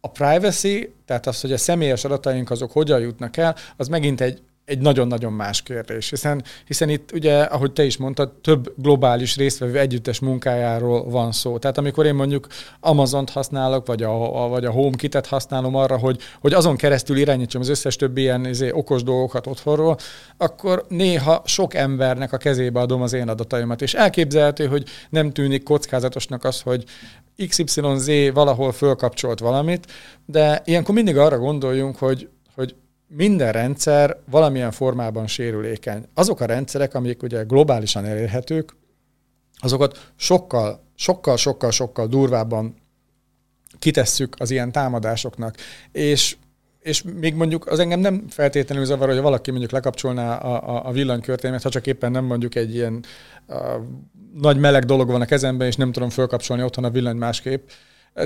A 0.01 0.11
privacy, 0.11 0.93
tehát 1.05 1.27
az, 1.27 1.41
hogy 1.41 1.51
a 1.51 1.57
személyes 1.57 2.03
adataink 2.03 2.49
azok 2.49 2.71
hogyan 2.71 2.99
jutnak 2.99 3.37
el, 3.37 3.55
az 3.77 3.87
megint 3.87 4.21
egy 4.21 4.41
egy 4.69 4.79
nagyon-nagyon 4.79 5.33
más 5.33 5.61
kérdés, 5.61 6.09
hiszen, 6.09 6.43
hiszen 6.65 6.89
itt 6.89 7.11
ugye, 7.11 7.41
ahogy 7.41 7.71
te 7.71 7.83
is 7.85 7.97
mondtad, 7.97 8.31
több 8.31 8.73
globális 8.75 9.35
résztvevő 9.35 9.79
együttes 9.79 10.19
munkájáról 10.19 11.09
van 11.09 11.31
szó. 11.31 11.57
Tehát 11.57 11.77
amikor 11.77 12.05
én 12.05 12.15
mondjuk 12.15 12.47
Amazon-t 12.79 13.29
használok, 13.29 13.85
vagy 13.85 14.03
a, 14.03 14.43
a, 14.43 14.47
vagy 14.47 14.65
a 14.65 14.71
HomeKit-et 14.71 15.25
használom 15.25 15.75
arra, 15.75 15.97
hogy, 15.97 16.21
hogy 16.39 16.53
azon 16.53 16.75
keresztül 16.75 17.17
irányítsam 17.17 17.61
az 17.61 17.69
összes 17.69 17.95
többi 17.95 18.21
ilyen 18.21 18.45
izé, 18.45 18.71
okos 18.71 19.03
dolgokat 19.03 19.47
otthonról, 19.47 19.97
akkor 20.37 20.85
néha 20.87 21.41
sok 21.45 21.73
embernek 21.73 22.33
a 22.33 22.37
kezébe 22.37 22.79
adom 22.79 23.01
az 23.01 23.13
én 23.13 23.29
adataimat. 23.29 23.81
És 23.81 23.93
elképzelhető, 23.93 24.67
hogy 24.67 24.83
nem 25.09 25.31
tűnik 25.31 25.63
kockázatosnak 25.63 26.43
az, 26.43 26.61
hogy 26.61 26.83
XYZ 27.47 28.09
valahol 28.33 28.71
fölkapcsolt 28.71 29.39
valamit, 29.39 29.91
de 30.25 30.61
ilyenkor 30.65 30.95
mindig 30.95 31.17
arra 31.17 31.37
gondoljunk, 31.37 31.97
hogy, 31.97 32.29
minden 33.09 33.51
rendszer 33.51 34.17
valamilyen 34.29 34.71
formában 34.71 35.27
sérülékeny. 35.27 36.05
Azok 36.13 36.39
a 36.39 36.45
rendszerek, 36.45 36.93
amik 36.93 37.23
ugye 37.23 37.43
globálisan 37.43 38.05
elérhetők, 38.05 38.75
azokat 39.59 40.11
sokkal, 40.15 40.83
sokkal, 40.95 41.37
sokkal, 41.37 41.71
sokkal 41.71 42.07
durvábban 42.07 42.75
kitesszük 43.79 44.35
az 44.39 44.51
ilyen 44.51 44.71
támadásoknak. 44.71 45.55
És, 45.91 46.37
és 46.79 47.03
még 47.03 47.35
mondjuk 47.35 47.67
az 47.67 47.79
engem 47.79 47.99
nem 47.99 48.25
feltétlenül 48.29 48.85
zavar, 48.85 49.07
hogy 49.07 49.21
valaki 49.21 49.49
mondjuk 49.49 49.71
lekapcsolná 49.71 50.35
a, 50.35 50.69
a, 50.75 50.87
a 50.87 50.91
villanykörténemet, 50.91 51.63
ha 51.63 51.69
csak 51.69 51.87
éppen 51.87 52.11
nem 52.11 52.25
mondjuk 52.25 52.55
egy 52.55 52.75
ilyen 52.75 53.03
a, 53.47 53.55
nagy 54.33 54.57
meleg 54.57 54.85
dolog 54.85 55.07
van 55.07 55.21
a 55.21 55.25
kezemben, 55.25 55.67
és 55.67 55.75
nem 55.75 55.91
tudom 55.91 56.09
fölkapcsolni 56.09 56.63
otthon 56.63 56.83
a 56.83 56.89
villany 56.89 57.17
másképp, 57.17 57.69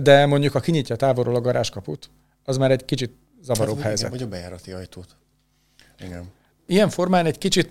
de 0.04 0.26
mondjuk 0.26 0.54
ha 0.54 0.60
kinyitja 0.60 0.96
távolról 0.96 1.36
a 1.36 1.42
garázskaput, 1.42 2.10
az 2.44 2.58
már 2.58 2.72
egy 2.72 2.86
kicsit 2.86 3.12
zavaróbb 3.44 3.76
hát, 3.76 3.86
helyzet. 3.86 4.10
Vagy 4.10 4.22
a 4.22 4.28
bejárati 4.28 4.72
ajtót. 4.72 5.16
Igen. 6.00 6.32
Ilyen 6.66 6.90
formán 6.90 7.26
egy 7.26 7.38
kicsit 7.38 7.70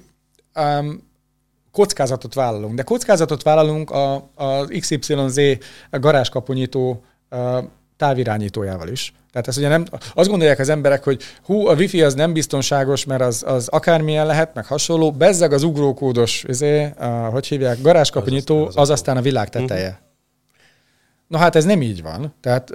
um, 0.55 1.11
kockázatot 1.71 2.35
vállalunk. 2.35 2.75
De 2.75 2.83
kockázatot 2.83 3.43
vállalunk 3.43 3.91
a, 3.91 4.29
az 4.35 4.69
XYZ 4.81 5.41
garázskapunyító 5.91 7.05
uh, 7.31 7.65
távirányítójával 7.97 8.89
is. 8.89 9.15
Tehát 9.33 9.49
ezt 9.49 9.59
ugye 9.59 9.69
nem, 9.69 9.85
azt 10.15 10.29
gondolják 10.29 10.59
az 10.59 10.69
emberek, 10.69 11.05
hogy 11.05 11.23
hú, 11.43 11.67
a 11.67 11.75
wifi 11.75 12.03
az 12.03 12.15
nem 12.15 12.33
biztonságos, 12.33 13.05
mert 13.05 13.23
az, 13.23 13.43
az 13.47 13.69
akármilyen 13.69 14.27
lehet, 14.27 14.55
meg 14.55 14.67
hasonló. 14.67 15.13
Bezzeg 15.13 15.53
az 15.53 15.63
ugrókódos, 15.63 16.45
izé, 16.49 16.93
uh, 16.99 17.27
hogy 17.27 17.47
hívják, 17.47 17.81
garázskapunyító, 17.81 18.67
az, 18.67 18.67
az, 18.67 18.77
az 18.77 18.91
aztán 18.91 19.17
a 19.17 19.21
világ 19.21 19.49
teteje. 19.49 19.89
Uh-huh. 19.89 20.11
Na 21.33 21.39
hát 21.39 21.57
ez 21.57 21.65
nem 21.65 21.83
így 21.83 22.03
van. 22.03 22.35
Tehát 22.41 22.71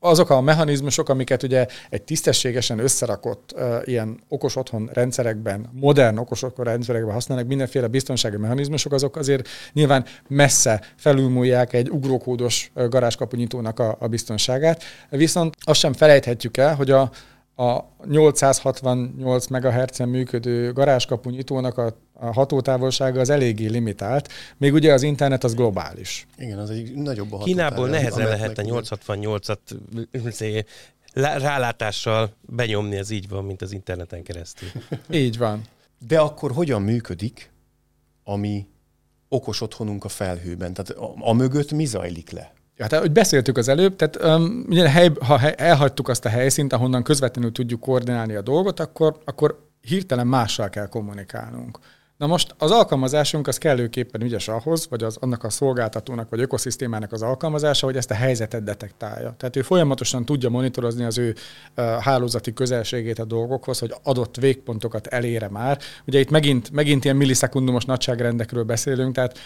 azok 0.00 0.30
a 0.30 0.40
mechanizmusok, 0.40 1.08
amiket 1.08 1.42
ugye 1.42 1.66
egy 1.90 2.02
tisztességesen 2.02 2.78
összerakott 2.78 3.54
ilyen 3.84 4.20
okos 4.28 4.56
otthon 4.56 4.90
rendszerekben, 4.92 5.70
modern 5.72 6.18
okos 6.18 6.42
otthon 6.42 6.64
rendszerekben 6.64 7.12
használnak, 7.12 7.46
mindenféle 7.46 7.86
biztonsági 7.86 8.36
mechanizmusok, 8.36 8.92
azok 8.92 9.16
azért 9.16 9.48
nyilván 9.72 10.04
messze 10.28 10.82
felülmúlják 10.96 11.72
egy 11.72 11.90
ugrókódos 11.90 12.70
garázskapunyítónak 12.74 13.78
a, 13.78 13.96
a 14.00 14.06
biztonságát. 14.06 14.82
Viszont 15.10 15.54
azt 15.60 15.80
sem 15.80 15.92
felejthetjük 15.92 16.56
el, 16.56 16.74
hogy 16.74 16.90
a, 16.90 17.10
a 17.58 17.84
868 18.08 19.46
MHz-en 19.46 20.08
működő 20.08 20.72
garázskapunyitónak 20.72 21.78
a, 21.78 21.96
a 22.12 22.32
hatótávolsága 22.32 23.20
az 23.20 23.30
eléggé 23.30 23.66
limitált, 23.66 24.28
még 24.56 24.72
ugye 24.72 24.92
az 24.92 25.02
internet 25.02 25.44
az 25.44 25.54
globális. 25.54 26.26
Igen, 26.36 26.58
az 26.58 26.70
egy 26.70 26.94
nagyobb 26.94 27.32
a 27.32 27.38
Kínából 27.38 27.88
nehezen 27.88 28.28
lehet 28.28 28.58
a 28.58 28.62
868-at 28.62 29.58
rálátással 31.14 32.30
benyomni, 32.40 32.96
ez 32.96 33.10
így 33.10 33.28
van, 33.28 33.44
mint 33.44 33.62
az 33.62 33.72
interneten 33.72 34.22
keresztül. 34.22 34.68
így 35.10 35.38
van. 35.38 35.62
De 36.08 36.20
akkor 36.20 36.52
hogyan 36.52 36.82
működik, 36.82 37.50
ami 38.24 38.66
okos 39.28 39.60
otthonunk 39.60 40.04
a 40.04 40.08
felhőben? 40.08 40.72
Tehát 40.74 40.90
a, 40.90 41.14
a 41.18 41.32
mögött 41.32 41.72
mi 41.72 41.84
zajlik 41.84 42.30
le? 42.30 42.52
Ja, 42.78 42.86
tehát, 42.86 43.04
hogy 43.04 43.12
beszéltük 43.12 43.56
az 43.56 43.68
előbb, 43.68 43.96
tehát 43.96 44.38
um, 44.38 44.66
hely, 44.70 45.10
ha 45.20 45.50
elhagytuk 45.50 46.08
azt 46.08 46.24
a 46.24 46.28
helyszínt, 46.28 46.72
ahonnan 46.72 47.02
közvetlenül 47.02 47.52
tudjuk 47.52 47.80
koordinálni 47.80 48.34
a 48.34 48.42
dolgot, 48.42 48.80
akkor, 48.80 49.18
akkor 49.24 49.58
hirtelen 49.80 50.26
mással 50.26 50.68
kell 50.68 50.88
kommunikálnunk. 50.88 51.78
Na 52.16 52.26
most 52.26 52.54
az 52.58 52.70
alkalmazásunk 52.70 53.46
az 53.46 53.58
kellőképpen 53.58 54.22
ügyes 54.22 54.48
ahhoz, 54.48 54.86
vagy 54.88 55.02
az 55.02 55.16
annak 55.20 55.44
a 55.44 55.50
szolgáltatónak, 55.50 56.30
vagy 56.30 56.40
ökoszisztémának 56.40 57.12
az 57.12 57.22
alkalmazása, 57.22 57.86
hogy 57.86 57.96
ezt 57.96 58.10
a 58.10 58.14
helyzetet 58.14 58.62
detektálja. 58.64 59.34
Tehát 59.36 59.56
ő 59.56 59.62
folyamatosan 59.62 60.24
tudja 60.24 60.48
monitorozni 60.48 61.04
az 61.04 61.18
ő 61.18 61.34
uh, 61.76 61.84
hálózati 61.84 62.52
közelségét 62.52 63.18
a 63.18 63.24
dolgokhoz, 63.24 63.78
hogy 63.78 63.94
adott 64.02 64.36
végpontokat 64.36 65.06
elére 65.06 65.48
már. 65.48 65.78
Ugye 66.06 66.18
itt 66.18 66.30
megint, 66.30 66.70
megint 66.70 67.04
ilyen 67.04 67.16
millisekundumos 67.16 67.84
nagyságrendekről 67.84 68.64
beszélünk, 68.64 69.14
tehát 69.14 69.38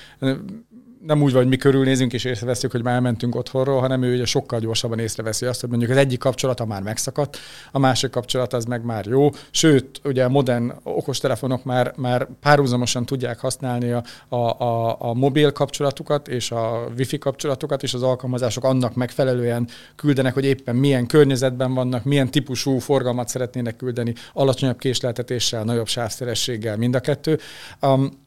nem 1.06 1.22
úgy 1.22 1.32
vagy, 1.32 1.48
mi 1.48 1.56
körülnézünk 1.56 2.12
és 2.12 2.24
észreveszünk, 2.24 2.72
hogy 2.72 2.82
már 2.82 2.94
elmentünk 2.94 3.34
otthonról, 3.34 3.80
hanem 3.80 4.02
ő 4.02 4.14
ugye 4.14 4.24
sokkal 4.24 4.60
gyorsabban 4.60 4.98
észreveszi 4.98 5.46
azt, 5.46 5.60
hogy 5.60 5.68
mondjuk 5.68 5.90
az 5.90 5.96
egyik 5.96 6.18
kapcsolata 6.18 6.64
már 6.64 6.82
megszakadt, 6.82 7.38
a 7.72 7.78
másik 7.78 8.10
kapcsolat 8.10 8.52
az 8.52 8.64
meg 8.64 8.84
már 8.84 9.06
jó, 9.06 9.30
sőt, 9.50 10.00
ugye 10.04 10.24
a 10.24 10.28
modern 10.28 10.72
okostelefonok 10.82 11.64
már, 11.64 11.92
már 11.96 12.28
párhuzamosan 12.40 13.06
tudják 13.06 13.38
használni 13.38 13.90
a, 13.90 14.02
a, 14.28 14.36
a, 14.36 14.96
a 15.00 15.14
mobil 15.14 15.52
kapcsolatukat 15.52 16.28
és 16.28 16.50
a 16.50 16.88
wifi 16.98 17.18
kapcsolatukat, 17.18 17.82
és 17.82 17.94
az 17.94 18.02
alkalmazások 18.02 18.64
annak 18.64 18.94
megfelelően 18.94 19.68
küldenek, 19.96 20.34
hogy 20.34 20.44
éppen 20.44 20.76
milyen 20.76 21.06
környezetben 21.06 21.74
vannak, 21.74 22.04
milyen 22.04 22.30
típusú 22.30 22.78
forgalmat 22.78 23.28
szeretnének 23.28 23.76
küldeni, 23.76 24.14
alacsonyabb 24.32 24.78
késleltetéssel, 24.78 25.64
nagyobb 25.64 25.86
sávszerességgel, 25.86 26.76
mind 26.76 26.94
a 26.94 27.00
kettő. 27.00 27.38
Um, 27.80 28.20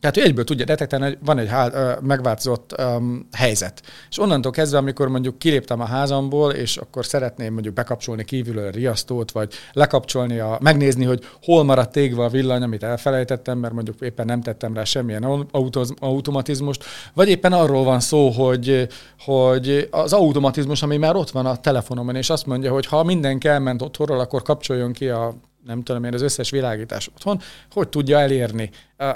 tehát 0.00 0.16
ő 0.16 0.22
egyből 0.22 0.44
tudja 0.44 0.64
detektálni, 0.64 1.04
hogy 1.04 1.18
van 1.24 1.38
egy 1.38 1.48
há- 1.48 2.00
megváltozott 2.00 2.74
um, 2.78 3.28
helyzet. 3.32 3.82
És 4.10 4.18
onnantól 4.18 4.52
kezdve, 4.52 4.78
amikor 4.78 5.08
mondjuk 5.08 5.38
kiléptem 5.38 5.80
a 5.80 5.84
házamból, 5.84 6.52
és 6.52 6.76
akkor 6.76 7.06
szeretném 7.06 7.52
mondjuk 7.52 7.74
bekapcsolni 7.74 8.24
kívülről 8.24 8.66
a 8.66 8.70
riasztót, 8.70 9.30
vagy 9.30 9.52
lekapcsolni, 9.72 10.38
a, 10.38 10.58
megnézni, 10.60 11.04
hogy 11.04 11.24
hol 11.42 11.64
maradt 11.64 11.96
égve 11.96 12.24
a 12.24 12.28
villany, 12.28 12.62
amit 12.62 12.82
elfelejtettem, 12.82 13.58
mert 13.58 13.74
mondjuk 13.74 14.00
éppen 14.00 14.26
nem 14.26 14.42
tettem 14.42 14.74
rá 14.74 14.84
semmilyen 14.84 15.22
auto- 15.50 15.94
automatizmust, 15.98 16.84
vagy 17.14 17.28
éppen 17.28 17.52
arról 17.52 17.84
van 17.84 18.00
szó, 18.00 18.28
hogy, 18.28 18.88
hogy 19.18 19.88
az 19.90 20.12
automatizmus, 20.12 20.82
ami 20.82 20.96
már 20.96 21.16
ott 21.16 21.30
van 21.30 21.46
a 21.46 21.56
telefonomon, 21.56 22.16
és 22.16 22.30
azt 22.30 22.46
mondja, 22.46 22.72
hogy 22.72 22.86
ha 22.86 23.02
mindenki 23.02 23.48
elment 23.48 23.82
otthonról, 23.82 24.20
akkor 24.20 24.42
kapcsoljon 24.42 24.92
ki 24.92 25.08
a 25.08 25.34
nem 25.64 25.82
tudom 25.82 26.04
én, 26.04 26.14
az 26.14 26.22
összes 26.22 26.50
világítás 26.50 27.08
otthon, 27.08 27.40
hogy 27.70 27.88
tudja 27.88 28.18
elérni 28.18 28.70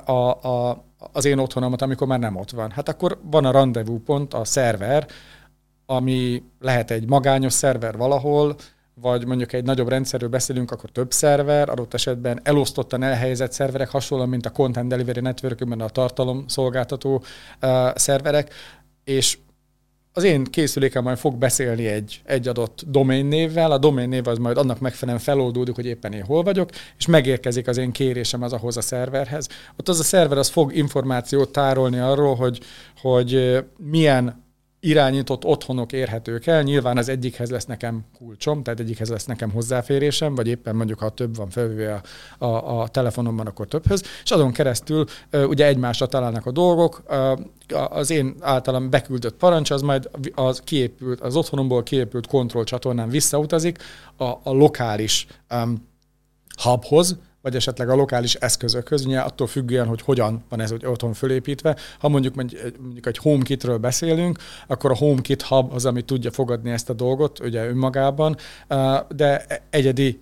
a, 0.05 0.49
a, 0.49 0.84
az 1.12 1.24
én 1.24 1.38
otthonomat, 1.38 1.82
amikor 1.82 2.07
már 2.07 2.18
nem 2.18 2.36
ott 2.36 2.51
van. 2.51 2.70
Hát 2.70 2.88
akkor 2.88 3.20
van 3.22 3.45
a 3.45 3.51
rendezvúpont, 3.51 4.34
a 4.34 4.45
szerver, 4.45 5.07
ami 5.86 6.42
lehet 6.61 6.90
egy 6.90 7.09
magányos 7.09 7.53
szerver 7.53 7.97
valahol, 7.97 8.57
vagy 9.01 9.26
mondjuk 9.26 9.53
egy 9.53 9.64
nagyobb 9.64 9.88
rendszerről 9.88 10.28
beszélünk, 10.28 10.70
akkor 10.70 10.90
több 10.90 11.12
szerver, 11.12 11.68
adott 11.68 11.95
esetben 11.95 12.40
elosztottan 12.42 13.03
elhelyezett 13.03 13.53
szerverek, 13.53 13.88
hasonlóan, 13.88 14.28
mint 14.28 14.47
a 14.47 14.51
Content 14.51 14.88
Delivery 14.88 15.20
network 15.20 15.61
a 15.78 15.88
tartalom 15.88 16.45
szolgáltató 16.49 17.22
uh, 17.62 17.95
szerverek, 17.95 18.55
és 19.05 19.38
az 20.17 20.23
én 20.23 20.45
készülékem 20.45 21.03
majd 21.03 21.19
fog 21.19 21.37
beszélni 21.37 21.87
egy, 21.87 22.21
egy 22.25 22.49
adott 22.49 22.83
domain 22.87 23.27
névvel, 23.27 23.71
a 23.71 23.79
domain 23.79 24.09
név 24.09 24.27
az 24.29 24.39
majd 24.39 24.57
annak 24.57 24.81
megfelelően 24.81 25.25
feloldódik, 25.25 25.75
hogy 25.75 25.87
éppen 25.87 26.12
én 26.12 26.25
hol 26.25 26.43
vagyok, 26.43 26.71
és 26.99 27.07
megérkezik 27.07 27.69
az 27.69 27.77
én 27.77 27.93
kérésem 27.93 28.43
az 28.43 28.53
ahhoz 28.53 28.77
a 28.77 28.81
szerverhez. 28.81 29.49
Ott 29.77 29.89
az 29.89 29.99
a 29.99 30.03
szerver 30.03 30.39
az 30.39 30.49
fog 30.49 30.77
információt 30.77 31.53
tárolni 31.53 31.99
arról, 31.99 32.35
hogy, 32.35 32.61
hogy 33.01 33.59
milyen 33.77 34.43
irányított 34.85 35.45
otthonok 35.45 35.93
érhetők 35.93 36.47
el. 36.47 36.62
Nyilván 36.62 36.97
az 36.97 37.09
egyikhez 37.09 37.51
lesz 37.51 37.64
nekem 37.64 38.05
kulcsom, 38.18 38.62
tehát 38.62 38.80
egyikhez 38.80 39.09
lesz 39.09 39.24
nekem 39.24 39.51
hozzáférésem, 39.51 40.35
vagy 40.35 40.47
éppen 40.47 40.76
mondjuk, 40.76 40.99
ha 40.99 41.09
több 41.09 41.37
van 41.37 41.51
felvéve 41.51 42.01
a, 42.39 42.45
a, 42.45 42.80
a 42.80 42.89
telefonomban, 42.89 43.47
akkor 43.47 43.66
többhöz. 43.66 44.03
És 44.24 44.30
azon 44.30 44.53
keresztül 44.53 45.05
ugye 45.32 45.66
egymásra 45.66 46.07
találnak 46.07 46.47
a 46.47 46.51
dolgok. 46.51 47.03
Az 47.89 48.11
én 48.11 48.35
általam 48.41 48.91
beküldött 48.91 49.37
parancs, 49.37 49.70
az 49.70 49.82
majd 49.82 50.11
az, 50.35 50.61
kiépült, 50.64 51.20
az 51.20 51.37
otthonomból 51.37 51.82
kiépült 51.82 52.26
kontrollcsatornán 52.26 53.09
visszautazik 53.09 53.78
a, 54.16 54.24
a 54.24 54.53
lokális 54.53 55.26
um, 55.51 55.89
hubhoz, 56.62 57.16
vagy 57.45 57.55
esetleg 57.55 57.88
a 57.88 57.95
lokális 57.95 58.34
eszközökhöz, 58.34 59.07
ugye 59.07 59.20
attól 59.20 59.47
függően, 59.47 59.86
hogy 59.86 60.03
hogyan 60.03 60.45
van 60.49 60.61
ez 60.61 60.70
hogy 60.70 60.86
otthon 60.86 61.12
fölépítve. 61.12 61.76
Ha 61.99 62.09
mondjuk, 62.09 62.34
mondjuk 62.34 63.07
egy 63.07 63.18
HomeKitről 63.18 63.78
beszélünk, 63.78 64.38
akkor 64.66 64.90
a 64.90 64.97
HomeKit 64.97 65.42
hub 65.42 65.72
az, 65.72 65.84
ami 65.84 66.03
tudja 66.03 66.30
fogadni 66.30 66.70
ezt 66.70 66.90
a 66.90 66.92
dolgot, 66.92 67.38
ugye 67.38 67.66
önmagában, 67.66 68.36
de 69.09 69.47
egyedi 69.70 70.20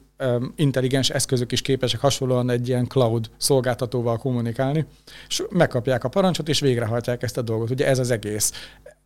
intelligens 0.57 1.11
eszközök 1.11 1.53
is 1.53 1.63
képesek 1.63 2.01
hasonlóan 2.01 2.51
egy 2.51 2.69
ilyen 2.69 2.87
cloud 2.87 3.31
szolgáltatóval 3.37 4.19
kommunikálni, 4.19 4.87
és 5.29 5.43
megkapják 5.51 6.05
a 6.05 6.09
parancsot, 6.09 6.49
és 6.49 6.61
végrehajtják 6.61 7.23
ezt 7.23 7.39
a 7.39 7.43
dolgot. 7.43 7.71
Ugye 7.71 7.87
ez 7.87 7.99
az 7.99 8.11
egész 8.11 8.53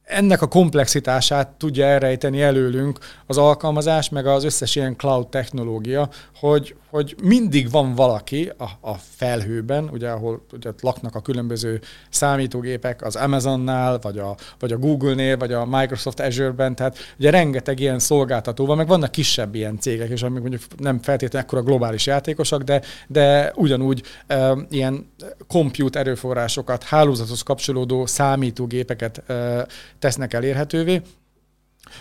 ennek 0.06 0.42
a 0.42 0.46
komplexitását 0.46 1.48
tudja 1.48 1.84
elrejteni 1.84 2.42
előlünk 2.42 2.98
az 3.26 3.38
alkalmazás, 3.38 4.08
meg 4.08 4.26
az 4.26 4.44
összes 4.44 4.76
ilyen 4.76 4.96
cloud 4.96 5.28
technológia, 5.28 6.08
hogy, 6.34 6.74
hogy 6.96 7.16
mindig 7.22 7.70
van 7.70 7.94
valaki 7.94 8.52
a, 8.58 8.90
a 8.90 8.94
felhőben, 8.94 9.88
ugye 9.92 10.08
ahol 10.08 10.46
ugye 10.52 10.70
laknak 10.80 11.14
a 11.14 11.20
különböző 11.20 11.80
számítógépek 12.10 13.02
az 13.02 13.16
Amazonnál, 13.16 13.98
vagy 13.98 14.18
a, 14.18 14.36
vagy 14.58 14.72
a 14.72 14.78
Google-nél, 14.78 15.36
vagy 15.36 15.52
a 15.52 15.64
Microsoft 15.64 16.20
Azure-ben, 16.20 16.74
tehát 16.74 16.98
ugye 17.18 17.30
rengeteg 17.30 17.80
ilyen 17.80 17.98
szolgáltató 17.98 18.66
van, 18.66 18.76
meg 18.76 18.86
vannak 18.86 19.10
kisebb 19.10 19.54
ilyen 19.54 19.78
cégek, 19.78 20.10
és 20.10 20.22
amik 20.22 20.40
mondjuk 20.40 20.62
nem 20.76 21.02
feltétlenül 21.02 21.48
ekkora 21.48 21.62
globális 21.62 22.06
játékosak, 22.06 22.62
de, 22.62 22.82
de 23.08 23.52
ugyanúgy 23.54 24.02
e, 24.26 24.56
ilyen 24.70 25.12
compute 25.46 25.98
erőforrásokat, 25.98 26.82
hálózathoz 26.82 27.42
kapcsolódó 27.42 28.06
számítógépeket 28.06 29.30
e, 29.30 29.66
tesznek 29.98 30.32
elérhetővé, 30.32 31.02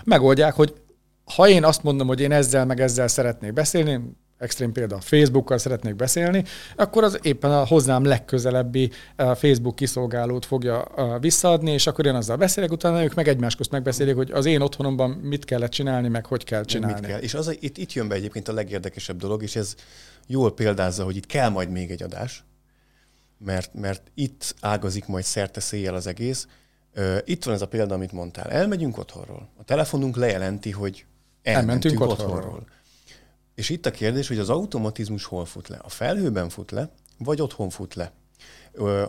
megoldják, 0.04 0.54
hogy 0.54 0.74
ha 1.36 1.48
én 1.48 1.64
azt 1.64 1.84
mondom, 1.84 2.08
hogy 2.08 2.20
én 2.22 2.32
ezzel 2.32 2.66
meg 2.66 2.80
ezzel 2.80 3.08
szeretnék 3.08 3.54
beszélni, 3.54 4.00
extrém 4.38 4.72
példa, 4.72 5.00
Facebookkal 5.00 5.58
szeretnék 5.58 5.96
beszélni, 5.96 6.44
akkor 6.76 7.04
az 7.04 7.20
éppen 7.22 7.52
a 7.52 7.66
hozzám 7.66 8.04
legközelebbi 8.04 8.92
Facebook 9.18 9.76
kiszolgálót 9.76 10.46
fogja 10.46 10.88
visszaadni, 11.20 11.72
és 11.72 11.88
akkor 11.88 12.06
én 12.06 12.16
azzal 12.16 12.38
beszélek, 12.38 12.72
utána 12.72 13.04
ők 13.04 13.14
meg 13.14 13.28
egymás 13.28 13.56
közt 13.56 13.72
megbeszélik, 13.72 14.16
hogy 14.16 14.32
az 14.32 14.46
én 14.46 14.62
otthonomban 14.62 15.10
mit 15.10 15.46
kellett 15.46 15.72
csinálni, 15.72 16.08
meg 16.08 16.26
hogy 16.26 16.44
kell 16.44 16.64
csinálni. 16.64 17.00
Mit 17.00 17.10
kell. 17.10 17.20
És 17.20 17.34
az, 17.34 17.58
itt, 17.60 17.78
itt 17.78 17.94
jön 17.94 18.08
be 18.08 18.16
egyébként 18.16 18.48
a 18.48 18.54
legérdekesebb 18.54 19.18
dolog, 19.18 19.44
és 19.44 19.56
ez 19.56 19.76
jól 20.28 20.54
példázza, 20.54 21.04
hogy 21.04 21.16
itt 21.16 21.26
kell 21.26 21.50
majd 21.50 21.70
még 21.70 21.92
egy 21.92 22.04
adás, 22.04 22.44
mert, 23.38 23.74
mert 23.74 24.12
itt 24.14 24.56
ágazik 24.62 25.06
majd 25.06 25.24
szerte 25.24 25.60
széjjel 25.60 25.96
az 25.96 26.08
egész, 26.08 26.48
itt 27.26 27.44
van 27.44 27.54
ez 27.54 27.62
a 27.62 27.68
példa, 27.68 27.94
amit 27.94 28.12
mondtál. 28.12 28.50
Elmegyünk 28.50 28.98
otthonról. 28.98 29.50
A 29.58 29.64
telefonunk 29.64 30.16
lejelenti, 30.16 30.72
hogy 30.72 31.06
elmentünk, 31.44 31.94
elmentünk 31.94 32.02
otthonról. 32.02 32.38
otthonról. 32.38 32.68
És 33.56 33.70
itt 33.70 33.86
a 33.86 33.92
kérdés, 33.92 34.28
hogy 34.28 34.40
az 34.40 34.50
automatizmus 34.50 35.26
hol 35.26 35.46
fut 35.46 35.68
le? 35.68 35.78
A 35.84 35.90
felhőben 35.90 36.50
fut 36.50 36.72
le, 36.72 36.90
vagy 37.18 37.42
otthon 37.42 37.70
fut 37.70 37.94
le? 37.94 38.12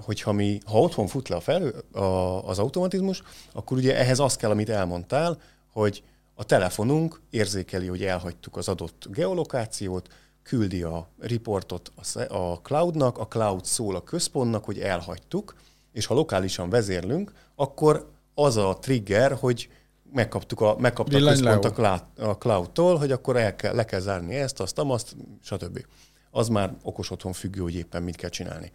Hogyha 0.02 0.32
mi, 0.32 0.60
ha 0.64 0.80
otthon 0.80 1.06
fut 1.06 1.28
le 1.28 1.36
a 1.36 1.40
felhő, 1.40 1.74
a, 1.92 2.48
az 2.48 2.58
automatizmus, 2.58 3.22
akkor 3.52 3.76
ugye 3.76 3.96
ehhez 3.96 4.18
az 4.18 4.36
kell, 4.36 4.50
amit 4.50 4.68
elmondtál, 4.68 5.40
hogy 5.72 6.02
a 6.34 6.44
telefonunk 6.44 7.20
érzékeli, 7.30 7.86
hogy 7.86 8.04
elhagytuk 8.04 8.56
az 8.56 8.68
adott 8.68 9.06
geolokációt, 9.10 10.08
küldi 10.42 10.82
a 10.82 11.08
riportot 11.18 11.92
a 12.28 12.60
cloudnak, 12.62 13.18
a 13.18 13.26
cloud 13.26 13.64
szól 13.64 13.96
a 13.96 14.02
központnak, 14.02 14.64
hogy 14.64 14.78
elhagytuk, 14.78 15.54
és 15.92 16.06
ha 16.06 16.14
lokálisan 16.14 16.70
vezérlünk, 16.70 17.32
akkor 17.54 18.10
az 18.34 18.56
a 18.56 18.78
trigger, 18.80 19.32
hogy 19.32 19.68
megkaptuk 20.12 20.60
a, 20.60 20.76
megkaptuk 20.78 21.22
a 21.22 21.28
központ 21.28 21.64
a, 21.64 21.70
cloud, 21.70 22.02
a 22.16 22.32
cloud-tól, 22.32 22.96
hogy 22.96 23.12
akkor 23.12 23.36
el 23.36 23.56
kell, 23.56 23.74
le 23.74 23.84
kell 23.84 24.00
zárni 24.00 24.34
ezt, 24.34 24.60
azt, 24.60 24.78
azt, 24.78 25.16
stb. 25.42 25.84
Az 26.30 26.48
már 26.48 26.74
okos 26.82 27.10
otthon 27.10 27.32
függő, 27.32 27.60
hogy 27.60 27.74
éppen 27.74 28.02
mit 28.02 28.16
kell 28.16 28.30
csinálni. 28.30 28.72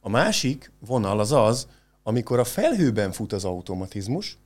A 0.00 0.08
másik 0.08 0.72
vonal 0.86 1.20
az 1.20 1.32
az, 1.32 1.68
amikor 2.02 2.38
a 2.38 2.44
felhőben 2.44 3.12
fut 3.12 3.32
az 3.32 3.44
automatizmus, 3.44 4.38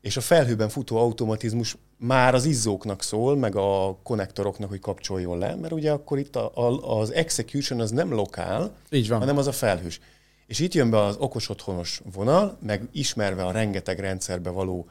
és 0.00 0.16
a 0.16 0.20
felhőben 0.20 0.68
futó 0.68 0.96
automatizmus 0.96 1.76
már 1.98 2.34
az 2.34 2.44
izzóknak 2.44 3.02
szól, 3.02 3.36
meg 3.36 3.56
a 3.56 3.98
konnektoroknak, 4.02 4.68
hogy 4.68 4.80
kapcsoljon 4.80 5.38
le, 5.38 5.54
mert 5.54 5.72
ugye 5.72 5.92
akkor 5.92 6.18
itt 6.18 6.36
a, 6.36 6.50
a, 6.54 6.98
az 6.98 7.12
execution 7.12 7.80
az 7.80 7.90
nem 7.90 8.12
lokál, 8.12 8.76
Így 8.90 9.08
van. 9.08 9.18
hanem 9.18 9.36
az 9.36 9.46
a 9.46 9.52
felhős. 9.52 10.00
És 10.46 10.58
itt 10.58 10.74
jön 10.74 10.90
be 10.90 10.98
az 10.98 11.16
okos 11.16 11.48
otthonos 11.48 12.02
vonal, 12.12 12.58
meg 12.62 12.88
ismerve 12.92 13.44
a 13.44 13.50
rengeteg 13.50 13.98
rendszerbe 13.98 14.50
való 14.50 14.88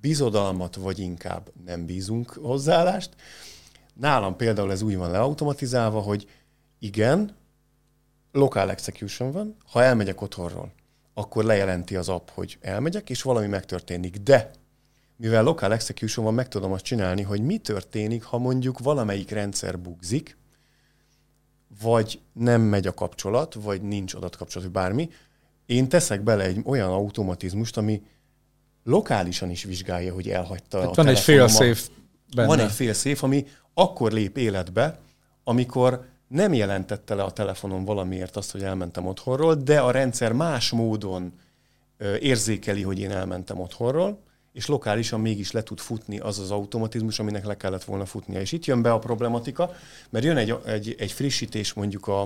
bizodalmat, 0.00 0.76
vagy 0.76 0.98
inkább 0.98 1.50
nem 1.64 1.86
bízunk 1.86 2.30
hozzáállást. 2.30 3.10
Nálam 3.94 4.36
például 4.36 4.70
ez 4.70 4.82
úgy 4.82 4.96
van 4.96 5.10
leautomatizálva, 5.10 6.00
hogy 6.00 6.28
igen, 6.78 7.36
lokál 8.32 8.70
execution 8.70 9.32
van, 9.32 9.56
ha 9.70 9.82
elmegyek 9.82 10.20
otthonról, 10.20 10.72
akkor 11.14 11.44
lejelenti 11.44 11.96
az 11.96 12.08
app, 12.08 12.28
hogy 12.28 12.58
elmegyek, 12.60 13.10
és 13.10 13.22
valami 13.22 13.46
megtörténik. 13.46 14.16
De 14.16 14.50
mivel 15.16 15.42
lokál 15.42 15.72
execution 15.72 16.24
van, 16.24 16.34
meg 16.34 16.48
tudom 16.48 16.72
azt 16.72 16.84
csinálni, 16.84 17.22
hogy 17.22 17.40
mi 17.40 17.58
történik, 17.58 18.22
ha 18.22 18.38
mondjuk 18.38 18.78
valamelyik 18.78 19.30
rendszer 19.30 19.78
bugzik, 19.78 20.36
vagy 21.82 22.20
nem 22.32 22.60
megy 22.60 22.86
a 22.86 22.94
kapcsolat, 22.94 23.54
vagy 23.54 23.82
nincs 23.82 24.14
adatkapcsolat, 24.14 24.72
vagy 24.72 24.82
bármi, 24.82 25.10
én 25.66 25.88
teszek 25.88 26.22
bele 26.22 26.44
egy 26.44 26.60
olyan 26.64 26.90
automatizmust, 26.90 27.76
ami 27.76 28.02
lokálisan 28.84 29.50
is 29.50 29.64
vizsgálja, 29.64 30.14
hogy 30.14 30.28
elhagyta 30.28 30.80
hát 30.80 30.88
a 30.88 30.92
Van 30.94 31.06
egy 31.06 31.18
fél 31.18 31.48
safe 31.48 31.82
benne. 32.34 32.48
Van 32.48 32.58
egy 32.58 32.72
fél 32.72 32.92
safe, 32.92 33.26
ami 33.26 33.46
akkor 33.74 34.12
lép 34.12 34.36
életbe, 34.36 34.98
amikor 35.44 36.04
nem 36.28 36.54
jelentette 36.54 37.14
le 37.14 37.22
a 37.22 37.30
telefonon 37.30 37.84
valamiért 37.84 38.36
azt, 38.36 38.50
hogy 38.50 38.62
elmentem 38.62 39.06
otthonról, 39.06 39.54
de 39.54 39.80
a 39.80 39.90
rendszer 39.90 40.32
más 40.32 40.70
módon 40.70 41.32
érzékeli, 42.20 42.82
hogy 42.82 42.98
én 42.98 43.10
elmentem 43.10 43.60
otthonról, 43.60 44.18
és 44.52 44.66
lokálisan 44.66 45.20
mégis 45.20 45.50
le 45.50 45.62
tud 45.62 45.78
futni 45.78 46.18
az 46.18 46.38
az 46.38 46.50
automatizmus, 46.50 47.18
aminek 47.18 47.46
le 47.46 47.56
kellett 47.56 47.84
volna 47.84 48.04
futnia. 48.04 48.40
És 48.40 48.52
itt 48.52 48.64
jön 48.64 48.82
be 48.82 48.92
a 48.92 48.98
problematika, 48.98 49.72
mert 50.10 50.24
jön 50.24 50.36
egy, 50.36 50.56
egy, 50.66 50.94
egy 50.98 51.12
frissítés 51.12 51.72
mondjuk 51.72 52.06
a, 52.06 52.20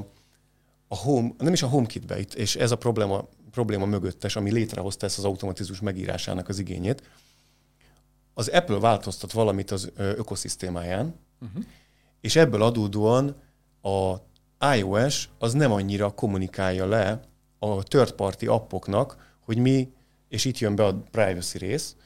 a 0.89 0.97
home, 0.97 1.31
nem 1.39 1.53
is 1.53 1.63
a 1.63 1.67
HomeKit-be, 1.67 2.19
itt, 2.19 2.35
és 2.35 2.57
ez 2.57 2.71
a 2.71 2.77
probléma, 2.77 3.29
probléma 3.57 3.87
mögöttes, 3.87 4.37
ami 4.37 4.53
létrehozta 4.53 5.07
ezt 5.07 5.19
az 5.19 5.25
automatizmus 5.25 5.81
megírásának 5.81 6.49
az 6.49 6.59
igényét. 6.59 7.03
Az 8.35 8.49
Apple 8.49 8.79
változtat 8.79 9.33
valamit 9.33 9.71
az 9.71 9.91
ökoszisztémáján, 9.97 11.15
uh-huh. 11.41 11.65
és 12.21 12.37
ebből 12.37 12.63
adódóan 12.63 13.37
a 13.83 14.15
iOS 14.77 15.29
az 15.39 15.53
nem 15.53 15.73
annyira 15.73 16.11
kommunikálja 16.11 16.87
le 16.87 17.21
a 17.59 17.83
third 17.83 18.13
party 18.13 18.47
appoknak, 18.47 19.35
hogy 19.45 19.59
mi, 19.59 19.93
és 20.29 20.45
itt 20.45 20.59
jön 20.59 20.75
be 20.75 20.85
a 20.85 21.03
privacy 21.11 21.59
rész, 21.59 21.97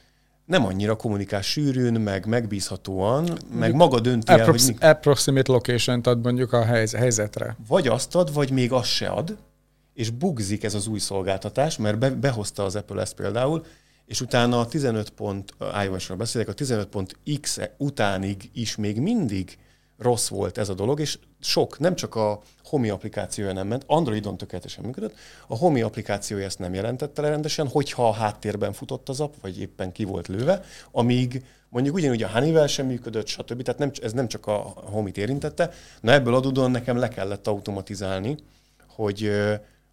nem 0.45 0.65
annyira 0.65 0.95
kommunikál 0.95 1.41
sűrűn, 1.41 2.01
meg 2.01 2.25
megbízhatóan, 2.25 3.23
mondjuk 3.23 3.59
meg 3.59 3.75
maga 3.75 3.99
dönti 3.99 4.31
el, 4.31 4.45
hogy... 4.45 4.61
Mi... 4.67 4.85
Approximate 4.85 5.51
location 5.51 6.01
ad 6.03 6.23
mondjuk 6.23 6.53
a 6.53 6.65
helyzetre. 6.65 7.55
Vagy 7.67 7.87
azt 7.87 8.15
ad, 8.15 8.33
vagy 8.33 8.51
még 8.51 8.71
azt 8.71 8.89
se 8.89 9.07
ad, 9.07 9.37
és 9.93 10.09
bugzik 10.09 10.63
ez 10.63 10.73
az 10.73 10.87
új 10.87 10.99
szolgáltatás, 10.99 11.77
mert 11.77 11.97
be, 11.97 12.09
behozta 12.09 12.63
az 12.63 12.75
Apple 12.75 13.01
ezt 13.01 13.15
például, 13.15 13.65
és 14.05 14.21
utána 14.21 14.59
a 14.59 14.67
15 14.67 15.09
pont, 15.09 15.53
iOS-ról 15.83 16.17
beszélek, 16.17 16.47
a 16.47 16.53
15 16.53 16.87
pont 16.87 17.17
X 17.41 17.59
utánig 17.77 18.49
is 18.53 18.75
még 18.75 18.99
mindig 18.99 19.57
rossz 19.97 20.27
volt 20.27 20.57
ez 20.57 20.69
a 20.69 20.73
dolog, 20.73 20.99
és 20.99 21.19
sok, 21.39 21.79
nem 21.79 21.95
csak 21.95 22.15
a 22.15 22.41
Homi 22.63 22.89
applikációja 22.89 23.53
nem 23.53 23.67
ment, 23.67 23.83
Androidon 23.87 24.37
tökéletesen 24.37 24.83
működött, 24.83 25.15
a 25.47 25.57
Homi 25.57 25.81
applikációja 25.81 26.45
ezt 26.45 26.59
nem 26.59 26.73
jelentette 26.73 27.21
le 27.21 27.29
rendesen, 27.29 27.67
hogyha 27.67 28.07
a 28.07 28.13
háttérben 28.13 28.73
futott 28.73 29.09
az 29.09 29.19
app, 29.19 29.33
vagy 29.41 29.59
éppen 29.59 29.91
ki 29.91 30.03
volt 30.03 30.27
lőve, 30.27 30.61
amíg 30.91 31.43
mondjuk 31.69 31.95
ugyanúgy 31.95 32.23
a 32.23 32.29
Honeywell 32.29 32.67
sem 32.67 32.85
működött, 32.85 33.27
stb. 33.27 33.61
Tehát 33.61 33.79
nem, 33.79 33.91
ez 34.01 34.13
nem 34.13 34.27
csak 34.27 34.47
a 34.47 34.57
Homit 34.75 35.17
érintette. 35.17 35.71
Na 36.01 36.11
ebből 36.11 36.35
adódóan 36.35 36.71
nekem 36.71 36.97
le 36.97 37.07
kellett 37.07 37.47
automatizálni, 37.47 38.37
hogy, 38.87 39.31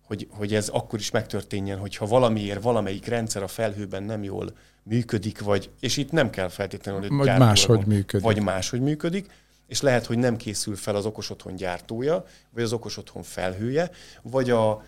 hogy, 0.08 0.28
hogy 0.30 0.54
ez 0.54 0.68
akkor 0.68 0.98
is 0.98 1.10
megtörténjen, 1.10 1.78
hogyha 1.78 2.06
valamiért 2.06 2.62
valamelyik 2.62 3.06
rendszer 3.06 3.42
a 3.42 3.48
felhőben 3.48 4.02
nem 4.02 4.22
jól 4.22 4.56
működik, 4.82 5.40
vagy, 5.40 5.70
és 5.80 5.96
itt 5.96 6.10
nem 6.10 6.30
kell 6.30 6.48
feltétlenül, 6.48 7.00
hogy 7.00 7.10
vagy 7.10 7.38
máshogy 7.38 7.86
működik. 7.86 8.26
Vagy 8.26 8.42
máshogy 8.42 8.80
működik, 8.80 9.26
és 9.66 9.80
lehet, 9.80 10.06
hogy 10.06 10.18
nem 10.18 10.36
készül 10.36 10.76
fel 10.76 10.94
az 10.94 11.06
okos 11.06 11.30
otthon 11.30 11.56
gyártója, 11.56 12.24
vagy 12.50 12.62
az 12.62 12.72
okos 12.72 12.96
otthon 12.96 13.22
felhője, 13.22 13.90
vagy 14.22 14.50
a, 14.50 14.84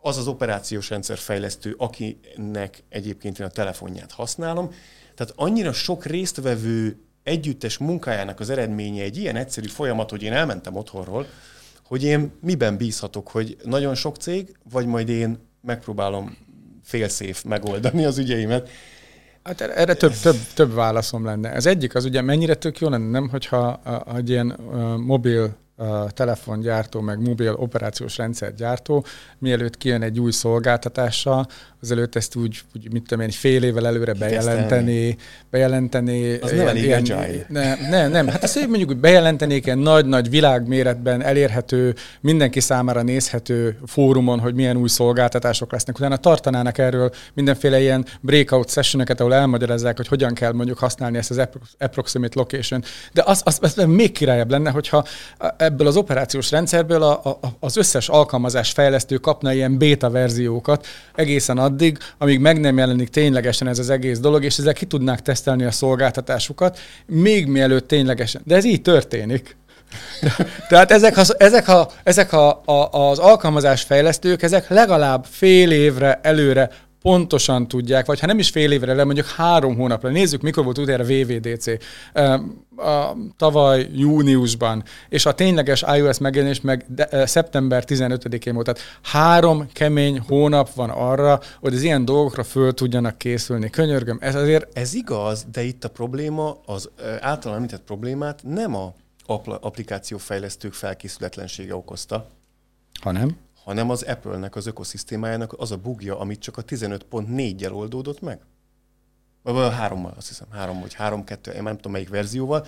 az 0.00 0.16
az 0.16 0.26
operációs 0.26 0.90
rendszer 0.90 1.18
fejlesztő, 1.18 1.74
akinek 1.78 2.82
egyébként 2.88 3.38
én 3.38 3.46
a 3.46 3.50
telefonját 3.50 4.12
használom. 4.12 4.70
Tehát 5.14 5.32
annyira 5.36 5.72
sok 5.72 6.04
résztvevő 6.04 6.98
együttes 7.22 7.78
munkájának 7.78 8.40
az 8.40 8.50
eredménye 8.50 9.02
egy 9.02 9.16
ilyen 9.16 9.36
egyszerű 9.36 9.66
folyamat, 9.66 10.10
hogy 10.10 10.22
én 10.22 10.32
elmentem 10.32 10.76
otthonról, 10.76 11.26
hogy 11.94 12.04
én 12.04 12.32
miben 12.40 12.76
bízhatok, 12.76 13.28
hogy 13.28 13.56
nagyon 13.64 13.94
sok 13.94 14.16
cég, 14.16 14.56
vagy 14.70 14.86
majd 14.86 15.08
én 15.08 15.38
megpróbálom 15.60 16.36
félszéf 16.82 17.42
megoldani 17.42 18.04
az 18.04 18.18
ügyeimet. 18.18 18.68
Hát 19.42 19.60
erre 19.60 19.94
több, 19.94 20.12
több, 20.22 20.36
több 20.54 20.74
válaszom 20.74 21.24
lenne. 21.24 21.52
Ez 21.52 21.66
egyik 21.66 21.94
az 21.94 22.04
ugye 22.04 22.20
mennyire 22.20 22.54
tök 22.54 22.78
jó 22.78 22.88
lenne, 22.88 23.10
nem, 23.10 23.28
hogyha 23.28 23.80
egy 24.16 24.28
ilyen 24.28 24.46
mobil 25.06 25.56
telefongyártó, 26.08 27.00
meg 27.00 27.20
mobil 27.20 27.52
operációs 27.52 28.16
rendszergyártó, 28.16 29.04
mielőtt 29.38 29.76
kijön 29.76 30.02
egy 30.02 30.20
új 30.20 30.30
szolgáltatással, 30.30 31.46
azelőtt 31.82 32.14
ezt 32.14 32.36
úgy, 32.36 32.60
úgy 32.74 32.92
mit 32.92 33.02
tudom 33.02 33.24
én, 33.24 33.30
fél 33.30 33.62
évvel 33.62 33.86
előre 33.86 34.12
bejelenteni, 34.12 35.16
bejelenteni. 35.50 36.34
Az 36.34 36.50
nem 36.50 36.66
elég 36.66 36.84
ilyen, 36.84 37.02
Nem, 37.48 37.78
nem, 37.90 38.10
nem. 38.10 38.28
Hát 38.28 38.42
azt 38.42 38.66
mondjuk, 38.66 38.88
hogy 38.88 38.98
bejelentenék 38.98 39.66
ilyen 39.66 39.78
nagy-nagy 39.78 40.30
világméretben 40.30 41.22
elérhető, 41.22 41.94
mindenki 42.20 42.60
számára 42.60 43.02
nézhető 43.02 43.78
fórumon, 43.86 44.40
hogy 44.40 44.54
milyen 44.54 44.76
új 44.76 44.88
szolgáltatások 44.88 45.72
lesznek. 45.72 45.98
Utána 45.98 46.16
tartanának 46.16 46.78
erről 46.78 47.10
mindenféle 47.34 47.80
ilyen 47.80 48.06
breakout 48.20 48.70
sessioneket, 48.70 49.20
ahol 49.20 49.34
elmagyarázzák, 49.34 49.96
hogy 49.96 50.08
hogyan 50.08 50.34
kell 50.34 50.52
mondjuk 50.52 50.78
használni 50.78 51.18
ezt 51.18 51.30
az 51.30 51.48
approximate 51.78 52.38
location. 52.38 52.82
De 53.12 53.22
az, 53.26 53.42
az, 53.44 53.58
az 53.60 53.84
még 53.86 54.12
királyabb 54.12 54.50
lenne, 54.50 54.70
hogyha 54.70 55.04
ebből 55.64 55.86
az 55.86 55.96
operációs 55.96 56.50
rendszerből 56.50 57.02
a, 57.02 57.20
a, 57.24 57.38
az 57.60 57.76
összes 57.76 58.08
alkalmazás 58.08 58.70
fejlesztő 58.70 59.16
kapna 59.16 59.52
ilyen 59.52 59.78
beta 59.78 60.10
verziókat 60.10 60.86
egészen 61.14 61.58
addig, 61.58 61.98
amíg 62.18 62.40
meg 62.40 62.60
nem 62.60 62.78
jelenik 62.78 63.08
ténylegesen 63.08 63.68
ez 63.68 63.78
az 63.78 63.90
egész 63.90 64.18
dolog, 64.18 64.44
és 64.44 64.58
ezek 64.58 64.74
ki 64.74 64.86
tudnák 64.86 65.22
tesztelni 65.22 65.64
a 65.64 65.70
szolgáltatásukat, 65.70 66.78
még 67.06 67.46
mielőtt 67.46 67.88
ténylegesen. 67.88 68.42
De 68.44 68.56
ez 68.56 68.64
így 68.64 68.82
történik. 68.82 69.56
Tehát 70.68 70.90
ezek, 70.90 71.16
az, 71.16 71.40
ezek, 71.40 71.68
a, 71.68 71.88
ezek 72.02 72.32
a, 72.32 72.62
a, 72.64 72.90
az 72.90 73.18
alkalmazás 73.18 73.82
fejlesztők, 73.82 74.42
ezek 74.42 74.68
legalább 74.68 75.24
fél 75.30 75.70
évre 75.70 76.20
előre 76.22 76.70
pontosan 77.04 77.68
tudják, 77.68 78.06
vagy 78.06 78.20
ha 78.20 78.26
nem 78.26 78.38
is 78.38 78.50
fél 78.50 78.72
évre, 78.72 78.94
de 78.94 79.04
mondjuk 79.04 79.26
három 79.26 79.76
hónapra. 79.76 80.08
Nézzük, 80.08 80.40
mikor 80.40 80.64
volt 80.64 80.78
utoljára 80.78 81.04
VVDC. 81.04 81.66
A, 82.76 83.16
tavaly 83.36 83.88
júniusban, 83.92 84.84
és 85.08 85.26
a 85.26 85.34
tényleges 85.34 85.84
iOS 85.96 86.18
megjelenés 86.18 86.60
meg 86.60 86.84
de, 86.88 87.26
szeptember 87.26 87.84
15-én 87.86 88.54
volt. 88.54 88.66
Tehát 88.66 88.80
három 89.02 89.68
kemény 89.72 90.20
hónap 90.28 90.74
van 90.74 90.90
arra, 90.90 91.40
hogy 91.60 91.74
az 91.74 91.82
ilyen 91.82 92.04
dolgokra 92.04 92.44
föl 92.44 92.74
tudjanak 92.74 93.18
készülni. 93.18 93.70
Könyörgöm, 93.70 94.18
ez 94.20 94.34
azért... 94.34 94.78
Ez 94.78 94.94
igaz, 94.94 95.46
de 95.52 95.62
itt 95.62 95.84
a 95.84 95.88
probléma, 95.88 96.60
az 96.66 96.90
általán 97.20 97.56
említett 97.56 97.82
problémát 97.82 98.40
nem 98.42 98.74
a 98.74 98.94
applikációfejlesztők 99.60 100.72
felkészületlensége 100.72 101.74
okozta, 101.74 102.26
hanem? 103.00 103.36
Hanem 103.64 103.90
az 103.90 104.02
Apple-nek 104.02 104.56
az 104.56 104.66
ökoszisztémájának 104.66 105.52
az 105.52 105.70
a 105.70 105.76
bugja, 105.76 106.18
amit 106.18 106.40
csak 106.40 106.56
a 106.56 106.64
15.4-jel 106.64 107.72
oldódott 107.72 108.20
meg. 108.20 108.40
Vagy 109.42 109.72
hárommal, 109.72 110.14
azt 110.16 110.28
hiszem, 110.28 110.46
három 110.50 110.80
vagy 110.80 110.94
három, 110.94 111.24
kettő, 111.24 111.50
én 111.50 111.62
nem 111.62 111.76
tudom 111.76 111.92
melyik 111.92 112.08
verzióval, 112.08 112.66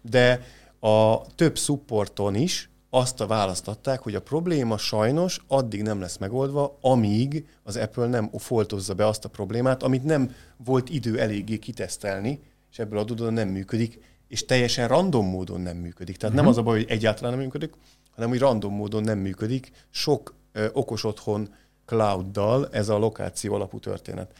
de 0.00 0.42
a 0.80 1.26
több 1.34 1.58
supporton 1.58 2.34
is 2.34 2.70
azt 2.90 3.20
a 3.20 3.26
választatták, 3.26 4.00
hogy 4.00 4.14
a 4.14 4.22
probléma 4.22 4.78
sajnos 4.78 5.44
addig 5.48 5.82
nem 5.82 6.00
lesz 6.00 6.16
megoldva, 6.16 6.78
amíg 6.80 7.46
az 7.62 7.76
Apple 7.76 8.06
nem 8.06 8.30
foltozza 8.38 8.94
be 8.94 9.06
azt 9.06 9.24
a 9.24 9.28
problémát, 9.28 9.82
amit 9.82 10.04
nem 10.04 10.34
volt 10.56 10.88
idő 10.88 11.20
eléggé 11.20 11.58
kitesztelni, 11.58 12.40
és 12.70 12.78
ebből 12.78 12.98
adódóan 12.98 13.32
nem 13.32 13.48
működik, 13.48 13.98
és 14.28 14.44
teljesen 14.44 14.88
random 14.88 15.26
módon 15.26 15.60
nem 15.60 15.76
működik. 15.76 16.16
Tehát 16.16 16.34
uh-huh. 16.34 16.34
nem 16.34 16.44
mhm. 16.44 16.52
az 16.52 16.58
a 16.58 16.62
baj, 16.62 16.78
hogy 16.78 16.90
egyáltalán 16.90 17.32
nem 17.32 17.40
működik, 17.40 17.72
hanem 18.14 18.28
hogy 18.28 18.38
random 18.38 18.74
módon 18.74 19.02
nem 19.02 19.18
működik. 19.18 19.70
Sok 19.90 20.34
okos 20.72 21.04
otthon 21.04 21.54
clouddal 21.86 22.68
ez 22.70 22.88
a 22.88 22.98
lokáció 22.98 23.54
alapú 23.54 23.78
történet. 23.78 24.30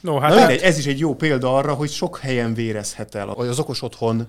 No, 0.00 0.18
hát, 0.18 0.34
Na, 0.34 0.40
hát... 0.40 0.50
ez 0.50 0.78
is 0.78 0.86
egy 0.86 0.98
jó 0.98 1.14
példa 1.14 1.56
arra, 1.56 1.74
hogy 1.74 1.90
sok 1.90 2.18
helyen 2.18 2.54
vérezhet 2.54 3.14
el 3.14 3.28
az 3.28 3.58
okos 3.58 3.82
otthon 3.82 4.26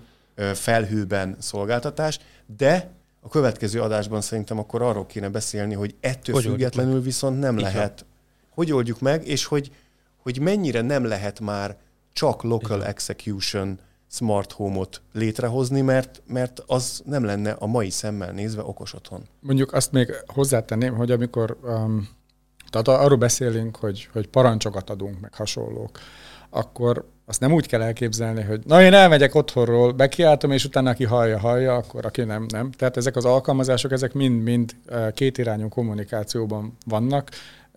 felhőben 0.53 1.35
szolgáltatás, 1.39 2.19
de 2.57 2.91
a 3.21 3.29
következő 3.29 3.81
adásban 3.81 4.21
szerintem 4.21 4.59
akkor 4.59 4.81
arról 4.81 5.05
kéne 5.05 5.29
beszélni, 5.29 5.73
hogy 5.73 5.95
ettől 5.99 6.35
hogy 6.35 6.43
függetlenül 6.43 7.01
viszont 7.01 7.39
nem 7.39 7.57
Igen. 7.57 7.71
lehet. 7.71 8.05
Hogy 8.49 8.71
oldjuk 8.71 8.99
meg, 8.99 9.27
és 9.27 9.45
hogy, 9.45 9.71
hogy 10.17 10.39
mennyire 10.39 10.81
nem 10.81 11.05
lehet 11.05 11.39
már 11.39 11.77
csak 12.13 12.43
local 12.43 12.77
Igen. 12.77 12.89
execution 12.89 13.79
smart 14.13 14.51
home-ot 14.51 15.01
létrehozni, 15.13 15.81
mert, 15.81 16.21
mert 16.27 16.63
az 16.67 17.01
nem 17.05 17.23
lenne 17.23 17.51
a 17.51 17.65
mai 17.65 17.89
szemmel 17.89 18.31
nézve 18.31 18.61
okos 18.61 18.93
otthon. 18.93 19.23
Mondjuk 19.39 19.73
azt 19.73 19.91
még 19.91 20.13
hozzátenném, 20.25 20.95
hogy 20.95 21.11
amikor 21.11 21.57
um, 21.63 22.09
tehát 22.69 22.87
arról 23.03 23.17
beszélünk, 23.17 23.75
hogy, 23.75 24.09
hogy 24.11 24.27
parancsokat 24.27 24.89
adunk, 24.89 25.19
meg 25.19 25.33
hasonlók, 25.33 25.99
akkor 26.49 27.05
azt 27.25 27.39
nem 27.39 27.53
úgy 27.53 27.67
kell 27.67 27.81
elképzelni, 27.81 28.41
hogy 28.41 28.61
na 28.65 28.81
én 28.81 28.93
elmegyek 28.93 29.35
otthonról, 29.35 29.91
bekiáltom, 29.91 30.51
és 30.51 30.65
utána 30.65 30.89
aki 30.89 31.03
hallja, 31.03 31.39
hallja, 31.39 31.75
akkor 31.75 32.05
aki 32.05 32.21
nem, 32.21 32.45
nem. 32.49 32.71
Tehát 32.71 32.97
ezek 32.97 33.15
az 33.15 33.25
alkalmazások, 33.25 33.91
ezek 33.91 34.13
mind-mind 34.13 34.75
uh, 34.89 35.11
kétirányú 35.11 35.69
kommunikációban 35.69 36.77
vannak, 36.85 37.29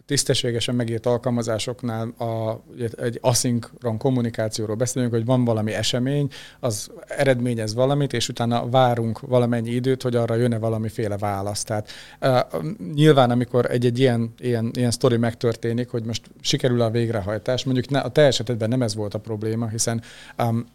tisztességesen 0.07 0.75
megírt 0.75 1.07
alkalmazásoknál 1.07 2.09
a, 2.19 2.63
egy 2.97 3.19
aszinkron 3.21 3.99
kommunikációról 3.99 4.77
beszélünk, 4.77 5.13
hogy 5.13 5.25
van 5.25 5.45
valami 5.45 5.73
esemény, 5.73 6.29
az 6.61 6.91
eredményez 7.07 7.75
valamit, 7.75 8.13
és 8.13 8.29
utána 8.29 8.69
várunk 8.69 9.21
valamennyi 9.21 9.71
időt, 9.71 10.03
hogy 10.03 10.17
arra 10.17 10.35
jön-e 10.35 10.59
valamiféle 10.59 11.17
válasz. 11.17 11.63
Tehát 11.63 11.91
uh, 12.21 12.63
nyilván, 12.95 13.31
amikor 13.31 13.71
egy-egy 13.71 13.99
ilyen, 13.99 14.35
ilyen, 14.39 14.71
ilyen 14.75 14.91
sztori 14.91 15.17
megtörténik, 15.17 15.89
hogy 15.89 16.05
most 16.05 16.31
sikerül 16.41 16.81
a 16.81 16.91
végrehajtás, 16.91 17.65
mondjuk 17.65 17.89
ne, 17.89 17.99
a 17.99 18.09
te 18.09 18.23
esetedben 18.23 18.69
nem 18.69 18.83
ez 18.83 18.95
volt 18.95 19.15
a 19.15 19.19
probléma, 19.19 19.69
hiszen 19.69 20.03
um, 20.39 20.67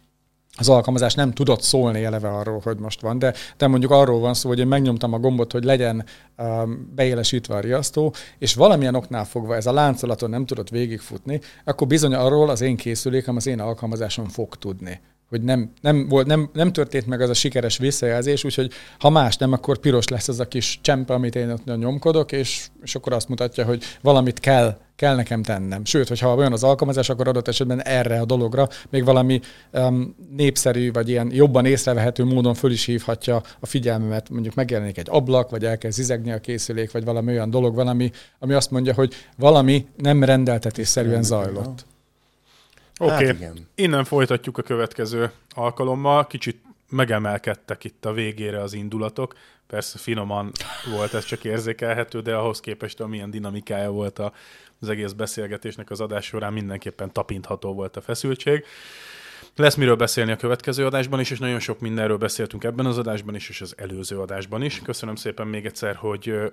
az 0.58 0.68
alkalmazás 0.68 1.14
nem 1.14 1.32
tudott 1.32 1.62
szólni 1.62 2.04
eleve 2.04 2.28
arról, 2.28 2.60
hogy 2.64 2.78
most 2.78 3.00
van, 3.00 3.18
de, 3.18 3.34
de 3.56 3.66
mondjuk 3.66 3.90
arról 3.90 4.20
van 4.20 4.34
szó, 4.34 4.48
hogy 4.48 4.58
én 4.58 4.66
megnyomtam 4.66 5.12
a 5.12 5.18
gombot, 5.18 5.52
hogy 5.52 5.64
legyen 5.64 6.04
um, 6.38 6.92
beélesítve 6.94 7.54
a 7.54 7.60
riasztó, 7.60 8.14
és 8.38 8.54
valamilyen 8.54 8.94
oknál 8.94 9.24
fogva 9.24 9.56
ez 9.56 9.66
a 9.66 9.72
láncolaton 9.72 10.30
nem 10.30 10.46
tudott 10.46 10.68
végigfutni, 10.68 11.40
akkor 11.64 11.86
bizony 11.86 12.14
arról 12.14 12.50
az 12.50 12.60
én 12.60 12.76
készülékem, 12.76 13.36
az 13.36 13.46
én 13.46 13.60
alkalmazásom 13.60 14.28
fog 14.28 14.56
tudni 14.56 15.00
hogy 15.32 15.42
nem, 15.42 15.70
nem, 15.80 16.08
volt, 16.08 16.26
nem, 16.26 16.50
nem 16.52 16.72
történt 16.72 17.06
meg 17.06 17.20
az 17.20 17.28
a 17.28 17.34
sikeres 17.34 17.78
visszajelzés, 17.78 18.44
úgyhogy 18.44 18.72
ha 18.98 19.10
más 19.10 19.36
nem, 19.36 19.52
akkor 19.52 19.78
piros 19.78 20.08
lesz 20.08 20.28
az 20.28 20.40
a 20.40 20.48
kis 20.48 20.78
csempe, 20.82 21.14
amit 21.14 21.34
én 21.34 21.50
ott 21.50 21.78
nyomkodok, 21.78 22.32
és, 22.32 22.66
és 22.82 22.94
akkor 22.94 23.12
azt 23.12 23.28
mutatja, 23.28 23.64
hogy 23.64 23.82
valamit 24.00 24.40
kell, 24.40 24.78
kell 24.96 25.14
nekem 25.14 25.42
tennem. 25.42 25.84
Sőt, 25.84 26.08
hogyha 26.08 26.34
olyan 26.34 26.52
az 26.52 26.62
alkalmazás, 26.62 27.08
akkor 27.08 27.28
adott 27.28 27.48
esetben 27.48 27.82
erre 27.82 28.20
a 28.20 28.24
dologra 28.24 28.68
még 28.90 29.04
valami 29.04 29.40
um, 29.72 30.16
népszerű, 30.36 30.92
vagy 30.92 31.08
ilyen 31.08 31.30
jobban 31.32 31.66
észrevehető 31.66 32.24
módon 32.24 32.54
föl 32.54 32.70
is 32.70 32.84
hívhatja 32.84 33.42
a 33.60 33.66
figyelmemet, 33.66 34.30
mondjuk 34.30 34.54
megjelenik 34.54 34.98
egy 34.98 35.08
ablak, 35.10 35.50
vagy 35.50 35.64
elkezd 35.64 35.96
zizegni 35.96 36.32
a 36.32 36.38
készülék, 36.38 36.92
vagy 36.92 37.04
valami 37.04 37.32
olyan 37.32 37.50
dolog 37.50 37.74
valami, 37.74 38.10
ami 38.38 38.52
azt 38.52 38.70
mondja, 38.70 38.94
hogy 38.94 39.14
valami 39.36 39.86
nem 39.96 40.24
rendeltetésszerűen 40.24 41.22
zajlott. 41.22 41.90
Oké, 42.98 43.12
okay. 43.12 43.26
hát 43.26 43.52
innen 43.74 44.04
folytatjuk 44.04 44.58
a 44.58 44.62
következő 44.62 45.30
alkalommal. 45.50 46.26
Kicsit 46.26 46.62
megemelkedtek 46.88 47.84
itt 47.84 48.04
a 48.04 48.12
végére 48.12 48.60
az 48.60 48.72
indulatok. 48.72 49.34
Persze 49.66 49.98
finoman 49.98 50.52
volt 50.90 51.14
ez 51.14 51.24
csak 51.24 51.44
érzékelhető, 51.44 52.20
de 52.20 52.34
ahhoz 52.34 52.60
képest, 52.60 53.00
amilyen 53.00 53.30
dinamikája 53.30 53.90
volt 53.90 54.18
az 54.80 54.88
egész 54.88 55.12
beszélgetésnek 55.12 55.90
az 55.90 56.00
adás 56.00 56.24
során, 56.24 56.52
mindenképpen 56.52 57.12
tapintható 57.12 57.74
volt 57.74 57.96
a 57.96 58.00
feszültség. 58.00 58.64
Lesz 59.56 59.74
miről 59.74 59.96
beszélni 59.96 60.32
a 60.32 60.36
következő 60.36 60.86
adásban 60.86 61.20
is, 61.20 61.30
és 61.30 61.38
nagyon 61.38 61.60
sok 61.60 61.80
mindenről 61.80 62.16
beszéltünk 62.16 62.64
ebben 62.64 62.86
az 62.86 62.98
adásban 62.98 63.34
is, 63.34 63.48
és 63.48 63.60
az 63.60 63.74
előző 63.76 64.18
adásban 64.18 64.62
is. 64.62 64.80
Köszönöm 64.84 65.14
szépen 65.14 65.46
még 65.46 65.66
egyszer, 65.66 65.94
hogy 65.94 66.52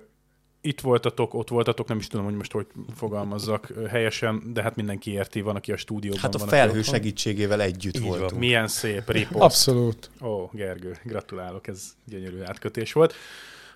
itt 0.60 0.80
voltatok, 0.80 1.34
ott 1.34 1.48
voltatok, 1.48 1.88
nem 1.88 1.98
is 1.98 2.06
tudom, 2.06 2.24
hogy 2.24 2.34
most 2.34 2.52
hogy 2.52 2.66
fogalmazzak 2.94 3.72
helyesen, 3.88 4.42
de 4.52 4.62
hát 4.62 4.76
mindenki 4.76 5.12
érti, 5.12 5.40
van, 5.40 5.56
aki 5.56 5.72
a 5.72 5.76
stúdióban 5.76 6.20
Hát 6.20 6.34
a 6.34 6.38
van, 6.38 6.48
felhő 6.48 6.82
segítségével 6.82 7.60
együtt 7.60 7.96
Így 7.96 8.02
voltunk. 8.02 8.30
Van. 8.30 8.38
Milyen 8.38 8.68
szép 8.68 9.10
ripost. 9.12 9.44
Abszolút. 9.44 10.10
Ó, 10.22 10.50
Gergő, 10.52 10.96
gratulálok, 11.04 11.66
ez 11.66 11.82
gyönyörű 12.04 12.40
átkötés 12.42 12.92
volt. 12.92 13.14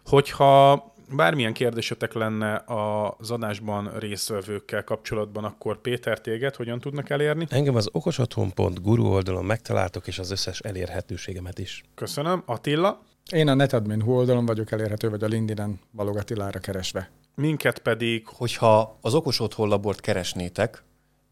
Hogyha 0.05 0.93
bármilyen 1.11 1.53
kérdésetek 1.53 2.13
lenne 2.13 2.65
az 2.67 3.31
adásban 3.31 3.99
résztvevőkkel 3.99 4.85
kapcsolatban, 4.85 5.45
akkor 5.45 5.81
Péter 5.81 6.21
téged 6.21 6.55
hogyan 6.55 6.81
tudnak 6.81 7.11
elérni? 7.11 7.47
Engem 7.49 7.77
az 7.77 7.89
okosotthon.guru 7.93 9.07
oldalon 9.07 9.45
megtaláltok, 9.45 10.07
és 10.07 10.19
az 10.19 10.31
összes 10.31 10.61
elérhetőségemet 10.61 11.59
is. 11.59 11.83
Köszönöm. 11.95 12.43
Attila? 12.47 13.03
Én 13.33 13.49
a 13.49 13.55
netadmin 13.55 14.03
oldalon 14.03 14.47
vagyok 14.47 14.71
elérhető, 14.71 15.11
vagy 15.11 15.23
a 15.25 15.27
LinkedIn 15.27 15.81
Balog 15.93 16.25
keresve. 16.61 17.11
minket 17.35 17.79
pedig... 17.79 18.27
Hogyha 18.27 18.99
az 19.01 19.15
okos 19.15 19.41
otthon 19.41 19.69
labort 19.69 20.01
keresnétek, 20.01 20.83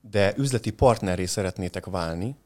de 0.01 0.35
üzleti 0.37 0.71
partnerré 0.71 1.25
szeretnétek 1.25 1.87
válni, 1.87 2.37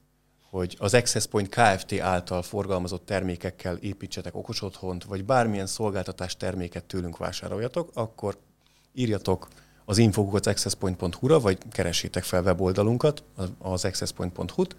hogy 0.51 0.77
az 0.79 0.95
Access 0.95 1.27
Point 1.27 1.49
Kft. 1.49 2.01
által 2.01 2.43
forgalmazott 2.43 3.07
termékekkel 3.07 3.77
építsetek 3.77 4.35
okos 4.35 4.63
otthont, 4.63 5.05
vagy 5.05 5.25
bármilyen 5.25 5.67
szolgáltatás 5.67 6.37
terméket 6.37 6.85
tőlünk 6.85 7.17
vásároljatok, 7.17 7.91
akkor 7.95 8.39
írjatok 8.93 9.49
az 9.85 9.99
infokukat 9.99 10.47
accesspoint.hu-ra, 10.47 11.41
vagy 11.41 11.59
keressétek 11.71 12.23
fel 12.23 12.43
weboldalunkat, 12.43 13.23
az 13.59 13.85
accesspoint.hu-t. 13.85 14.77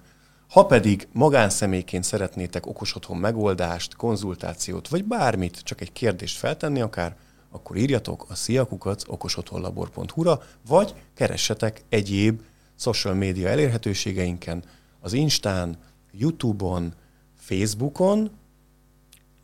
Ha 0.49 0.65
pedig 0.65 1.07
magánszemélyként 1.11 2.03
szeretnétek 2.03 2.65
okos 2.65 2.95
otthon 2.95 3.17
megoldást, 3.17 3.95
konzultációt, 3.95 4.87
vagy 4.87 5.03
bármit, 5.03 5.59
csak 5.59 5.81
egy 5.81 5.91
kérdést 5.91 6.37
feltenni 6.37 6.81
akár, 6.81 7.15
akkor 7.51 7.75
írjatok 7.75 8.25
a 8.29 8.35
sziakukat 8.35 9.03
okosotthonlabor.hu-ra, 9.07 10.41
vagy 10.67 10.93
keressetek 11.13 11.81
egyéb 11.89 12.41
social 12.75 13.13
média 13.13 13.47
elérhetőségeinken, 13.47 14.63
az 14.99 15.13
Instán, 15.13 15.77
YouTube-on, 16.11 16.93
Facebookon. 17.35 18.31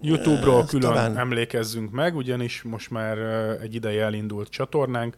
YouTube-ról 0.01 0.65
külön 0.65 0.89
talán... 0.89 1.17
emlékezzünk 1.17 1.91
meg, 1.91 2.15
ugyanis 2.15 2.61
most 2.61 2.89
már 2.89 3.17
egy 3.61 3.75
ideje 3.75 4.03
elindult 4.03 4.49
csatornánk. 4.49 5.15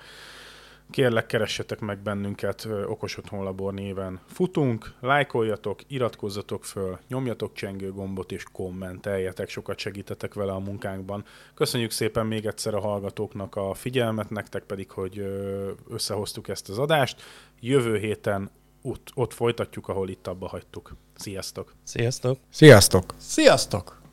Kérlek, 0.91 1.25
keressetek 1.25 1.79
meg 1.79 1.99
bennünket 1.99 2.67
Okos 2.85 3.17
Otthon 3.17 3.43
Labor 3.43 3.73
néven. 3.73 4.19
Futunk, 4.27 4.93
lájkoljatok, 4.99 5.79
iratkozzatok 5.87 6.65
föl, 6.65 6.99
nyomjatok 7.07 7.53
csengő 7.53 7.91
gombot 7.91 8.31
és 8.31 8.43
kommenteljetek, 8.51 9.49
sokat 9.49 9.77
segítetek 9.77 10.33
vele 10.33 10.51
a 10.51 10.59
munkánkban. 10.59 11.25
Köszönjük 11.53 11.91
szépen 11.91 12.25
még 12.25 12.45
egyszer 12.45 12.73
a 12.73 12.79
hallgatóknak 12.79 13.55
a 13.55 13.73
figyelmet, 13.73 14.29
nektek 14.29 14.63
pedig, 14.63 14.91
hogy 14.91 15.19
összehoztuk 15.89 16.47
ezt 16.47 16.69
az 16.69 16.79
adást. 16.79 17.21
Jövő 17.59 17.97
héten 17.97 18.51
ott, 18.81 19.11
ott 19.13 19.33
folytatjuk, 19.33 19.87
ahol 19.87 20.09
itt 20.09 20.27
abba 20.27 20.47
hagytuk. 20.47 20.95
Sziasztok! 21.15 21.73
Sziasztok! 21.83 22.39
Sziasztok! 22.49 23.13
Sziasztok! 23.17 24.03